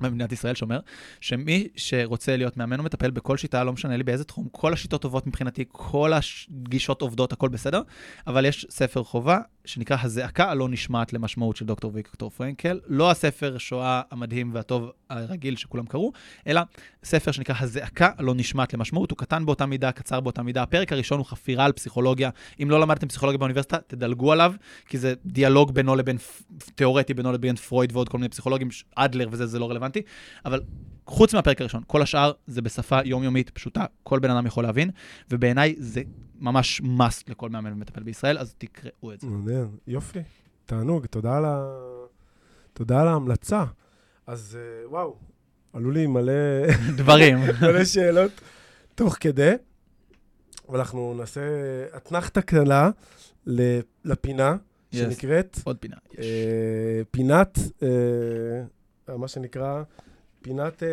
במדינת 0.00 0.32
ישראל 0.32 0.54
שאומר 0.54 0.80
שמי 1.20 1.68
שרוצה 1.76 2.36
להיות 2.36 2.56
מאמן 2.56 2.78
או 2.78 2.84
מטפל 2.84 3.10
בכל 3.10 3.36
שיטה, 3.36 3.64
לא 3.64 3.72
משנה 3.72 3.96
לי 3.96 4.02
באיזה 4.02 4.24
תחום, 4.24 4.48
כל 4.52 4.72
השיטות 4.72 5.02
טובות 5.02 5.26
מבחינתי, 5.26 5.64
כל 5.72 6.12
הגישות 6.12 7.02
עובדות, 7.02 7.32
הכל 7.32 7.48
בסדר, 7.48 7.82
אבל 8.26 8.44
יש 8.44 8.66
ספר 8.70 9.02
חובה 9.02 9.38
שנקרא 9.64 9.96
הזעקה 10.02 10.50
הלא 10.50 10.68
נשמעת 10.68 11.12
למשמעות 11.12 11.56
של 11.56 11.64
דוקטור 11.64 11.90
ויקטור 11.94 12.30
פרנקל, 12.30 12.80
לא 12.86 13.10
הספר 13.10 13.58
שואה 13.58 14.02
המדהים 14.10 14.50
והטוב 14.54 14.90
הרגיל 15.10 15.56
שכולם 15.56 15.86
קראו, 15.86 16.12
אלא 16.46 16.60
ספר 17.04 17.30
שנקרא 17.30 17.54
הזעקה 17.58 18.10
הלא 18.18 18.34
נשמעת 18.34 18.74
למשמעות, 18.74 19.10
הוא 19.10 19.18
קטן 19.18 19.46
באותה 19.46 19.66
מידה, 19.66 19.92
קצר 19.92 20.20
באותה 20.20 20.42
מידה. 20.42 20.62
הפרק 20.62 20.92
הראשון 20.92 21.18
הוא 21.18 21.26
חפירה 21.26 21.64
על 21.64 21.72
פסיכולוגיה. 21.72 22.30
אם 22.62 22.70
לא 22.70 22.80
למדתם 22.80 23.08
פסיכולוגיה 23.08 23.38
באוניברסיטה, 23.38 23.78
תדלגו 23.86 24.32
עליו, 24.32 24.54
כי 24.88 24.98
זה 24.98 25.14
דיאלוג 25.26 25.74
בינו 25.74 25.96
לבין, 25.96 26.16
תיאורטי 26.74 27.14
בינו 27.14 27.32
לבין 27.32 27.56
פרויד 27.56 27.92
ועוד 27.92 28.08
כל 28.08 28.18
מיני 28.18 28.28
פסיכולוגים, 28.28 28.68
אדלר 28.94 29.28
וזה, 29.30 29.46
זה 29.46 29.58
לא 29.58 29.70
רלוונטי, 29.70 30.02
אבל 30.44 30.60
חוץ 31.06 31.34
מהפרק 31.34 31.60
הראשון, 31.60 31.82
כל 31.86 32.02
השאר 32.02 32.32
זה 32.46 32.62
בשפה 32.62 32.98
יומיומית 33.04 33.50
פשוטה, 33.50 33.84
כל 34.02 34.18
בן 34.18 34.30
אדם 34.30 34.46
יכול 34.46 34.64
להבין, 34.64 34.90
ובעיניי 35.30 35.74
זה 35.78 36.02
ממש 36.40 36.80
must 36.80 37.24
לכל 37.28 37.50
מאמן 37.50 37.72
ומטפל 37.72 38.02
בישראל, 38.02 38.38
אז 38.38 38.54
תקראו 38.58 39.12
את 39.12 39.20
זה. 39.20 39.26
מעניין, 39.54 39.76
יופי. 39.86 40.18
תענוג, 40.66 41.06
תודה 41.06 41.36
על, 41.36 41.44
ה... 41.44 41.64
תודה 42.72 43.00
על 43.00 43.08
ההמלצה. 43.08 43.64
אז 44.26 44.58
אה, 44.60 44.88
וואו, 44.90 45.16
עלו 45.72 45.90
לי 45.90 46.06
מלא, 46.06 46.32
דברים. 46.96 47.38
מלא 47.62 47.84
שאלות 47.84 48.32
תוך 48.94 49.16
כדי, 49.20 49.52
ואנחנו 50.68 51.14
נעשה 51.14 51.40
אתנחתא 51.96 52.40
קטנה 52.40 52.90
ל- 53.46 53.80
לפינה 54.04 54.56
Yes. 54.92 54.96
שנקראת 54.96 55.58
עוד 55.64 55.76
פינה. 55.80 55.96
יש. 56.12 56.18
אה, 56.18 57.02
פינת, 57.10 57.58
אה, 59.08 59.16
מה 59.16 59.28
שנקרא, 59.28 59.82
פינת 60.42 60.82
אה, 60.82 60.88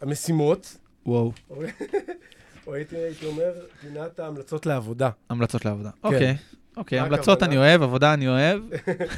המשימות, 0.00 0.76
וואו, 1.06 1.32
או 2.66 2.74
הייתי, 2.74 2.96
הייתי 2.96 3.26
אומר, 3.26 3.52
פינת 3.80 4.20
ההמלצות 4.20 4.66
לעבודה. 4.66 5.10
המלצות 5.30 5.64
לעבודה. 5.64 5.90
אוקיי, 6.04 6.36
אוקיי, 6.76 7.00
מה 7.00 7.06
המלצות? 7.06 7.42
אני 7.42 7.56
אוהב, 7.56 7.82
עבודה 7.82 8.14
אני 8.14 8.28
אוהב. 8.28 8.62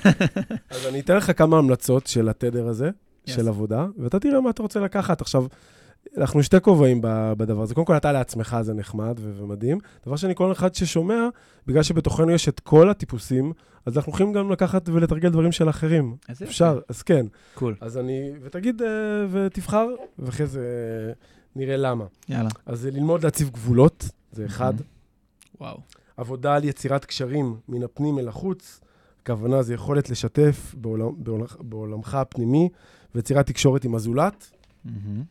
אז 0.70 0.86
אני 0.88 1.00
אתן 1.00 1.16
לך 1.16 1.38
כמה 1.38 1.58
המלצות 1.58 2.06
של 2.06 2.28
התדר 2.28 2.66
הזה, 2.68 2.90
Yes. 3.28 3.30
של 3.30 3.48
עבודה, 3.48 3.86
ואתה 3.98 4.18
תראה 4.20 4.40
מה 4.40 4.50
אתה 4.50 4.62
רוצה 4.62 4.80
לקחת. 4.80 5.20
עכשיו, 5.20 5.44
אנחנו 6.16 6.42
שתי 6.42 6.56
כובעים 6.60 6.98
בדבר 7.36 7.62
הזה. 7.62 7.74
קודם 7.74 7.86
כל, 7.86 7.96
אתה 7.96 8.12
לעצמך, 8.12 8.56
זה 8.62 8.74
נחמד 8.74 9.14
ו- 9.20 9.32
ומדהים. 9.36 9.78
דבר 10.06 10.16
שני, 10.16 10.34
כל 10.34 10.52
אחד 10.52 10.74
ששומע, 10.74 11.28
בגלל 11.66 11.82
שבתוכנו 11.82 12.30
יש 12.30 12.48
את 12.48 12.60
כל 12.60 12.90
הטיפוסים, 12.90 13.52
אז 13.86 13.96
אנחנו 13.96 14.12
יכולים 14.12 14.32
גם 14.32 14.52
לקחת 14.52 14.88
ולתרגל 14.88 15.28
דברים 15.28 15.52
של 15.52 15.68
אחרים. 15.68 16.16
יופי. 16.28 16.44
אפשר, 16.44 16.80
אז 16.88 17.02
כן. 17.02 17.26
קול, 17.54 17.74
אז 17.80 17.98
אני, 17.98 18.32
ותגיד, 18.42 18.82
אה, 18.82 18.88
ותבחר, 19.30 19.86
ואחרי 20.18 20.46
זה 20.46 20.60
אה, 21.08 21.12
נראה 21.56 21.76
למה. 21.76 22.04
יאללה. 22.28 22.48
אז 22.66 22.80
זה 22.80 22.90
ללמוד 22.90 23.24
להציב 23.24 23.50
גבולות, 23.50 24.08
זה 24.32 24.46
אחד. 24.46 24.74
וואו. 25.60 25.78
עבודה 26.16 26.54
על 26.54 26.64
יצירת 26.64 27.04
קשרים 27.04 27.56
מן 27.68 27.82
הפנים 27.82 28.18
אל 28.18 28.28
החוץ. 28.28 28.80
הכוונה 29.22 29.62
זה 29.62 29.74
יכולת 29.74 30.10
לשתף 30.10 30.74
בעולם, 30.78 31.08
בעולם, 31.16 31.46
בעולמך 31.60 32.14
הפנימי 32.14 32.68
ויצירת 33.14 33.46
תקשורת 33.46 33.84
עם 33.84 33.94
הזולת. 33.94 34.50
מהמם. 34.84 35.22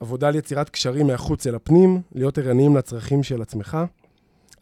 עבודה 0.00 0.28
על 0.28 0.34
יצירת 0.36 0.68
קשרים 0.68 1.06
מהחוץ 1.06 1.46
אל 1.46 1.54
הפנים, 1.54 2.02
להיות 2.14 2.38
ערניים 2.38 2.76
לצרכים 2.76 3.22
של 3.22 3.42
עצמך. 3.42 3.78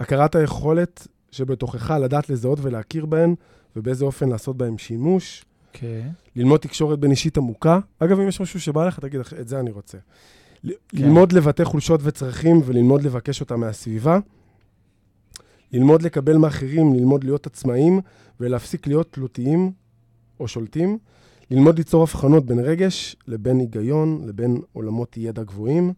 הכרת 0.00 0.34
היכולת 0.34 1.06
שבתוכך 1.30 1.90
לדעת 1.90 2.30
לזהות 2.30 2.58
ולהכיר 2.62 3.06
בהן, 3.06 3.34
ובאיזה 3.76 4.04
אופן 4.04 4.28
לעשות 4.28 4.56
בהן 4.56 4.78
שימוש. 4.78 5.44
אוקיי. 5.74 6.02
ללמוד 6.36 6.60
תקשורת 6.60 6.98
בין 6.98 7.10
אישית 7.10 7.36
עמוקה. 7.36 7.78
אגב, 7.98 8.20
אם 8.20 8.28
יש 8.28 8.40
משהו 8.40 8.60
שבא 8.60 8.86
לך, 8.86 9.00
תגיד, 9.00 9.20
את 9.40 9.48
זה 9.48 9.60
אני 9.60 9.70
רוצה. 9.70 9.98
ל- 10.64 10.70
ללמוד 10.92 11.32
לבטא 11.32 11.64
חולשות 11.64 12.00
וצרכים 12.02 12.60
וללמוד 12.64 13.02
לבקש 13.02 13.40
אותם 13.40 13.60
מהסביבה. 13.60 14.18
ללמוד 15.72 16.02
לקבל 16.02 16.36
מאחרים, 16.36 16.94
ללמוד 16.94 17.24
להיות 17.24 17.46
עצמאים 17.46 18.00
ולהפסיק 18.40 18.86
להיות 18.86 19.12
תלותיים 19.12 19.72
או 20.40 20.48
שולטים. 20.48 20.98
ללמוד 21.50 21.78
ליצור 21.78 22.02
הבחנות 22.02 22.46
בין 22.46 22.58
רגש 22.58 23.16
לבין 23.28 23.60
היגיון, 23.60 24.22
לבין 24.26 24.60
עולמות 24.72 25.16
ידע 25.16 25.42
גבוהים. 25.42 25.92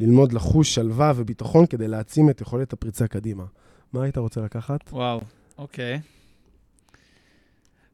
ללמוד 0.00 0.32
לחוש 0.32 0.74
שלווה 0.74 1.12
וביטחון 1.16 1.66
כדי 1.66 1.88
להעצים 1.88 2.30
את 2.30 2.40
יכולת 2.40 2.72
הפריצה 2.72 3.08
קדימה. 3.08 3.44
מה 3.92 4.02
היית 4.02 4.18
רוצה 4.18 4.40
לקחת? 4.40 4.80
וואו, 4.92 5.20
אוקיי. 5.58 6.00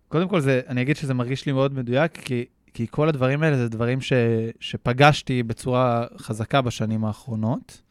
קודם 0.08 0.28
כל, 0.28 0.40
זה, 0.40 0.60
אני 0.68 0.82
אגיד 0.82 0.96
שזה 0.96 1.14
מרגיש 1.14 1.46
לי 1.46 1.52
מאוד 1.52 1.74
מדויק, 1.74 2.12
כי, 2.16 2.44
כי 2.74 2.86
כל 2.90 3.08
הדברים 3.08 3.42
האלה 3.42 3.56
זה 3.56 3.68
דברים 3.68 4.00
ש, 4.00 4.12
שפגשתי 4.60 5.42
בצורה 5.42 6.06
חזקה 6.18 6.60
בשנים 6.60 7.04
האחרונות. 7.04 7.81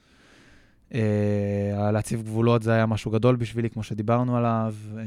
אה, 0.94 1.92
להציב 1.92 2.22
גבולות 2.24 2.64
זה 2.64 2.74
היה 2.74 2.86
משהו 2.86 3.12
גדול 3.12 3.36
בשבילי, 3.36 3.70
כמו 3.70 3.84
שדיברנו 3.84 4.38
עליו. 4.38 4.76
אה, 4.98 5.04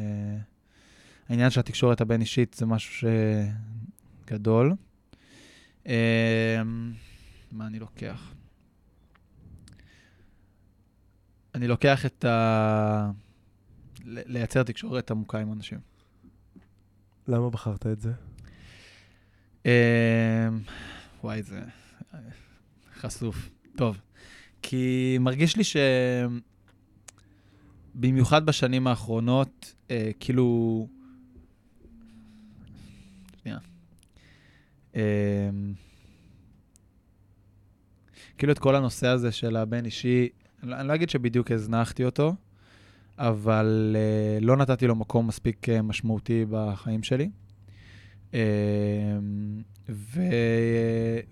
העניין 1.28 1.51
של 1.51 1.61
התקשורת 1.61 2.01
הבין-אישית 2.01 2.55
זה 2.55 2.66
משהו 2.66 3.09
שגדול. 4.26 4.74
אה, 5.87 6.62
מה 7.53 7.66
אני 7.66 7.78
לוקח? 7.78 8.35
אני 11.55 11.68
לוקח 11.68 12.07
את 12.07 12.24
ה... 12.24 13.11
לייצר 14.05 14.62
תקשורת 14.62 15.11
עמוקה 15.11 15.39
עם 15.39 15.53
אנשים. 15.53 15.78
למה 17.28 17.51
בחרת 17.51 17.87
את 17.87 18.01
זה? 18.01 18.12
אמ, 19.64 19.70
וואי, 21.22 21.43
זה 21.43 21.61
חשוף. 22.95 23.51
טוב. 23.76 24.01
כי 24.67 25.17
מרגיש 25.21 25.57
לי 25.57 25.65
ש... 25.65 25.77
במיוחד 27.95 28.47
בשנים 28.47 28.87
האחרונות, 28.87 29.75
אה, 29.91 30.11
כאילו... 30.21 30.89
שנייה. 33.43 33.59
אה, 34.97 35.51
כאילו 38.39 38.53
את 38.53 38.59
כל 38.59 38.77
הנושא 38.77 39.07
הזה 39.07 39.33
של 39.33 39.57
הבן 39.57 39.85
אישי, 39.85 40.29
אני 40.62 40.71
לא- 40.71 40.83
לא 40.83 40.95
אגיד 40.95 41.11
שבדיוק 41.11 41.51
הזנחתי 41.51 42.05
אותו, 42.05 42.35
אבל 43.19 43.97
אה, 43.99 44.39
לא 44.41 44.57
נתתי 44.57 44.87
לו 44.87 44.95
מקום 44.95 45.27
מספיק 45.27 45.69
אה, 45.69 45.83
משמעותי 45.83 46.45
בחיים 46.51 47.03
שלי. 47.03 47.31
אה, 48.35 48.41
ו... 49.89 50.20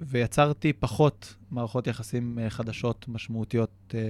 ויצרתי 0.01 0.73
פחות 0.73 1.35
מערכות 1.51 1.87
יחסים 1.87 2.39
אה, 2.39 2.51
חדשות, 2.51 3.09
משמעותיות, 3.09 3.95
אה, 3.95 4.01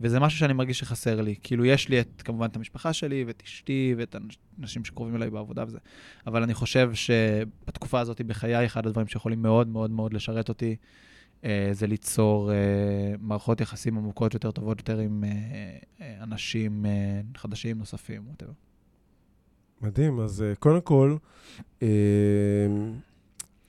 וזה 0.00 0.20
משהו 0.20 0.38
שאני 0.38 0.52
מרגיש 0.52 0.78
שחסר 0.78 1.20
לי. 1.20 1.34
כאילו, 1.42 1.64
יש 1.64 1.88
לי 1.88 2.00
את, 2.00 2.22
כמובן 2.24 2.46
את 2.46 2.56
המשפחה 2.56 2.92
שלי, 2.92 3.24
ואת 3.26 3.42
אשתי, 3.46 3.94
ואת 3.98 4.16
האנשים 4.58 4.84
שקרובים 4.84 5.16
אליי 5.16 5.30
בעבודה 5.30 5.64
וזה, 5.66 5.78
אבל 6.26 6.42
אני 6.42 6.54
חושב 6.54 6.90
שבתקופה 6.94 8.00
הזאת 8.00 8.20
בחיי, 8.20 8.66
אחד 8.66 8.86
הדברים 8.86 9.06
שיכולים 9.06 9.42
מאוד 9.42 9.68
מאוד 9.68 9.90
מאוד 9.90 10.14
לשרת 10.14 10.48
אותי, 10.48 10.76
אה, 11.44 11.68
זה 11.72 11.86
ליצור 11.86 12.50
מערכות 13.20 13.60
יחסים 13.60 13.98
עמוקות 13.98 14.34
יותר, 14.34 14.50
טובות 14.50 14.78
יותר 14.78 14.98
עם 14.98 15.24
אנשים 16.20 16.86
חדשים, 17.36 17.78
נוספים. 17.78 18.22
מדהים, 19.80 20.20
אז 20.20 20.44
קודם 20.58 20.80
כל, 20.80 21.16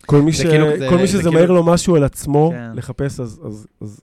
כל 0.10 0.22
מי, 0.22 0.34
ש... 0.34 0.42
כאילו- 0.42 0.78
זה- 0.80 0.88
כל 0.90 0.96
מי 0.96 1.02
זה 1.02 1.08
שזה 1.08 1.18
כאילו- 1.18 1.34
מעיר 1.34 1.52
לו 1.52 1.64
משהו 1.64 1.96
על 1.96 2.04
עצמו 2.04 2.52
כן. 2.54 2.72
לחפש, 2.76 3.20
אז, 3.20 3.42
אז, 3.46 3.68
אז, 3.82 4.02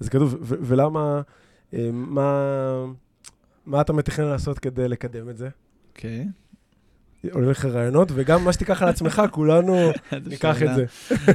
אז 0.00 0.08
כתוב, 0.08 0.36
ו- 0.40 0.54
ולמה, 0.60 1.20
אה, 1.74 1.88
מה, 1.92 2.84
מה 3.66 3.80
אתה 3.80 3.92
מתכנן 3.92 4.26
לעשות 4.26 4.58
כדי 4.58 4.88
לקדם 4.88 5.28
את 5.28 5.36
זה? 5.36 5.48
אוקיי. 5.92 6.26
עולה 7.32 7.50
לך 7.50 7.64
רעיונות, 7.64 8.08
וגם 8.14 8.44
מה 8.44 8.52
שתיקח 8.52 8.82
על 8.82 8.88
עצמך, 8.88 9.22
כולנו 9.32 9.90
ניקח 10.26 10.62
את 10.62 10.68
זה. 10.74 10.84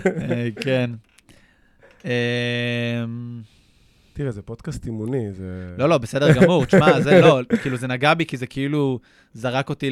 אה, 0.06 0.50
כן. 0.62 0.92
אמ, 2.06 2.10
תראה, 4.14 4.32
זה 4.32 4.42
פודקאסט 4.42 4.86
אימוני, 4.86 5.32
זה... 5.32 5.76
לא, 5.78 5.90
לא, 5.90 5.98
בסדר 5.98 6.34
גמור. 6.34 6.66
תשמע, 6.66 7.02
זה 7.02 7.22
לא, 7.22 7.40
כאילו, 7.62 7.78
זה 7.78 7.88
נגע 7.88 8.14
בי, 8.14 8.26
כי 8.26 8.38
זה 8.38 8.48
כאילו 8.48 9.00
זרק 9.34 9.70
אותי 9.70 9.90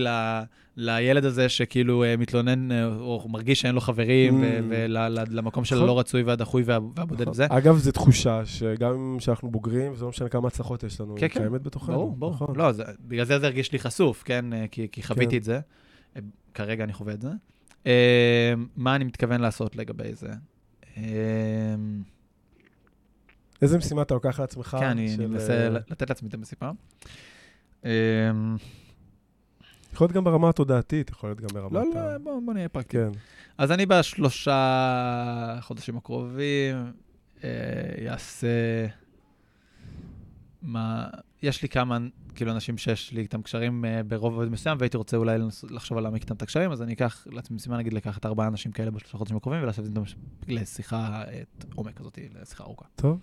לילד 0.82 1.26
הזה 1.26 1.50
שכאילו 1.50 2.04
אה, 2.04 2.18
מתלונן, 2.18 2.72
אה, 2.72 2.86
או 2.86 3.26
מרגיש 3.30 3.62
שאין 3.62 3.76
לו 3.76 3.82
חברים, 3.82 4.44
Mm. 4.44 4.46
ולמקום 4.70 5.66
של 5.66 5.76
נכון. 5.76 5.88
הלא 5.88 6.00
רצוי 6.00 6.24
והדחוי 6.24 6.64
וה- 6.64 6.78
והבודד 6.96 7.22
נכון. 7.22 7.32
וזה. 7.32 7.46
אגב, 7.50 7.78
זו 7.78 7.92
תחושה 7.92 8.46
שגם 8.46 9.16
כשאנחנו 9.20 9.52
בוגרים, 9.52 9.96
זה 9.96 10.04
לא 10.04 10.10
משנה 10.10 10.30
כמה 10.30 10.48
הצלחות 10.48 10.84
יש 10.84 11.02
לנו, 11.02 11.16
כן, 11.16 11.22
היא 11.26 11.30
כן. 11.30 11.40
קיימת 11.40 11.62
בתוכנו. 11.64 11.94
ברור, 11.96 12.16
ברור. 12.16 12.34
נכון. 12.34 12.56
לא, 12.56 12.72
בגלל 13.02 13.26
זה 13.26 13.40
זה 13.40 13.46
הרגיש 13.46 13.72
לי 13.72 13.80
חשוף, 13.80 14.24
כן? 14.24 14.54
אה, 14.54 14.66
כי 14.92 15.04
חוויתי 15.04 15.32
כן. 15.32 15.38
את 15.38 15.44
זה. 15.44 15.60
כרגע 16.54 16.84
אני 16.84 16.94
חווה 16.94 17.14
את 17.14 17.22
זה. 17.22 17.30
מה 18.76 18.96
אני 18.96 19.04
מתכוון 19.04 19.42
לעשות 19.42 19.76
לגבי 19.76 20.14
זה? 20.14 20.30
איזה 23.62 23.78
משימה 23.78 24.02
אתה 24.02 24.14
לוקח 24.14 24.40
לעצמך? 24.40 24.78
כן, 24.80 24.86
אני 24.86 25.10
של, 25.16 25.28
מנסה 25.28 25.70
לתת 25.70 26.10
לעצמי 26.10 26.30
את 26.30 26.34
המשימה. 26.34 26.72
אה, 29.90 29.94
יכול 29.94 30.06
להיות 30.06 30.16
גם 30.16 30.24
ברמה 30.24 30.50
התודעתית, 30.50 31.10
יכול 31.10 31.30
להיות 31.30 31.42
גם 31.42 31.48
ברמת 31.54 31.72
לא, 31.72 32.00
ה... 32.00 32.12
לא, 32.14 32.18
בוא 32.18 32.42
בוא 32.46 32.54
נהיה 32.54 32.70
פרקטי. 32.70 32.98
כן. 32.98 33.10
אז 33.58 33.72
אני 33.72 33.86
בשלושה 33.86 35.58
חודשים 35.62 35.98
הקרובים 35.98 36.92
אה, 37.44 37.50
אעשה 38.12 38.48
מה, 40.62 41.08
יש 41.42 41.62
לי 41.62 41.70
כמה, 41.70 41.98
כאילו, 42.36 42.52
אנשים 42.52 42.78
שיש 42.78 43.12
לי 43.12 43.22
איתם 43.22 43.42
קשרים 43.42 43.86
uh, 43.86 44.04
ברובד 44.04 44.50
מסוים, 44.50 44.78
והייתי 44.80 44.98
רוצה 44.98 45.18
אולי 45.18 45.38
לחשוב 45.70 45.98
על 45.98 46.04
להעמיק 46.04 46.22
איתם 46.22 46.36
את 46.36 46.42
הקשרים, 46.42 46.72
אז 46.72 46.82
אני 46.82 46.94
אקח 46.94 47.28
לעצמי 47.32 47.56
משימה, 47.56 47.78
נגיד, 47.78 47.94
לקחת 47.94 48.26
ארבעה 48.26 48.48
אנשים 48.48 48.72
כאלה 48.72 48.92
בשלושה 48.92 49.18
חודשים 49.18 49.38
הקרובים, 49.38 49.64
ולעשות 49.64 49.86
איתם 49.86 50.02
לשיחה 50.48 51.24
את 51.24 51.66
עומק 51.76 51.98
כזאת, 51.98 52.20
לשיחה 52.42 52.64
ארוכה. 52.64 52.86
טוב. 52.96 53.20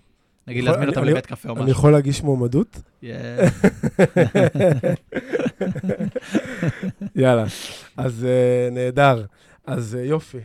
נגיד, 0.49 0.65
להזמין 0.65 0.89
אותם 0.89 1.03
אני- 1.03 1.11
לבית 1.11 1.27
קפה 1.27 1.49
או 1.49 1.55
אני 1.55 1.63
משהו. 1.63 1.71
יכול 1.73 1.93
להגיש 1.93 2.23
מועמדות? 2.23 2.77
Yeah. 3.03 3.07
יאללה. 7.17 7.45
אז 7.97 8.25
אה, 8.25 8.69
נהדר. 8.73 9.25
אז 9.67 9.97
אה, 10.01 10.05
יופי. 10.05 10.39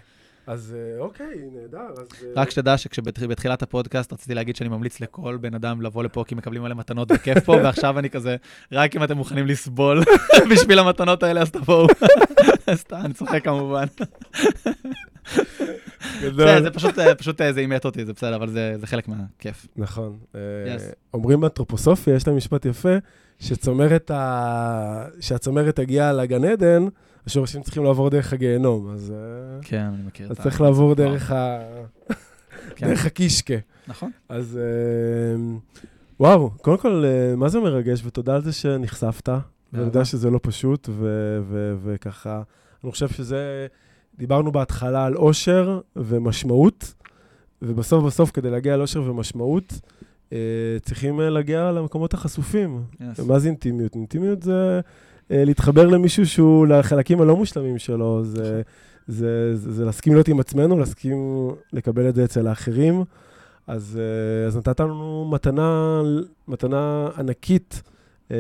אז 0.47 0.75
אה, 0.77 0.99
אוקיי, 0.99 1.25
נהדר. 1.53 1.87
אז... 1.97 2.07
רק 2.35 2.49
שתדע 2.49 2.77
שכשבתחילת 2.77 3.61
הפודקאסט 3.61 4.13
רציתי 4.13 4.33
להגיד 4.33 4.55
שאני 4.55 4.69
ממליץ 4.69 4.99
לכל 4.99 5.37
בן 5.41 5.53
אדם 5.53 5.81
לבוא 5.81 6.03
לפה 6.03 6.23
כי 6.27 6.35
מקבלים 6.35 6.61
מלא 6.63 6.75
מתנות 6.75 7.11
וכיף 7.11 7.39
פה, 7.45 7.51
ועכשיו 7.63 7.99
אני 7.99 8.09
כזה, 8.09 8.35
רק 8.71 8.95
אם 8.95 9.03
אתם 9.03 9.17
מוכנים 9.17 9.47
לסבול 9.47 10.03
בשביל 10.51 10.79
המתנות 10.79 11.23
האלה, 11.23 11.41
אז 11.41 11.51
תבואו. 11.51 11.87
סתם, 12.73 13.01
אני 13.05 13.13
צוחק 13.13 13.43
כמובן. 13.43 13.85
זה 16.64 16.72
פשוט, 16.74 16.99
אה, 16.99 17.16
פשוט 17.16 17.41
אה, 17.41 17.53
זה 17.53 17.59
אימת 17.59 17.86
אותי, 17.86 18.05
זה 18.05 18.14
בסדר, 18.14 18.36
אבל 18.36 18.49
זה 18.49 18.74
זה 18.80 18.88
חלק 18.88 19.07
מהכיף. 19.07 19.68
נכון. 19.78 20.18
אה. 20.36 20.39
אומרים 21.14 21.41
באנתרופוסופיה, 21.41 22.16
יש 22.16 22.28
להם 22.28 22.38
משפט 22.38 22.66
יפה, 22.66 22.95
שצומרת 23.39 24.12
ה... 24.12 25.05
שהצומרת 25.20 25.76
תגיע 25.76 26.14
לגן 26.14 26.43
עדן, 26.45 26.86
השורשים 27.28 27.62
צריכים 27.62 27.84
לעבור 27.84 28.09
דרך 28.09 28.34
הגיהנום. 28.34 28.91
אז 28.93 29.14
כן, 29.62 29.78
אני 29.78 30.03
מכיר 30.07 30.26
את 30.26 30.32
אז 30.32 30.39
ה... 30.39 30.43
צריך 30.43 30.62
לעבור 30.62 30.95
דרך 30.95 31.32
ה... 31.32 31.59
כן, 32.76 32.88
דרך 32.88 33.05
הקישקה. 33.05 33.53
נכון. 33.88 34.12
אז 34.30 34.59
וואו, 36.20 36.51
קודם 36.62 36.78
כל, 36.78 37.03
מה 37.38 37.49
זה 37.49 37.59
מרגש, 37.59 38.01
ותודה 38.05 38.36
על 38.36 38.41
זה 38.41 38.53
שנחשפת. 38.53 39.30
ואני 39.74 39.86
יודע. 39.86 40.05
שזה 40.05 40.30
לא 40.30 40.39
פשוט, 40.43 40.89
וככה, 41.84 42.41
אני 42.84 42.91
חושב 42.91 43.09
שזה, 43.09 43.68
דיברנו 44.18 44.51
בהתחלה 44.51 45.05
על 45.05 45.16
אושר 45.16 45.80
ומשמעות, 45.95 46.93
ובסוף 47.62 48.03
בסוף, 48.03 48.32
כדי 48.32 48.49
להגיע 48.49 48.78
לאושר 48.78 49.01
ומשמעות, 49.01 49.80
אה, 50.34 50.38
צריכים 50.82 51.22
אה, 51.22 51.30
להגיע 51.30 51.72
למקומות 51.72 52.14
החשופים. 52.14 52.84
Yes. 52.93 53.24
מה 53.28 53.39
זה 53.39 53.47
אינטימיות? 53.47 53.95
אינטימיות 53.95 54.43
זה 54.43 54.82
אה, 55.32 55.45
להתחבר 55.45 55.88
למישהו 55.88 56.26
שהוא 56.28 56.68
לחלקים 56.68 57.22
הלא 57.22 57.36
מושלמים 57.36 57.78
שלו, 57.78 58.24
זה, 58.24 58.34
זה, 58.34 58.62
זה, 59.07 59.55
זה, 59.55 59.72
זה 59.72 59.86
להסכים 59.86 60.14
להיות 60.14 60.28
עם 60.28 60.39
עצמנו, 60.39 60.80
להסכים 60.80 61.49
לקבל 61.74 62.09
את 62.09 62.16
זה 62.16 62.24
אצל 62.24 62.47
האחרים. 62.47 63.03
אז, 63.68 63.99
אה, 64.01 64.47
אז 64.47 64.57
נתת 64.57 64.80
לנו 64.80 65.30
מתנה, 65.32 66.01
מתנה 66.47 67.09
ענקית 67.18 67.82
אה, 68.32 68.38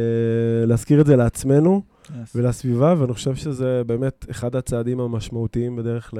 להזכיר 0.65 1.01
את 1.01 1.05
זה 1.05 1.15
לעצמנו 1.15 1.81
Yes. 2.05 2.11
ולסביבה, 2.35 2.95
ואני 2.97 3.13
חושב 3.13 3.35
שזה 3.35 3.81
באמת 3.85 4.25
אחד 4.31 4.55
הצעדים 4.55 4.99
המשמעותיים 4.99 5.75
בדרך 5.75 6.13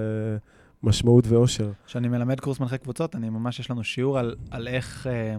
למשמעות 0.84 1.28
ואושר. 1.28 1.72
כשאני 1.86 2.08
מלמד 2.08 2.40
קורס 2.40 2.60
מנחה 2.60 2.78
קבוצות, 2.78 3.16
אני 3.16 3.30
ממש, 3.30 3.60
יש 3.60 3.72
לנו 3.72 3.84
שיעור 3.84 4.20
על, 4.20 4.36
על 4.52 4.68
איך 4.68 5.08
אה, 5.08 5.36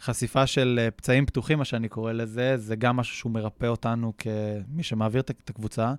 חשיפה 0.00 0.46
של 0.46 0.80
אה, 0.82 0.90
פצעים 0.90 1.26
פתוחים, 1.26 1.58
מה 1.58 1.64
שאני 1.64 1.88
קורא 1.88 2.12
לזה, 2.12 2.56
זה 2.56 2.76
גם 2.76 2.96
משהו 2.96 3.16
שהוא 3.16 3.32
מרפא 3.32 3.66
אותנו 3.66 4.12
כמי 4.18 4.82
שמעביר 4.82 5.20
את 5.20 5.50
הקבוצה, 5.50 5.94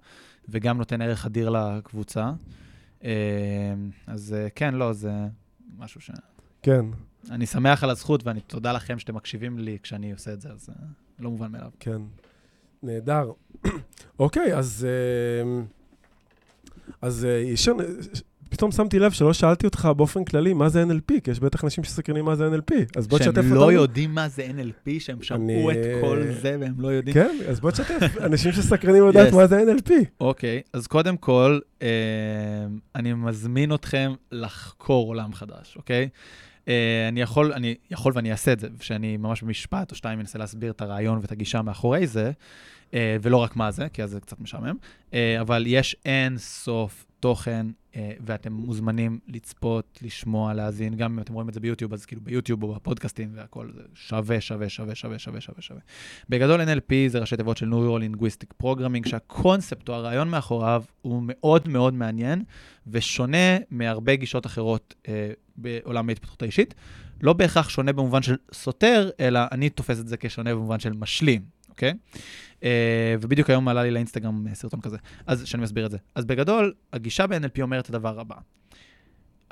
וגם 0.50 0.78
נותן 0.78 1.02
ערך 1.02 1.26
אדיר 1.26 1.50
לקבוצה. 1.50 2.32
אה, 3.04 3.12
אז 4.08 4.36
אה, 4.38 4.48
כן, 4.56 4.74
לא, 4.74 4.94
זה 4.94 5.12
משהו 5.78 6.02
ש... 6.02 6.12
כן, 6.62 6.86
אני 7.32 7.46
שמח 7.46 7.84
על 7.84 7.90
הזכות, 7.90 8.24
ואני 8.24 8.42
תודה 8.42 8.72
לכם 8.72 9.00
שאתם 9.00 9.16
מקשיבים 9.16 9.60
לי 9.60 9.78
כשאני 9.84 10.12
עושה 10.12 10.34
את 10.34 10.42
זה, 10.42 10.50
אז 10.50 10.70
אה, 10.70 10.86
לא 11.20 11.30
מובן 11.30 11.52
מאליו. 11.52 11.72
כן. 11.80 12.02
נהדר. 12.84 13.32
אוקיי, 14.20 14.56
אז... 14.58 14.88
אה, 14.90 15.62
אז 17.02 17.26
אה, 17.26 17.38
ישר, 17.38 17.72
פתאום 18.50 18.72
שמתי 18.72 19.00
לב 19.00 19.12
שלא 19.12 19.34
שאלתי 19.34 19.66
אותך 19.66 19.90
באופן 19.98 20.24
כללי 20.26 20.54
מה 20.54 20.70
זה 20.70 20.84
NLP, 20.84 21.20
כי 21.24 21.32
יש 21.32 21.40
בטח 21.40 21.64
אנשים 21.64 21.84
שסקרנים 21.84 22.26
מה 22.26 22.36
זה 22.36 22.48
NLP. 22.50 22.74
אז 22.98 23.08
בוא 23.08 23.20
תשתף 23.20 23.30
אותנו. 23.30 23.44
שהם 23.44 23.54
לא 23.54 23.72
יודעים 23.72 24.12
מה 24.16 24.28
זה 24.30 24.48
NLP, 24.58 24.90
שהם 25.00 25.22
שמעו 25.24 25.70
אני- 25.72 25.80
את 25.82 26.02
כל 26.02 26.24
זה 26.42 26.58
והם 26.60 26.74
לא 26.78 26.88
יודעים. 26.88 27.14
כן, 27.14 27.38
אז 27.50 27.60
בוא 27.60 27.72
תשתף 27.72 28.18
אנשים 28.26 28.52
שסקרנים 28.52 29.08
לדעת 29.08 29.34
Yes. 29.34 29.36
מה 29.36 29.48
זה 29.48 29.64
NLP. 29.64 29.92
אוקיי, 30.22 30.62
אז 30.74 30.88
קודם 30.88 31.18
כל, 31.18 31.60
אה, 31.82 31.88
אני 32.96 33.14
מזמין 33.14 33.74
אתכם 33.74 34.14
לחקור 34.32 35.08
עולם 35.08 35.34
חדש, 35.34 35.74
אוקיי? 35.78 36.10
אה, 36.68 37.08
אני 37.08 37.22
יכול, 37.22 37.54
אני 37.54 37.76
יכול 37.92 38.12
ואני 38.16 38.32
אעשה 38.32 38.54
את 38.54 38.60
זה, 38.60 38.68
שאני 38.82 39.18
ממש 39.18 39.42
במשפט 39.42 39.92
או 39.92 39.96
שתיים 39.96 40.20
מנסה 40.20 40.40
להסביר 40.40 40.72
את 40.72 40.82
הרעיון 40.82 41.20
ואת 41.22 41.32
הגישה 41.32 41.62
מאחורי 41.62 42.08
זה, 42.08 42.32
אה, 42.94 43.18
ולא 43.22 43.38
רק 43.38 43.56
מה 43.56 43.72
זה, 43.72 43.90
כי 43.90 44.04
אז 44.04 44.10
זה 44.10 44.20
קצת 44.20 44.40
משעמם, 44.40 44.76
אה, 45.14 45.42
אבל 45.42 45.64
יש 45.68 45.96
אין 46.06 46.38
סוף 46.38 47.06
תוכן, 47.20 47.68
אה, 47.96 48.12
ואתם 48.26 48.54
מוזמנים 48.54 49.20
לצפות, 49.28 50.00
לשמוע, 50.02 50.54
להאזין, 50.54 50.96
גם 50.96 51.14
אם 51.14 51.20
אתם 51.20 51.34
רואים 51.34 51.50
את 51.50 51.54
זה 51.54 51.60
ביוטיוב, 51.60 51.94
אז 51.94 52.06
כאילו 52.06 52.22
ביוטיוב 52.22 52.64
או 52.64 52.76
בפודקאסטים 52.76 53.30
והכל, 53.34 53.70
זה 53.76 53.82
שווה, 53.94 54.42
שווה, 54.42 54.70
שווה, 54.70 54.96
שווה, 54.96 55.20
שווה, 55.20 55.42
שווה, 55.42 55.62
שווה. 55.62 55.80
בגדול 56.30 56.62
NLP 56.62 56.94
זה 57.08 57.20
ראשי 57.20 57.38
תיבות 57.38 57.58
של 57.58 57.74
Neuro-Linguistic 57.74 58.64
Programming, 58.64 59.10
שהקונספט 59.10 59.90
או 59.90 59.94
הרעיון 59.94 60.30
מאחוריו 60.30 60.84
הוא 61.02 61.24
מאוד 61.26 61.68
מאוד 61.68 61.94
מעניין 61.94 62.44
ושונה 62.88 63.58
מהרבה 63.72 64.16
גישות 64.16 64.46
אחרות 64.46 64.96
אה, 65.08 65.32
בעולם 65.56 66.10
ההתפתחות 66.10 66.42
האישית. 66.42 66.76
לא 67.22 67.34
בהכרח 67.34 67.70
שונה 67.70 67.94
במובן 67.94 68.22
של 68.22 68.36
סותר, 68.54 69.10
אלא 69.20 69.40
אני 69.52 69.70
תופס 69.70 70.00
את 70.00 70.08
זה 70.08 70.18
כשונה 70.18 70.56
במובן 70.56 70.80
של 70.80 70.94
משלים, 70.94 71.42
אוקיי? 71.78 71.94
אה, 72.64 73.16
ובדיוק 73.22 73.50
היום 73.50 73.68
עלה 73.68 73.84
לי 73.84 73.92
לאינסטגרם 73.92 74.48
אה, 74.48 74.56
סרטון 74.56 74.82
כזה, 74.82 74.98
אז 75.28 75.48
שאני 75.48 75.64
מסביר 75.64 75.86
את 75.86 75.92
זה. 75.92 75.98
אז 76.16 76.26
בגדול, 76.26 76.74
הגישה 76.94 77.28
ב-NLP 77.28 77.62
אומרת 77.62 77.86
את 77.86 77.90
הדבר 77.90 78.20
הבא. 78.20 78.36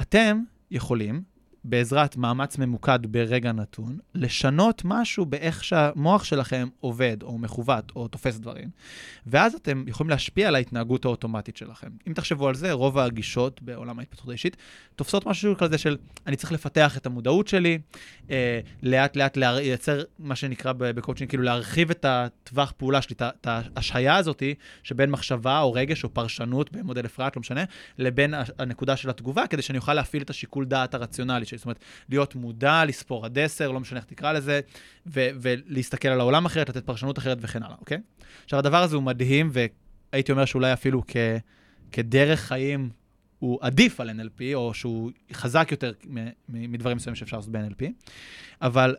אתם 0.02 0.42
יכולים, 0.72 1.22
בעזרת 1.70 2.18
מאמץ 2.18 2.58
ממוקד 2.58 3.00
ברגע 3.10 3.52
נתון, 3.52 3.98
לשנות 4.16 4.82
משהו 4.86 5.26
באיך 5.26 5.64
שהמוח 5.64 6.24
שלכם 6.24 6.68
עובד, 6.80 7.18
או 7.24 7.38
מכוות, 7.38 7.92
או 7.96 8.08
תופס 8.08 8.38
דברים, 8.38 8.70
ואז 9.28 9.54
אתם 9.56 9.84
יכולים 9.88 10.10
להשפיע 10.10 10.48
על 10.48 10.56
ההתנהגות 10.56 11.06
האוטומטית 11.06 11.58
שלכם. 11.58 11.88
אם 12.08 12.14
תחשבו 12.14 12.48
על 12.48 12.56
זה, 12.56 12.72
רוב 12.72 12.98
הגישות 12.98 13.62
בעולם 13.62 14.00
ההתפתחות 14.00 14.30
האישית 14.30 14.58
תופסות 14.96 15.26
משהו 15.26 15.58
כזה 15.58 15.78
של, 15.78 15.98
אני 16.28 16.36
צריך 16.36 16.52
לפתח 16.52 16.98
את 16.98 17.06
המודעות 17.06 17.48
שלי, 17.48 17.80
אה, 18.30 18.60
לאט 18.84 19.16
לאט 19.16 19.38
לה- 19.38 19.54
לייצר 19.56 20.04
מה 20.20 20.36
שנקרא 20.36 20.74
בקואוצ'ינג, 20.78 21.30
כאילו 21.30 21.44
להרחיב 21.44 21.90
את 21.90 22.06
הטווח 22.06 22.74
פעולה 22.78 23.02
שלי, 23.02 23.16
את 23.22 23.48
ההשהיה 23.48 24.16
הזאתי, 24.16 24.54
שבין 24.84 25.12
מחשבה 25.12 25.60
או 25.60 25.74
רגש 25.74 26.04
או 26.04 26.14
פרשנות 26.14 26.72
במודל 26.72 27.06
אפרת, 27.06 27.36
לא 27.36 27.40
משנה, 27.40 27.64
לבין 27.98 28.34
הנקודה 28.60 28.96
של 28.96 29.10
התגובה, 29.10 29.48
כדי 29.48 29.62
שאני 29.62 29.78
אוכל 29.78 29.94
להפעיל 29.94 30.24
את 30.24 30.30
השיקול 30.30 30.66
דעת 30.66 30.94
הרציונלי 30.94 31.46
שלי. 31.46 31.55
זאת 31.58 31.66
אומרת, 31.66 31.80
להיות 32.10 32.36
מודע, 32.36 32.86
לספור 32.86 33.26
עד 33.26 33.40
עשר, 33.40 33.72
לא 33.72 33.80
משנה 33.80 34.00
איך 34.00 34.06
תקרא 34.06 34.32
לזה, 34.32 34.60
ו- 35.08 35.30
ולהסתכל 35.42 36.08
על 36.08 36.20
העולם 36.20 36.46
אחרת, 36.46 36.70
לתת 36.70 36.86
פרשנות 36.86 37.18
אחרת 37.18 37.38
וכן 37.42 37.64
הלאה, 37.64 37.76
אוקיי? 37.80 37.98
עכשיו, 38.44 38.60
הדבר 38.60 38.84
הזה 38.84 38.96
הוא 38.96 39.04
מדהים, 39.04 39.52
והייתי 40.14 40.32
אומר 40.32 40.46
שאולי 40.46 40.74
אפילו 40.74 41.04
כ- 41.08 41.18
כדרך 41.92 42.40
חיים 42.40 42.90
הוא 43.40 43.60
עדיף 43.62 44.00
על 44.00 44.10
NLP, 44.10 44.42
או 44.54 44.74
שהוא 44.74 45.12
חזק 45.34 45.68
יותר 45.72 45.92
מדברים 46.50 46.98
מסוימים 46.98 47.16
שאפשר 47.16 47.38
לעשות 47.38 47.52
ב-NLP, 47.52 47.86
אבל 48.62 48.96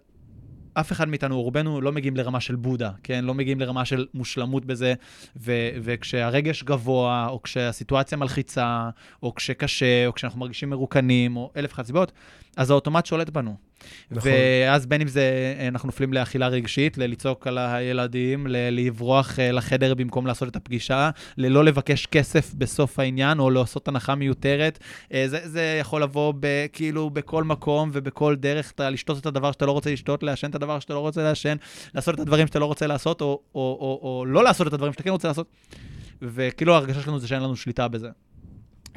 אף 0.80 0.92
אחד 0.92 1.08
מאיתנו, 1.08 1.42
רובנו 1.42 1.80
לא 1.80 1.92
מגיעים 1.92 2.16
לרמה 2.16 2.40
של 2.40 2.54
בודה, 2.54 2.90
כן? 3.02 3.24
לא 3.24 3.34
מגיעים 3.34 3.60
לרמה 3.60 3.84
של 3.84 4.06
מושלמות 4.14 4.64
בזה, 4.64 4.94
ו- 5.36 5.70
וכשהרגש 5.82 6.62
גבוה, 6.62 7.26
או 7.28 7.42
כשהסיטואציה 7.42 8.18
מלחיצה, 8.18 8.90
או 9.22 9.34
כשקשה, 9.34 10.06
או 10.06 10.14
כשאנחנו 10.14 10.40
מרגישים 10.40 10.70
מרוקנים, 10.70 11.36
או 11.36 11.50
אלף 11.56 11.70
ואחת 11.70 11.86
סיבות, 11.86 12.12
אז 12.56 12.70
האוטומט 12.70 13.06
שולט 13.06 13.30
בנו. 13.30 13.65
נכון. 14.10 14.30
ואז 14.32 14.86
בין 14.86 15.00
אם 15.00 15.08
זה, 15.08 15.54
אה, 15.58 15.68
אנחנו 15.68 15.86
נופלים 15.86 16.12
לאכילה 16.12 16.48
רגשית, 16.48 16.98
ללצעוק 16.98 17.46
על 17.46 17.58
הילדים, 17.58 18.46
ל- 18.46 18.68
לברוח 18.70 19.38
אה, 19.38 19.52
לחדר 19.52 19.94
במקום 19.94 20.26
לעשות 20.26 20.48
את 20.48 20.56
הפגישה, 20.56 21.10
ללא 21.36 21.64
לבקש 21.64 22.06
כסף 22.06 22.54
בסוף 22.54 22.98
העניין, 22.98 23.38
או 23.38 23.50
לעשות 23.50 23.88
הנחה 23.88 24.14
מיותרת. 24.14 24.78
אה, 25.12 25.24
זה, 25.28 25.48
זה 25.48 25.78
יכול 25.80 26.02
לבוא 26.02 26.34
ב, 26.40 26.66
כאילו 26.72 27.10
בכל 27.10 27.44
מקום 27.44 27.90
ובכל 27.92 28.36
דרך, 28.36 28.70
אתה 28.70 28.90
לשתות 28.90 29.18
את 29.18 29.26
הדבר 29.26 29.52
שאתה 29.52 29.66
לא 29.66 29.72
רוצה 29.72 29.92
לשתות, 29.92 30.22
לעשן 30.22 30.50
את 30.50 30.54
הדבר 30.54 30.78
שאתה 30.78 30.94
לא 30.94 30.98
רוצה 30.98 31.22
לעשן, 31.22 31.56
לעשות 31.94 32.14
את 32.14 32.20
הדברים 32.20 32.46
שאתה 32.46 32.58
לא 32.58 32.66
רוצה 32.66 32.86
לעשות, 32.86 33.20
או, 33.20 33.26
או, 33.26 33.60
או, 33.80 34.00
או 34.02 34.26
לא 34.26 34.44
לעשות 34.44 34.66
את 34.66 34.72
הדברים 34.72 34.92
שאתה 34.92 35.02
כן 35.02 35.10
רוצה 35.10 35.28
לעשות. 35.28 35.46
וכאילו 36.22 36.74
ההרגשה 36.74 37.00
שלנו 37.02 37.18
זה 37.18 37.28
שאין 37.28 37.42
לנו 37.42 37.56
שליטה 37.56 37.88
בזה. 37.88 38.08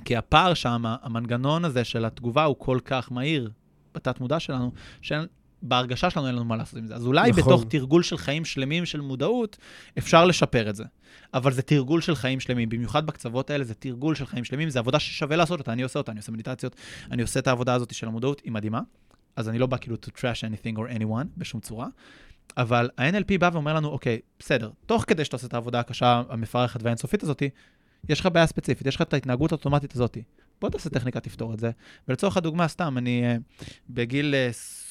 כי 0.05 0.15
הפער 0.15 0.53
שם, 0.53 0.83
המנגנון 0.85 1.65
הזה 1.65 1.83
של 1.83 2.05
התגובה 2.05 2.43
הוא 2.43 2.55
כל 2.59 2.79
כך 2.85 3.11
מהיר 3.11 3.51
בתת 3.95 4.19
מודע 4.19 4.39
שלנו, 4.39 4.71
שבהרגשה 5.01 6.09
שלנו 6.09 6.27
אין 6.27 6.35
לנו 6.35 6.45
מה 6.45 6.55
לעשות 6.55 6.79
עם 6.79 6.87
זה. 6.87 6.95
אז 6.95 7.05
אולי 7.05 7.29
נכון. 7.29 7.43
בתוך 7.43 7.65
תרגול 7.69 8.03
של 8.03 8.17
חיים 8.17 8.45
שלמים 8.45 8.85
של 8.85 9.01
מודעות, 9.01 9.57
אפשר 9.97 10.25
לשפר 10.25 10.69
את 10.69 10.75
זה. 10.75 10.83
אבל 11.33 11.51
זה 11.51 11.61
תרגול 11.61 12.01
של 12.01 12.15
חיים 12.15 12.39
שלמים, 12.39 12.69
במיוחד 12.69 13.05
בקצוות 13.05 13.49
האלה, 13.49 13.63
זה 13.63 13.73
תרגול 13.73 14.15
של 14.15 14.25
חיים 14.25 14.43
שלמים, 14.43 14.69
זה 14.69 14.79
עבודה 14.79 14.99
ששווה 14.99 15.37
לעשות 15.37 15.59
אותה, 15.59 15.73
אני 15.73 15.81
עושה 15.81 15.99
אותה, 15.99 16.11
אני 16.11 16.19
עושה 16.19 16.31
מדיטציות, 16.31 16.75
אני 17.11 17.21
עושה 17.21 17.39
את 17.39 17.47
העבודה 17.47 17.73
הזאת 17.73 17.93
של 17.93 18.07
המודעות, 18.07 18.41
היא 18.43 18.51
מדהימה. 18.51 18.81
אז 19.35 19.49
אני 19.49 19.59
לא 19.59 19.67
בא 19.67 19.77
כאילו 19.77 19.95
to 20.05 20.09
trash 20.09 20.43
anything 20.51 20.77
or 20.77 20.99
anyone 20.99 21.27
בשום 21.37 21.61
צורה, 21.61 21.87
אבל 22.57 22.89
ה-NLP 22.97 23.37
בא 23.39 23.49
ואומר 23.53 23.73
לנו, 23.73 23.87
אוקיי, 23.87 24.19
בסדר, 24.39 24.69
תוך 24.85 25.03
כדי 25.07 25.25
שאתה 25.25 25.35
עושה 25.35 25.47
את 25.47 25.53
העבודה 25.53 25.79
הקשה, 25.79 26.21
המפרכת 26.29 26.83
והאינסופית 26.83 27.23
הזאתי, 27.23 27.49
יש 28.09 28.19
לך 28.19 28.25
בעיה 28.33 28.47
ספציפית, 28.47 28.87
יש 28.87 28.95
לך 28.95 29.01
את 29.01 29.13
ההתנהגות 29.13 29.51
האוטומטית 29.51 29.95
הזאתי. 29.95 30.23
בוא 30.61 30.69
תעשה 30.69 30.89
טכניקה, 30.89 31.19
תפתור 31.19 31.53
את 31.53 31.59
זה. 31.59 31.71
ולצורך 32.07 32.37
הדוגמה, 32.37 32.67
סתם, 32.67 32.97
אני 32.97 33.23
אה, 33.23 33.37
בגיל 33.89 34.35
אה, 34.35 34.49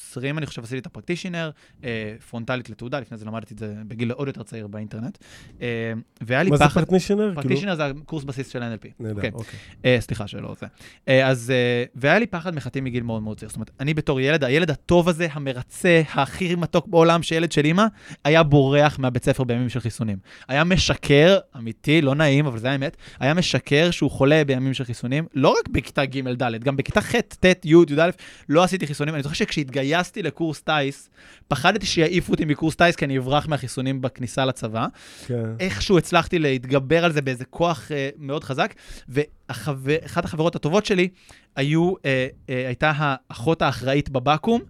20, 0.09 0.37
אני 0.37 0.45
חושב, 0.45 0.63
עשיתי 0.63 0.79
את 0.79 0.85
הפרקטישנר, 0.85 1.51
אה, 1.83 2.15
פרונטלית 2.29 2.69
לתעודה, 2.69 2.99
לפני 2.99 3.17
זה 3.17 3.25
למדתי 3.25 3.53
את 3.53 3.59
זה 3.59 3.73
בגיל 3.87 4.11
עוד 4.11 4.27
יותר 4.27 4.43
צעיר 4.43 4.67
באינטרנט. 4.67 5.17
אה, 5.61 5.93
והיה 6.21 6.43
לי 6.43 6.49
מה 6.49 6.57
זה 6.57 6.63
פחד... 6.63 6.81
פרטנישנר? 6.81 7.17
כאילו- 7.17 7.35
פרקטישנר 7.35 7.75
זה 7.75 7.85
הקורס 7.85 8.23
בסיס 8.23 8.47
של 8.49 8.63
NLP. 8.63 8.87
נהדר, 8.99 9.15
אוקיי. 9.15 9.31
אוקיי. 9.33 9.59
אה, 9.85 9.97
סליחה 9.99 10.27
שלא 10.27 10.55
זה. 10.59 10.65
אה, 11.07 11.27
אז, 11.27 11.51
אה, 11.51 11.83
והיה 11.95 12.19
לי 12.19 12.27
פחד 12.27 12.55
מחטאים 12.55 12.83
מגיל 12.83 13.03
מאוד 13.03 13.23
מאוד 13.23 13.37
צעיר. 13.37 13.49
זאת 13.49 13.55
אומרת, 13.55 13.71
אני 13.79 13.93
בתור 13.93 14.19
ילד, 14.21 14.43
הילד 14.43 14.71
הטוב 14.71 15.09
הזה, 15.09 15.27
המרצה, 15.31 16.01
הכי 16.13 16.55
מתוק 16.55 16.87
בעולם, 16.87 17.23
שילד 17.23 17.51
של 17.51 17.65
אימא, 17.65 17.85
היה 18.23 18.43
בורח 18.43 18.99
מהבית 18.99 19.23
ספר 19.23 19.43
בימים 19.43 19.69
של 19.69 19.79
חיסונים. 19.79 20.17
היה 20.47 20.63
משקר, 20.63 21.37
אמיתי, 21.57 22.01
לא 22.01 22.15
נעים, 22.15 22.45
אבל 22.45 22.59
זה 22.59 22.71
האמת, 22.71 22.97
היה 23.19 23.33
משקר 23.33 23.91
שהוא 23.91 24.11
חולה 24.11 24.43
בימים 24.47 24.73
של 24.73 24.83
חיסונים, 24.83 25.25
לא 25.33 25.49
רק 25.59 25.67
בכיתה 25.67 26.05
ג', 26.05 26.27
ד', 26.27 26.63
גם 26.63 26.77
בכיתה 26.77 27.01
ח', 27.01 27.15
ט', 27.15 27.65
י', 27.65 27.75
י"א, 27.89 28.09
לא 28.49 28.63
עשיתי 28.63 28.87
חיסונים. 28.87 29.13
אני 29.13 29.23
זוכר 29.23 29.35
שכשהתגייסתי 29.35 29.98
לקורס 30.23 30.61
טיס, 30.61 31.09
פחדתי 31.47 31.85
שיעיפו 31.85 32.31
אותי 32.31 32.45
מקורס 32.45 32.75
טיס 32.75 32.95
כי 32.95 33.05
אני 33.05 33.17
אברח 33.17 33.47
מהחיסונים 33.47 34.01
בכניסה 34.01 34.45
לצבא. 34.45 34.87
כן. 35.27 35.49
איכשהו 35.59 35.97
הצלחתי 35.97 36.39
להתגבר 36.39 37.05
על 37.05 37.11
זה 37.11 37.21
באיזה 37.21 37.45
כוח 37.45 37.91
אה, 37.91 38.09
מאוד 38.17 38.43
חזק, 38.43 38.73
ואחת 39.09 40.25
החברות 40.25 40.55
הטובות 40.55 40.85
שלי 40.85 41.07
היו, 41.55 41.93
אה, 42.05 42.27
אה, 42.49 42.67
הייתה 42.67 42.91
האחות 42.95 43.61
האחראית 43.61 44.09
בבקו"ם, 44.09 44.61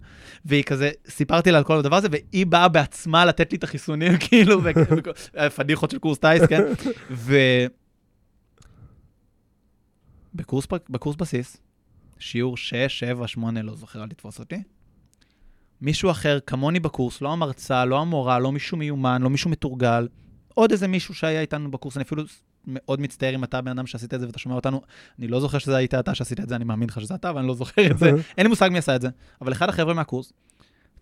והיא 0.44 0.62
כזה, 0.62 0.90
סיפרתי 1.08 1.50
לה 1.50 1.58
על 1.58 1.64
כל 1.64 1.78
הדבר 1.78 1.96
הזה, 1.96 2.08
והיא 2.10 2.46
באה 2.46 2.68
בעצמה 2.68 3.24
לתת 3.24 3.52
לי 3.52 3.58
את 3.58 3.64
החיסונים, 3.64 4.12
כאילו, 4.28 4.60
פדיחות 5.56 5.90
של 5.90 5.98
קורס 5.98 6.18
טיס, 6.18 6.42
כן? 6.48 6.62
ו... 7.10 7.36
בקורס, 10.34 10.66
בקורס 10.90 11.16
בסיס, 11.16 11.56
שיעור 12.18 12.56
6, 12.56 12.74
7, 12.74 13.26
8, 13.26 13.62
לא 13.62 13.74
זוכר, 13.74 14.02
אל 14.02 14.08
תתפוס 14.08 14.38
אותי. 14.38 14.62
מישהו 15.82 16.10
אחר, 16.10 16.38
כמוני 16.46 16.80
בקורס, 16.80 17.20
לא 17.20 17.32
המרצה, 17.32 17.84
לא 17.84 18.00
המורה, 18.00 18.38
לא 18.38 18.52
מישהו 18.52 18.76
מיומן, 18.76 19.22
לא 19.22 19.30
מישהו 19.30 19.50
מתורגל, 19.50 20.08
עוד 20.54 20.72
איזה 20.72 20.88
מישהו 20.88 21.14
שהיה 21.14 21.40
איתנו 21.40 21.70
בקורס, 21.70 21.96
אני 21.96 22.04
אפילו 22.04 22.22
מאוד 22.66 23.00
מצטער 23.00 23.34
אם 23.34 23.44
אתה 23.44 23.58
הבן 23.58 23.70
אדם 23.70 23.86
שעשית 23.86 24.14
את 24.14 24.20
זה 24.20 24.26
ואתה 24.26 24.38
שומע 24.38 24.54
אותנו, 24.54 24.80
אני 25.18 25.28
לא 25.28 25.40
זוכר 25.40 25.58
שזה 25.58 25.76
היית 25.76 25.94
אתה 25.94 26.14
שעשית 26.14 26.40
את 26.40 26.48
זה, 26.48 26.56
אני 26.56 26.64
מאמין 26.64 26.88
לך 26.88 27.00
שזה 27.00 27.14
אתה, 27.14 27.30
אבל 27.30 27.38
אני 27.38 27.48
לא 27.48 27.54
זוכר 27.54 27.90
את 27.90 27.98
זה, 27.98 28.10
אין 28.38 28.46
לי 28.46 28.48
מושג 28.48 28.68
מי 28.72 28.78
עשה 28.78 28.96
את 28.96 29.00
זה. 29.00 29.08
אבל 29.40 29.52
אחד 29.52 29.68
החבר'ה 29.68 29.94
מהקורס, 29.94 30.32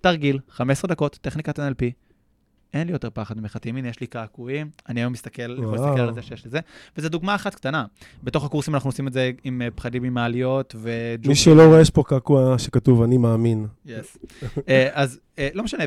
תרגיל, 0.00 0.38
15 0.50 0.88
דקות, 0.88 1.18
טכניקת 1.22 1.58
NLP, 1.58 2.07
אין 2.74 2.86
לי 2.86 2.92
יותר 2.92 3.10
פחד 3.10 3.40
ממחטאים, 3.40 3.76
הנה 3.76 3.88
יש 3.88 4.00
לי 4.00 4.06
קעקועים, 4.06 4.70
אני 4.88 5.00
היום 5.00 5.12
מסתכל, 5.12 5.52
יכול 5.52 5.64
וואו. 5.64 5.86
להסתכל 5.86 6.00
על 6.00 6.14
זה 6.14 6.22
שיש 6.22 6.44
לי 6.44 6.50
זה, 6.50 6.60
וזו 6.96 7.08
דוגמה 7.08 7.34
אחת 7.34 7.54
קטנה. 7.54 7.84
בתוך 8.22 8.44
הקורסים 8.44 8.74
אנחנו 8.74 8.88
עושים 8.88 9.08
את 9.08 9.12
זה 9.12 9.30
עם 9.44 9.62
אה, 9.62 9.70
פחדים 9.70 10.02
ממעליות 10.02 10.74
וג'וקים. 10.78 11.30
מי 11.30 11.34
שלא 11.34 11.62
רואה, 11.62 11.80
יש 11.80 11.90
פה 11.90 12.02
קעקוע 12.06 12.58
שכתוב, 12.58 13.02
אני 13.02 13.16
מאמין. 13.18 13.66
יס. 13.86 14.18
אה, 14.68 14.88
אז 14.92 15.20
אה, 15.38 15.48
לא 15.54 15.62
משנה, 15.62 15.84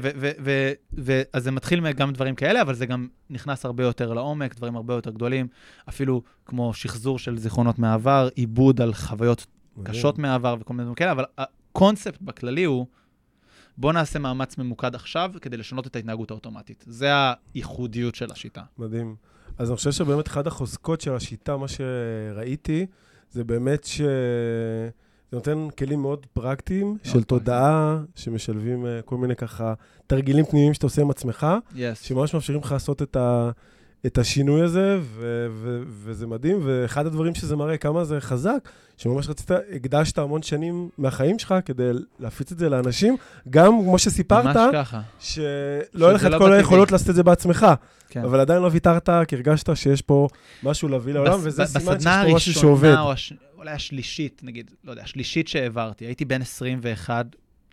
אז 1.33 1.43
זה 1.43 1.51
מתחיל 1.51 1.91
גם 1.91 2.13
דברים 2.13 2.35
כאלה, 2.35 2.61
אבל 2.61 2.73
זה 2.73 2.85
גם 2.85 3.07
נכנס 3.29 3.65
הרבה 3.65 3.83
יותר 3.83 4.13
לעומק, 4.13 4.55
דברים 4.55 4.75
הרבה 4.75 4.93
יותר 4.93 5.11
גדולים, 5.11 5.47
אפילו 5.89 6.21
כמו 6.45 6.73
שחזור 6.73 7.19
של 7.19 7.37
זיכרונות 7.37 7.79
מהעבר, 7.79 8.29
עיבוד 8.35 8.81
על 8.81 8.93
חוויות 8.93 9.45
קשות 9.83 10.19
מהעבר 10.19 10.55
וכל 10.59 10.73
מיני 10.73 10.83
דברים 10.83 10.95
כאלה, 10.95 11.11
אבל 11.11 11.25
הקונספט 11.37 12.21
בכללי 12.21 12.63
הוא, 12.63 12.85
בוא 13.81 13.93
נעשה 13.93 14.19
מאמץ 14.19 14.57
ממוקד 14.57 14.95
עכשיו 14.95 15.31
כדי 15.41 15.57
לשנות 15.57 15.87
את 15.87 15.95
ההתנהגות 15.95 16.31
האוטומטית. 16.31 16.83
זה 16.87 17.07
הייחודיות 17.53 18.15
של 18.15 18.31
השיטה. 18.31 18.61
מדהים. 18.77 19.15
אז 19.57 19.69
אני 19.69 19.77
חושב 19.77 19.91
שבאמת 19.91 20.27
אחת 20.27 20.47
החוזקות 20.47 21.01
של 21.01 21.15
השיטה, 21.15 21.57
מה 21.57 21.65
שראיתי, 21.67 22.85
זה 23.31 23.43
באמת 23.43 23.83
ש... 23.83 24.01
זה 25.31 25.37
נותן 25.37 25.67
כלים 25.77 26.01
מאוד 26.01 26.25
פרקטיים 26.33 26.97
של. 27.03 27.23
תודעה, 27.23 28.01
שמשלבים 28.15 28.85
אה, 28.85 29.01
כל 29.01 29.17
מיני 29.17 29.35
ככה 29.35 29.73
תרגילים 30.07 30.45
פנימיים 30.45 30.73
שאתה 30.73 30.85
עושה 30.85 31.01
עם 31.01 31.09
עצמך, 31.09 31.47
יס. 31.75 32.01
שממש 32.01 32.33
מאפשרים 32.33 32.59
לך 32.59 32.71
לעשות 32.71 33.01
את, 33.01 33.15
ה... 33.15 33.51
את 34.05 34.17
השינוי 34.17 34.61
הזה, 34.61 34.99
ו... 35.01 35.47
ו... 35.51 35.81
וזה 35.87 36.27
מדהים. 36.27 36.59
ואחד 36.63 37.05
הדברים 37.05 37.35
שזה 37.35 37.55
מראה 37.55 37.77
כמה 37.77 38.03
זה 38.03 38.21
חזק, 38.21 38.69
שממש 38.97 39.29
רצית, 39.29 39.51
הקדשת 39.75 40.17
המון 40.17 40.41
שנים 40.41 40.89
מהחיים 40.97 41.39
שלך 41.39 41.55
כדי 41.65 41.91
להפיץ 42.19 42.51
את 42.51 42.59
זה 42.59 42.69
לאנשים, 42.69 43.17
גם 43.49 43.71
כמו 43.83 43.99
שסיפרת, 43.99 44.45
ממש 44.55 44.69
ככה. 44.73 45.01
שלא 45.19 46.05
היה 46.05 46.11
לך 46.11 46.25
את 46.25 46.31
לא 46.31 46.37
כל. 46.37 46.53
היכולות 46.53 46.91
לעשות 46.91 47.09
את 47.09 47.15
זה 47.15 47.23
בעצמך. 47.23 47.67
כן. 48.09 48.23
אבל 48.23 48.39
עדיין 48.39 48.61
לא 48.61 48.69
ויתרת, 48.71 49.09
כי 49.27 49.35
הרגשת 49.35 49.75
שיש 49.75 50.01
פה 50.01 50.27
משהו 50.63 50.87
להביא 50.87 51.13
לעולם, 51.13 51.33
בס- 51.39 51.45
וזה 51.45 51.65
סימן 51.65 51.99
שיש 51.99 52.05
פה 52.29 52.35
משהו 52.35 52.53
שעובד. 52.53 52.95
או 52.99 53.11
הש... 53.11 53.33
אולי 53.57 53.71
השלישית, 53.71 54.41
נגיד, 54.43 54.71
לא 54.83 54.91
יודע, 54.91 55.03
השלישית 55.03 55.47
שהעברתי, 55.47 56.05
הייתי 56.05 56.25
בן 56.25 56.41
21, 56.41 57.25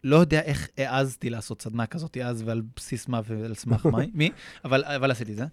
לא 0.04 0.16
יודע 0.16 0.40
איך 0.40 0.68
העזתי 0.78 1.30
לעשות 1.30 1.62
סדנה 1.62 1.86
כזאת 1.86 2.16
אז, 2.24 2.42
ועל 2.46 2.62
בסיס 2.76 3.08
מה 3.08 3.20
ועל 3.24 3.54
סמך 3.54 3.86
מי, 4.14 4.30
אבל, 4.64 4.84
אבל 4.84 5.10
עשיתי 5.10 5.32
את 5.32 5.36
זה. 5.36 5.44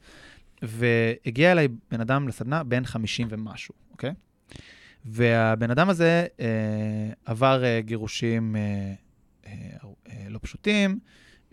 והגיע 0.62 1.52
אליי 1.52 1.68
בן 1.92 2.02
אדם 2.02 2.28
לסדנה 2.28 2.64
בן 2.64 2.86
50 2.86 3.28
ומשהו, 3.30 3.74
אוקיי? 3.92 4.14
והבן 5.06 5.72
אדם 5.72 5.90
הזה 5.90 6.26
אה, 6.40 6.46
עבר 7.26 7.64
אה, 7.64 7.82
גירושים 7.82 8.56
אה, 8.56 8.94
אה, 9.48 9.52
אה, 10.10 10.30
לא 10.30 10.40
פשוטים, 10.42 11.00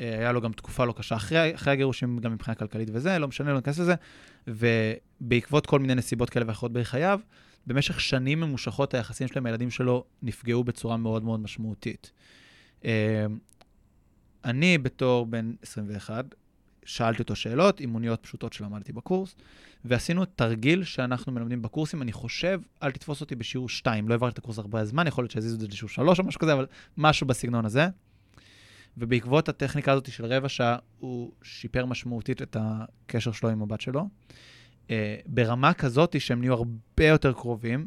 אה, 0.00 0.18
היה 0.18 0.32
לו 0.32 0.40
גם 0.40 0.52
תקופה 0.52 0.84
לא 0.84 0.92
קשה 0.92 1.16
אחרי, 1.16 1.54
אחרי 1.54 1.72
הגירושים, 1.72 2.18
גם 2.18 2.32
מבחינה 2.32 2.54
כלכלית 2.54 2.88
וזה, 2.92 3.18
לא 3.18 3.28
משנה, 3.28 3.50
לא 3.50 3.56
ניכנס 3.56 3.78
לזה. 3.78 3.94
ובעקבות 4.46 5.66
כל 5.66 5.78
מיני 5.78 5.94
נסיבות 5.94 6.30
כאלה 6.30 6.44
ואחרות 6.48 6.72
בחייו, 6.72 7.20
במשך 7.66 8.00
שנים 8.00 8.40
ממושכות 8.40 8.94
היחסים 8.94 9.28
שלו 9.28 9.38
עם 9.38 9.46
הילדים 9.46 9.70
שלו 9.70 10.04
נפגעו 10.22 10.64
בצורה 10.64 10.96
מאוד 10.96 11.24
מאוד 11.24 11.40
משמעותית. 11.40 12.12
אה, 12.84 13.26
אני 14.44 14.78
בתור 14.78 15.26
בן 15.26 15.52
21, 15.62 16.34
שאלתי 16.84 17.22
אותו 17.22 17.36
שאלות, 17.36 17.80
אימוניות 17.80 18.22
פשוטות 18.22 18.52
שלמדתי 18.52 18.92
בקורס, 18.92 19.36
ועשינו 19.84 20.24
תרגיל 20.24 20.84
שאנחנו 20.84 21.32
מלמדים 21.32 21.62
בקורסים, 21.62 22.02
אני 22.02 22.12
חושב, 22.12 22.60
אל 22.82 22.90
תתפוס 22.90 23.20
אותי 23.20 23.34
בשיעור 23.34 23.68
2, 23.68 24.08
לא 24.08 24.14
העברתי 24.14 24.32
את 24.32 24.38
הקורס 24.38 24.58
הרבה 24.58 24.84
זמן, 24.84 25.06
יכול 25.06 25.24
להיות 25.24 25.30
שהזיזו 25.30 25.54
את 25.54 25.60
זה 25.60 25.66
לשיעור 25.66 25.88
3 25.88 26.18
או 26.18 26.24
משהו 26.24 26.40
כזה, 26.40 26.52
אבל 26.52 26.66
משהו 26.96 27.26
בסגנון 27.26 27.64
הזה. 27.64 27.86
ובעקבות 28.96 29.48
הטכניקה 29.48 29.92
הזאת 29.92 30.12
של 30.12 30.24
רבע 30.24 30.48
שעה, 30.48 30.76
הוא 30.98 31.32
שיפר 31.42 31.86
משמעותית 31.86 32.42
את 32.42 32.56
הקשר 32.60 33.32
שלו 33.32 33.48
עם 33.48 33.62
הבת 33.62 33.80
שלו. 33.80 34.08
Uh, 34.86 34.90
ברמה 35.26 35.74
כזאת 35.74 36.20
שהם 36.20 36.40
נהיו 36.40 36.52
הרבה 36.52 37.06
יותר 37.06 37.32
קרובים, 37.32 37.86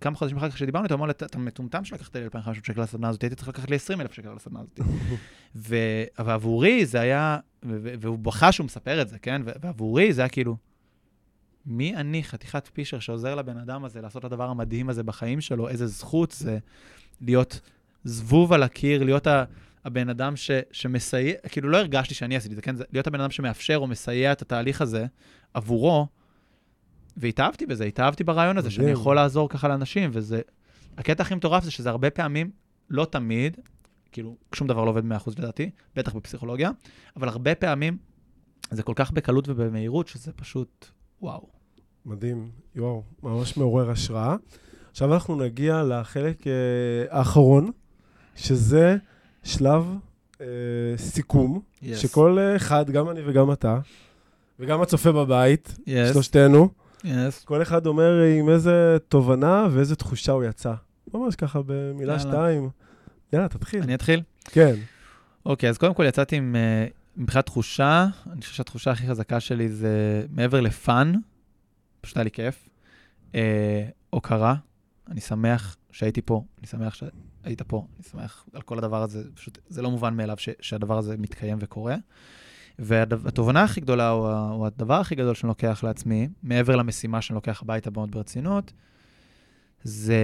וכמה 0.00 0.16
חודשים 0.16 0.36
אחר 0.36 0.50
כך 0.50 0.58
שדיברנו 0.58 0.84
איתו, 0.84 0.94
הוא 0.94 0.98
אמר 0.98 1.06
לי, 1.06 1.10
"אתה- 1.10 1.38
מטומטם 1.38 1.84
שלקחת 1.84 2.16
לי 2.16 2.22
2,500 2.24 2.64
שקל 2.64 2.82
לסדנה 2.82 3.08
הזאת, 3.08 3.22
הייתי 3.22 3.36
צריך 3.36 3.48
לקחת 3.48 3.70
לי 3.70 3.76
20,000 3.76 4.12
שקל 4.12 4.32
לסדנה 4.36 4.60
הזאת. 4.60 4.80
ו- 5.56 6.02
אבל 6.18 6.32
עבורי 6.32 6.86
זה 6.86 7.00
היה, 7.00 7.38
והוא 7.62 8.18
בכה 8.18 8.52
שהוא 8.52 8.64
מספר 8.64 9.02
את 9.02 9.08
זה, 9.08 9.18
כן? 9.18 9.42
ועבורי 9.44 10.12
זה 10.12 10.22
היה 10.22 10.28
כאילו, 10.28 10.56
מי 11.66 11.96
אני, 11.96 12.24
חתיכת 12.24 12.68
פישר, 12.72 12.98
שעוזר 12.98 13.34
לבן 13.34 13.56
אדם 13.56 13.84
הזה 13.84 14.00
לעשות 14.00 14.20
את 14.20 14.32
הדבר 14.32 14.48
המדהים 14.50 14.88
הזה 14.88 15.02
בחיים 15.02 15.40
שלו, 15.40 15.68
איזה 15.68 15.86
זכות 15.86 16.30
זה 16.30 16.58
להיות 17.20 17.60
זבוב 18.04 18.52
על 18.52 18.62
הקיר, 18.62 19.02
להיות 19.04 19.26
ה... 19.26 19.44
הבן 19.84 20.08
אדם 20.08 20.36
ש, 20.36 20.50
שמסייע, 20.72 21.34
כאילו 21.48 21.68
לא 21.68 21.76
הרגשתי 21.76 22.14
שאני 22.14 22.36
עשיתי 22.36 22.52
את 22.52 22.56
זה, 22.56 22.62
כן? 22.62 22.76
זה 22.76 22.84
להיות 22.92 23.06
הבן 23.06 23.20
אדם 23.20 23.30
שמאפשר 23.30 23.76
או 23.76 23.86
מסייע 23.86 24.32
את 24.32 24.42
התהליך 24.42 24.80
הזה 24.80 25.06
עבורו, 25.54 26.06
והתאהבתי 27.16 27.66
בזה, 27.66 27.84
התאהבתי 27.84 28.24
ברעיון 28.24 28.58
הזה, 28.58 28.70
שאני. 28.70 28.90
יכול 28.90 29.16
לעזור 29.16 29.48
ככה 29.48 29.68
לאנשים, 29.68 30.10
וזה... 30.12 30.40
הקטע 30.98 31.22
הכי 31.22 31.34
מטורף 31.34 31.64
זה 31.64 31.70
שזה 31.70 31.90
הרבה 31.90 32.10
פעמים, 32.10 32.50
לא 32.90 33.04
תמיד, 33.04 33.56
כאילו, 34.12 34.36
שום 34.54 34.68
דבר 34.68 34.84
לא 34.84 34.90
עובד 34.90 35.02
100% 35.04 35.30
לדעתי, 35.38 35.70
בטח 35.96 36.14
בפסיכולוגיה, 36.14 36.70
אבל 37.16 37.28
הרבה 37.28 37.54
פעמים 37.54 37.96
זה 38.70 38.82
כל 38.82 38.92
כך 38.96 39.10
בקלות 39.10 39.48
ובמהירות, 39.48 40.08
שזה 40.08 40.32
פשוט, 40.32 40.86
וואו. 41.22 41.46
מדהים, 42.06 42.50
יואו, 42.74 43.02
ממש 43.22 43.56
מעורר 43.56 43.90
השראה. 43.90 44.36
עכשיו 44.90 45.14
אנחנו 45.14 45.36
נגיע 45.36 45.82
לחלק 45.82 46.46
אה, 46.46 46.52
האחרון, 47.10 47.70
שזה 48.36 48.96
שלב 49.44 49.96
אה, 50.40 50.46
סיכום, 50.96 51.60
Yes. 51.82 51.96
שכל 51.96 52.38
אחד, 52.56 52.90
גם 52.90 53.10
אני 53.10 53.20
וגם 53.26 53.52
אתה, 53.52 53.78
וגם 54.58 54.82
הצופה 54.82 55.12
בבית, 55.12 55.78
Yes, 55.80 56.12
שלושתנו, 56.12 56.68
yes. 57.04 57.44
כל 57.44 57.62
אחד 57.62 57.86
אומר 57.86 58.22
עם 58.38 58.48
איזה 58.48 58.96
תובנה 59.08 59.66
ואיזה 59.70 59.96
תחושה 59.96 60.32
הוא 60.32 60.44
יצא. 60.44 60.74
ממש 61.14 61.36
ככה 61.36 61.60
במילה 61.66 62.12
יאללה. 62.12 62.18
שתיים. 62.18 62.70
יאללה, 63.32 63.48
תתחיל. 63.48 63.82
אני 63.82 63.94
אתחיל? 63.94 64.22
כן. 64.44 64.74
אוקיי, 65.46 65.68
אז 65.68 65.78
קודם 65.78 65.94
כל 65.94 66.04
יצאתי 66.08 66.36
עם, 66.36 66.56
אה, 66.56 66.86
מבחינת 67.16 67.46
תחושה, 67.46 68.06
אני 68.32 68.40
חושב 68.40 68.54
שהתחושה 68.54 68.90
הכי 68.90 69.06
חזקה 69.06 69.40
שלי 69.40 69.68
זה 69.68 70.24
מעבר 70.30 70.60
לפאן, 70.60 71.12
פשוט 72.00 72.16
היה 72.16 72.24
לי 72.24 72.30
כיף, 72.30 72.68
אה, 73.34 73.86
הוקרה. 74.10 74.54
אני 75.08 75.20
שמח 75.20 75.76
שהייתי 75.90 76.22
פה, 76.22 76.44
אני 76.58 76.66
שמח 76.66 76.94
שהיית 76.94 77.62
פה, 77.62 77.86
אני 77.96 78.04
שמח 78.10 78.46
על 78.54 78.62
כל 78.62 78.78
הדבר 78.78 79.02
הזה, 79.02 79.24
פשוט 79.34 79.58
זה 79.68 79.82
לא 79.82 79.90
מובן 79.90 80.16
מאליו 80.16 80.36
ש, 80.38 80.48
שהדבר 80.60 80.98
הזה 80.98 81.16
מתקיים 81.18 81.58
וקורה. 81.60 81.96
והתובנה 82.80 83.62
הכי 83.62 83.80
גדולה, 83.80 84.10
או, 84.10 84.26
או 84.50 84.66
הדבר 84.66 84.94
הכי 84.94 85.14
גדול 85.14 85.34
שאני 85.34 85.48
לוקח 85.48 85.84
לעצמי, 85.84 86.28
מעבר 86.42 86.76
למשימה 86.76 87.22
שאני 87.22 87.34
לוקח 87.34 87.62
הביתה 87.62 87.90
מאוד 87.90 88.10
ברצינות, 88.10 88.72
זה 89.82 90.18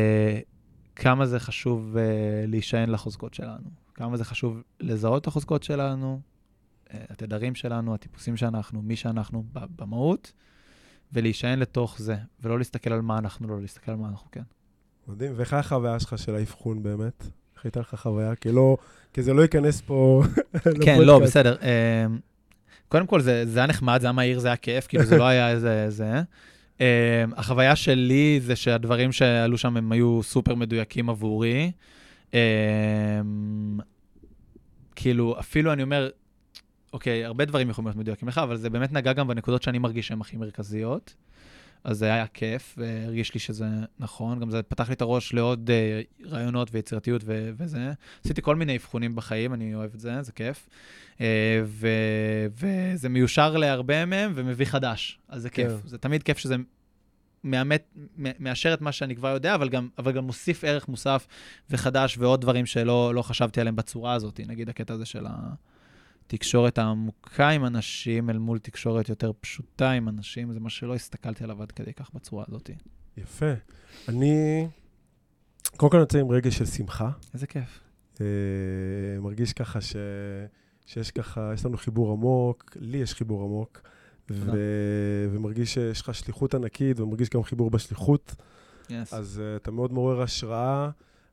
כמה 0.97 1.27
זה 1.27 1.41
חשוב 1.41 1.97
uh, 1.97 1.99
להישען 2.49 2.91
לחוזקות 2.91 3.35
שלנו. 3.35 3.71
כמה 3.95 4.17
זה 4.17 4.25
חשוב 4.25 4.63
לזהות 4.81 5.23
את 5.23 5.27
החוזקות 5.27 5.63
שלנו, 5.63 6.21
uh, 6.21 6.93
התדרים 7.11 7.55
שלנו, 7.55 7.95
הטיפוסים 7.95 8.37
שאנחנו, 8.37 8.83
מי 8.83 8.97
שאנחנו 8.97 9.45
במהות, 9.53 10.33
ולהישען 11.13 11.59
לתוך 11.59 11.99
זה, 11.99 12.17
ולא 12.41 12.59
להסתכל 12.59 12.93
על 12.93 13.01
מה 13.01 13.19
אנחנו 13.19 13.49
לא, 13.49 13.61
להסתכל 13.61 13.91
על 13.91 13.97
מה 13.97 14.09
אנחנו 14.09 14.31
כן. 14.33 14.43
מדהים. 15.09 15.33
ואיך 15.37 15.55
החוויה 15.55 16.01
שלך 16.01 16.19
של 16.19 16.35
האבחון 16.35 16.83
באמת? 16.83 17.27
איך 17.57 17.65
הייתה 17.65 17.81
לך 17.81 17.95
חוויה? 17.95 18.35
כי 18.35 18.53
לא, 18.53 18.77
כי 19.13 19.23
זה 19.23 19.33
לא 19.33 19.43
ייכנס 19.43 19.81
פה 19.81 20.23
כן, 20.85 20.99
לא, 21.01 21.19
בסדר. 21.19 21.57
אה, 22.87 22.91
קודם 22.91 23.07
כל, 23.07 23.21
זה, 23.21 23.47
זה 23.47 23.59
היה 23.59 23.67
נחמד, 23.67 23.99
זה 24.01 24.07
היה 24.07 24.13
מהיר, 24.13 24.39
זה 24.39 24.49
היה 24.49 24.57
כיף, 24.57 24.87
כאילו 24.87 25.05
זה 25.05 25.17
לא 25.19 25.25
היה 25.25 25.51
איזה... 25.51 25.91
זה. 25.91 26.23
Um, 26.79 26.81
החוויה 27.37 27.77
שלי 27.77 28.41
זה 28.43 28.57
שהדברים 28.57 29.13
שעלו 29.13 29.59
שם 29.59 29.77
הם 29.77 29.93
היו 29.93 30.23
סופר 30.23 30.55
מדויקים 30.55 31.11
עבורי. 31.11 31.73
Um, 32.31 32.35
כאילו, 34.97 35.37
אפילו 35.41 35.73
אני 35.73 35.83
אומר, 35.83 36.09
אוקיי, 36.93 37.25
הרבה 37.25 37.45
דברים 37.45 37.71
יכולים 37.71 37.87
להיות 37.87 37.97
מדויקים 37.97 38.29
לך, 38.29 38.39
אבל 38.39 38.57
זה 38.57 38.71
באמת 38.71 38.93
נגע 38.93 39.13
גם 39.13 39.29
בנקודות 39.29 39.63
שאני 39.63 39.79
מרגיש 39.79 40.07
שהן 40.07 40.21
הכי 40.21 40.37
מרכזיות. 40.37 41.15
אז 41.87 41.99
זה 41.99 42.13
היה 42.13 42.27
כיף, 42.27 42.75
והרגיש 42.79 43.35
לי 43.35 43.41
שזה 43.41 43.67
נכון. 43.99 44.41
גם 44.41 44.51
זה 44.51 44.63
פתח 44.63 44.89
לי 44.89 44.95
את 44.95 45.01
הראש 45.01 45.33
לעוד 45.33 45.71
uh, 45.71 46.27
רעיונות 46.29 46.69
ויצירתיות 46.73 47.23
ו- 47.25 47.51
וזה. 47.57 47.93
עשיתי 48.25 48.43
כל 48.43 48.57
מיני 48.57 48.77
אבחונים 48.77 49.15
בחיים, 49.17 49.55
אני 49.55 49.75
אוהב 49.75 49.95
את 49.95 50.01
זה, 50.01 50.23
זה 50.23 50.33
כיף. 50.33 50.69
Uh, 51.15 51.21
ו- 51.65 52.47
וזה 52.51 53.09
מיושר 53.09 53.57
להרבה 53.57 54.05
מהם 54.05 54.33
ומביא 54.35 54.67
חדש, 54.67 55.19
אז 55.29 55.43
זה 55.43 55.51
כיף. 55.51 55.73
כן. 55.83 55.89
זה 55.89 55.99
תמיד 55.99 56.23
כיף 56.23 56.39
שזה 56.39 56.57
מאמת, 57.45 57.97
מאשר 58.19 58.75
את 58.75 58.81
מה 58.81 58.93
שאני 58.93 59.17
כבר 59.17 59.29
יודע, 59.29 59.55
אבל 59.55 59.69
גם, 59.69 59.89
אבל 59.99 60.13
גם 60.13 60.25
מוסיף 60.25 60.65
ערך 60.65 60.89
מוסף 60.89 61.27
וחדש 61.71 62.19
ועוד 62.19 62.41
דברים 62.41 62.67
שלא 62.67 63.15
לא 63.15 63.23
חשבתי 63.23 63.61
עליהם 63.61 63.77
בצורה 63.77 64.13
הזאת. 64.13 64.41
נגיד 64.47 64.69
הקטע 64.69 64.95
הזה 64.95 65.05
של 65.05 65.27
ה... 65.27 65.33
תקשורת 66.27 66.79
העמוקה 66.79 67.49
עם 67.49 67.65
אנשים 67.65 68.31
אל 68.31 68.39
מול 68.39 68.59
תקשורת 68.59 69.09
יותר 69.09 69.33
פשוטה 69.41 69.91
עם 69.91 70.09
אנשים, 70.09 70.53
זה 70.53 70.61
מה 70.61 70.71
שלא 70.71 70.95
הסתכלתי 70.95 71.45
עליו 71.45 71.63
עד 71.63 71.73
כדי 71.73 71.93
כך 71.93 72.11
בצורה 72.15 72.45
הזאת. 72.49 72.71
יפה. 73.17 73.53
אני, 74.09 74.67
קודם 75.77 75.91
כל 75.91 75.97
אני 75.97 76.03
יוצא 76.03 76.19
עם 76.19 76.31
רגש 76.31 76.59
של 76.59 76.67
שמחה. 76.67 77.11
איזה 77.35 77.47
כיף. 77.47 77.81
Uh, 78.15 78.19
מרגיש 79.21 79.53
ככה 79.53 79.81
ש... 79.81 79.97
שיש 80.87 81.11
ככה, 81.11 81.51
יש 81.55 81.67
לנו 81.67 81.77
חיבור 81.77 82.13
עמוק, 82.13 82.77
לי 82.81 82.99
יש 82.99 83.15
חיבור 83.15 83.43
עמוק, 83.43 83.83
ו... 84.31 84.51
ומרגיש 85.33 85.75
שיש 85.75 86.01
לך 86.01 86.15
שליחות 86.15 86.55
ענקית, 86.55 87.01
ומרגיש 87.01 87.29
גם 87.29 87.43
חיבור 87.43 87.71
בשליחות. 87.71 88.35
Yes. 88.89 88.93
אז 89.13 89.43
uh, 89.43 89.63
אתה 89.63 89.71
מאוד 89.71 89.93
מעורר 89.93 90.23
השראה. 90.23 90.91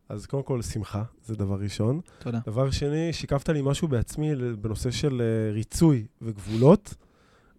אז 0.09 0.25
קודם 0.25 0.43
כל, 0.43 0.61
שמחה, 0.61 1.03
זה 1.25 1.35
דבר 1.35 1.55
ראשון. 1.59 2.01
תודה. 2.19 2.39
דבר 2.45 2.71
שני, 2.71 3.13
שיקפת 3.13 3.49
לי 3.49 3.61
משהו 3.63 3.87
בעצמי 3.87 4.35
בנושא 4.61 4.91
של 4.91 5.21
uh, 5.21 5.53
ריצוי 5.53 6.05
וגבולות. 6.21 6.93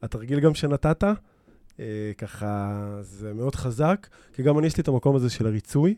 התרגיל 0.02 0.40
גם 0.40 0.54
שנתת, 0.54 1.04
uh, 1.04 1.80
ככה, 2.18 2.80
זה 3.00 3.34
מאוד 3.34 3.54
חזק, 3.54 4.06
כי 4.32 4.42
גם 4.42 4.58
אני 4.58 4.66
יש 4.66 4.76
לי 4.76 4.80
את 4.80 4.88
המקום 4.88 5.16
הזה 5.16 5.30
של 5.30 5.46
הריצוי. 5.46 5.94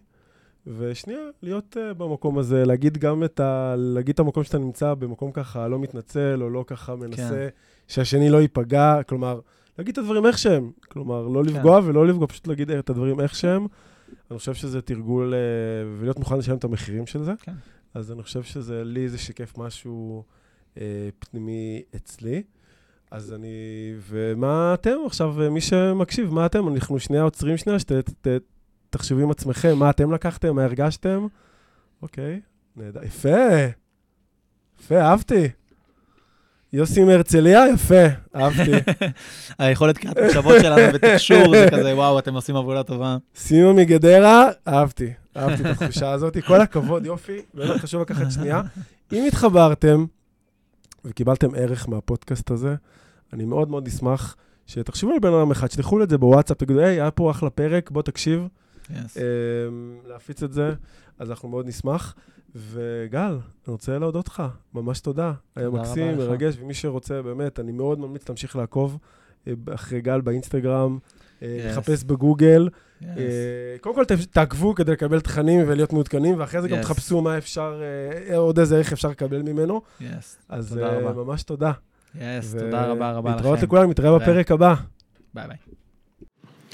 ושנייה, 0.67 1.21
להיות 1.43 1.77
uh, 1.77 1.95
במקום 1.95 2.39
הזה, 2.39 2.65
להגיד 2.65 2.99
גם 2.99 3.25
את 3.25 3.41
ה... 3.41 3.75
להגיד 3.79 4.13
את 4.13 4.21
המקום 4.21 4.45
שאתה 4.45 4.59
נמצא 4.59 4.95
במקום 4.95 5.33
ככה 5.33 5.69
לא 5.69 5.79
מתנצל, 5.79 6.43
או 6.43 6.51
לא 6.51 6.65
ככה 6.67 6.97
מנסה 6.97 7.29
כן. 7.29 7.49
שהשני 7.89 8.31
לא 8.31 8.41
ייפגע, 8.41 9.03
כלומר, 9.03 9.41
להגיד 9.79 9.93
את 9.93 9.99
הדברים 9.99 10.27
איך 10.27 10.39
שהם. 10.39 10.71
כלומר, 10.89 11.29
לא 11.29 11.45
לפגוע 11.45 11.83
כן. 11.83 11.89
ולא 11.89 12.07
לפגוע, 12.07 12.27
פשוט 12.27 12.47
להגיד 12.47 12.71
את 12.71 12.91
הדברים 12.91 13.21
איך 13.21 13.35
שהם. 13.35 13.67
אני 14.31 14.39
חושב 14.39 14.55
שזה 14.55 14.83
תרגול, 14.83 15.35
אה, 15.35 15.39
ולהיות 15.99 16.19
מוכן 16.19 16.39
לשלם 16.39 16.57
את 16.57 16.65
המחירים 16.65 17.07
של 17.07 17.23
זה. 17.23 17.33
כן. 17.43 17.53
אז 17.95 18.13
אני 18.13 18.23
חושב 18.23 18.43
שזה, 18.43 18.85
לי 18.85 19.09
זה 19.09 19.19
שיקף 19.19 19.59
משהו 19.59 20.25
אה, 20.81 21.09
פנימי 21.19 21.83
אצלי. 21.97 22.43
אז 23.11 23.33
אני, 23.33 23.49
ומה 24.01 24.75
אתם 24.75 24.97
עכשיו, 25.07 25.43
אה, 25.43 25.51
מי 25.51 25.61
שמקשיב, 25.61 26.33
מה 26.35 26.47
אתם? 26.47 26.69
אנחנו 26.69 26.99
שנייה 26.99 27.23
עוצרים 27.23 27.57
שנייה, 27.57 27.79
שתחשבו 27.79 29.21
עם 29.21 29.31
עצמכם, 29.31 29.79
מה 29.79 29.91
אתם 29.91 30.13
לקחתם, 30.13 30.57
מה 30.57 30.65
הרגשתם? 30.65 31.27
אוקיי, 32.03 32.41
נהדר, 32.77 33.05
יפה, 33.05 33.29
יפה, 34.81 35.01
אהבתי. 35.01 35.49
יוסי 36.73 37.05
מהרצליה, 37.05 37.69
יפה, 37.75 38.05
אהבתי. 38.37 38.71
היכולת 39.59 39.99
קריאת 39.99 40.19
מחשבות 40.19 40.55
שלנו 40.63 40.93
בתקשור, 40.93 41.51
זה 41.51 41.67
כזה, 41.71 41.95
וואו, 41.95 42.19
אתם 42.19 42.35
עושים 42.35 42.57
עבודה 42.57 42.83
טובה. 42.83 43.17
סימה 43.37 43.73
מגדרה, 43.73 44.49
אהבתי, 44.69 45.13
אהבתי 45.37 45.63
את 45.63 45.67
התחושה 45.67 46.11
הזאת. 46.13 46.37
כל 46.47 46.61
הכבוד, 46.61 47.07
יופי, 47.07 47.39
באמת 47.55 47.81
חשוב 47.81 48.01
לקחת 48.03 48.33
שנייה. 48.33 48.63
אם 49.13 49.25
התחברתם 49.29 50.05
וקיבלתם 51.05 51.49
ערך 51.57 51.89
מהפודקאסט 51.89 52.51
הזה, 52.51 52.75
אני 53.33 53.45
מאוד 53.45 53.71
מאוד 53.71 53.87
אשמח 53.87 54.37
שתחשבו 54.67 55.13
על 55.13 55.19
בן 55.19 55.33
אדם 55.33 55.51
אחד, 55.51 55.71
שלחו 55.71 56.03
את 56.03 56.11
זה 56.11 56.19
בוואטסאפ, 56.19 56.57
תגידו, 56.59 56.81
היי, 56.81 57.01
היה 57.01 57.11
פה 57.11 57.31
אחלה 57.31 57.51
פרק, 57.51 57.91
בוא 57.91 58.03
תקשיב. 58.03 58.49
אמ, 58.91 59.99
להפיץ 60.07 60.43
את 60.43 60.53
זה, 60.53 60.75
אז 61.19 61.31
אנחנו 61.31 61.49
מאוד 61.49 61.67
נשמח. 61.67 62.15
וגל, 62.57 63.39
אני 63.67 63.73
רוצה 63.73 63.99
להודות 63.99 64.29
לך, 64.29 64.43
ממש 64.75 65.01
תודה. 65.01 65.33
היה 65.57 65.71
מקסים, 65.71 66.17
מרגש, 66.17 66.55
ומי 66.61 66.75
שרוצה, 66.75 67.23
באמת, 67.23 67.61
אני 67.61 67.73
מאוד 67.73 67.99
ממליץ 67.99 68.29
להמשיך 68.29 68.57
לעקוב 68.57 68.99
אה, 69.47 69.53
אחרי 69.75 70.01
גל 70.01 70.21
באינסטגרם, 70.21 70.99
אה, 71.43 71.67
לחפש 71.71 72.05
בגוגל. 72.05 72.69
אה, 73.03 73.77
קודם 73.81 73.95
כל 73.95 74.05
תעקבו 74.31 74.75
כדי 74.75 74.93
לקבל 74.93 75.21
תכנים 75.21 75.65
ולהיות 75.67 75.93
מעודכנים, 75.93 76.39
ואחרי 76.39 76.63
זה 76.63 76.69
גם 76.69 76.83
תחפשו 76.83 77.21
מה 77.21 77.39
אפשר, 77.39 77.83
עוד 78.37 78.59
איזה 78.59 78.77
ערך 78.77 78.93
אפשר 78.93 79.09
לקבל 79.09 79.43
ממנו. 79.43 79.83
אז 80.49 80.81
ממש 81.17 81.43
תודה. 81.43 81.73
תודה 82.59 82.87
רבה 82.87 83.13
רבה 83.13 83.31
לכם. 83.31 83.37
להתראות 83.37 83.63
לכולם, 83.63 83.91
נתראה 83.91 84.19
בפרק 84.19 84.51
הבא. 84.51 84.75
ביי 85.35 85.49
ביי. 85.49 85.57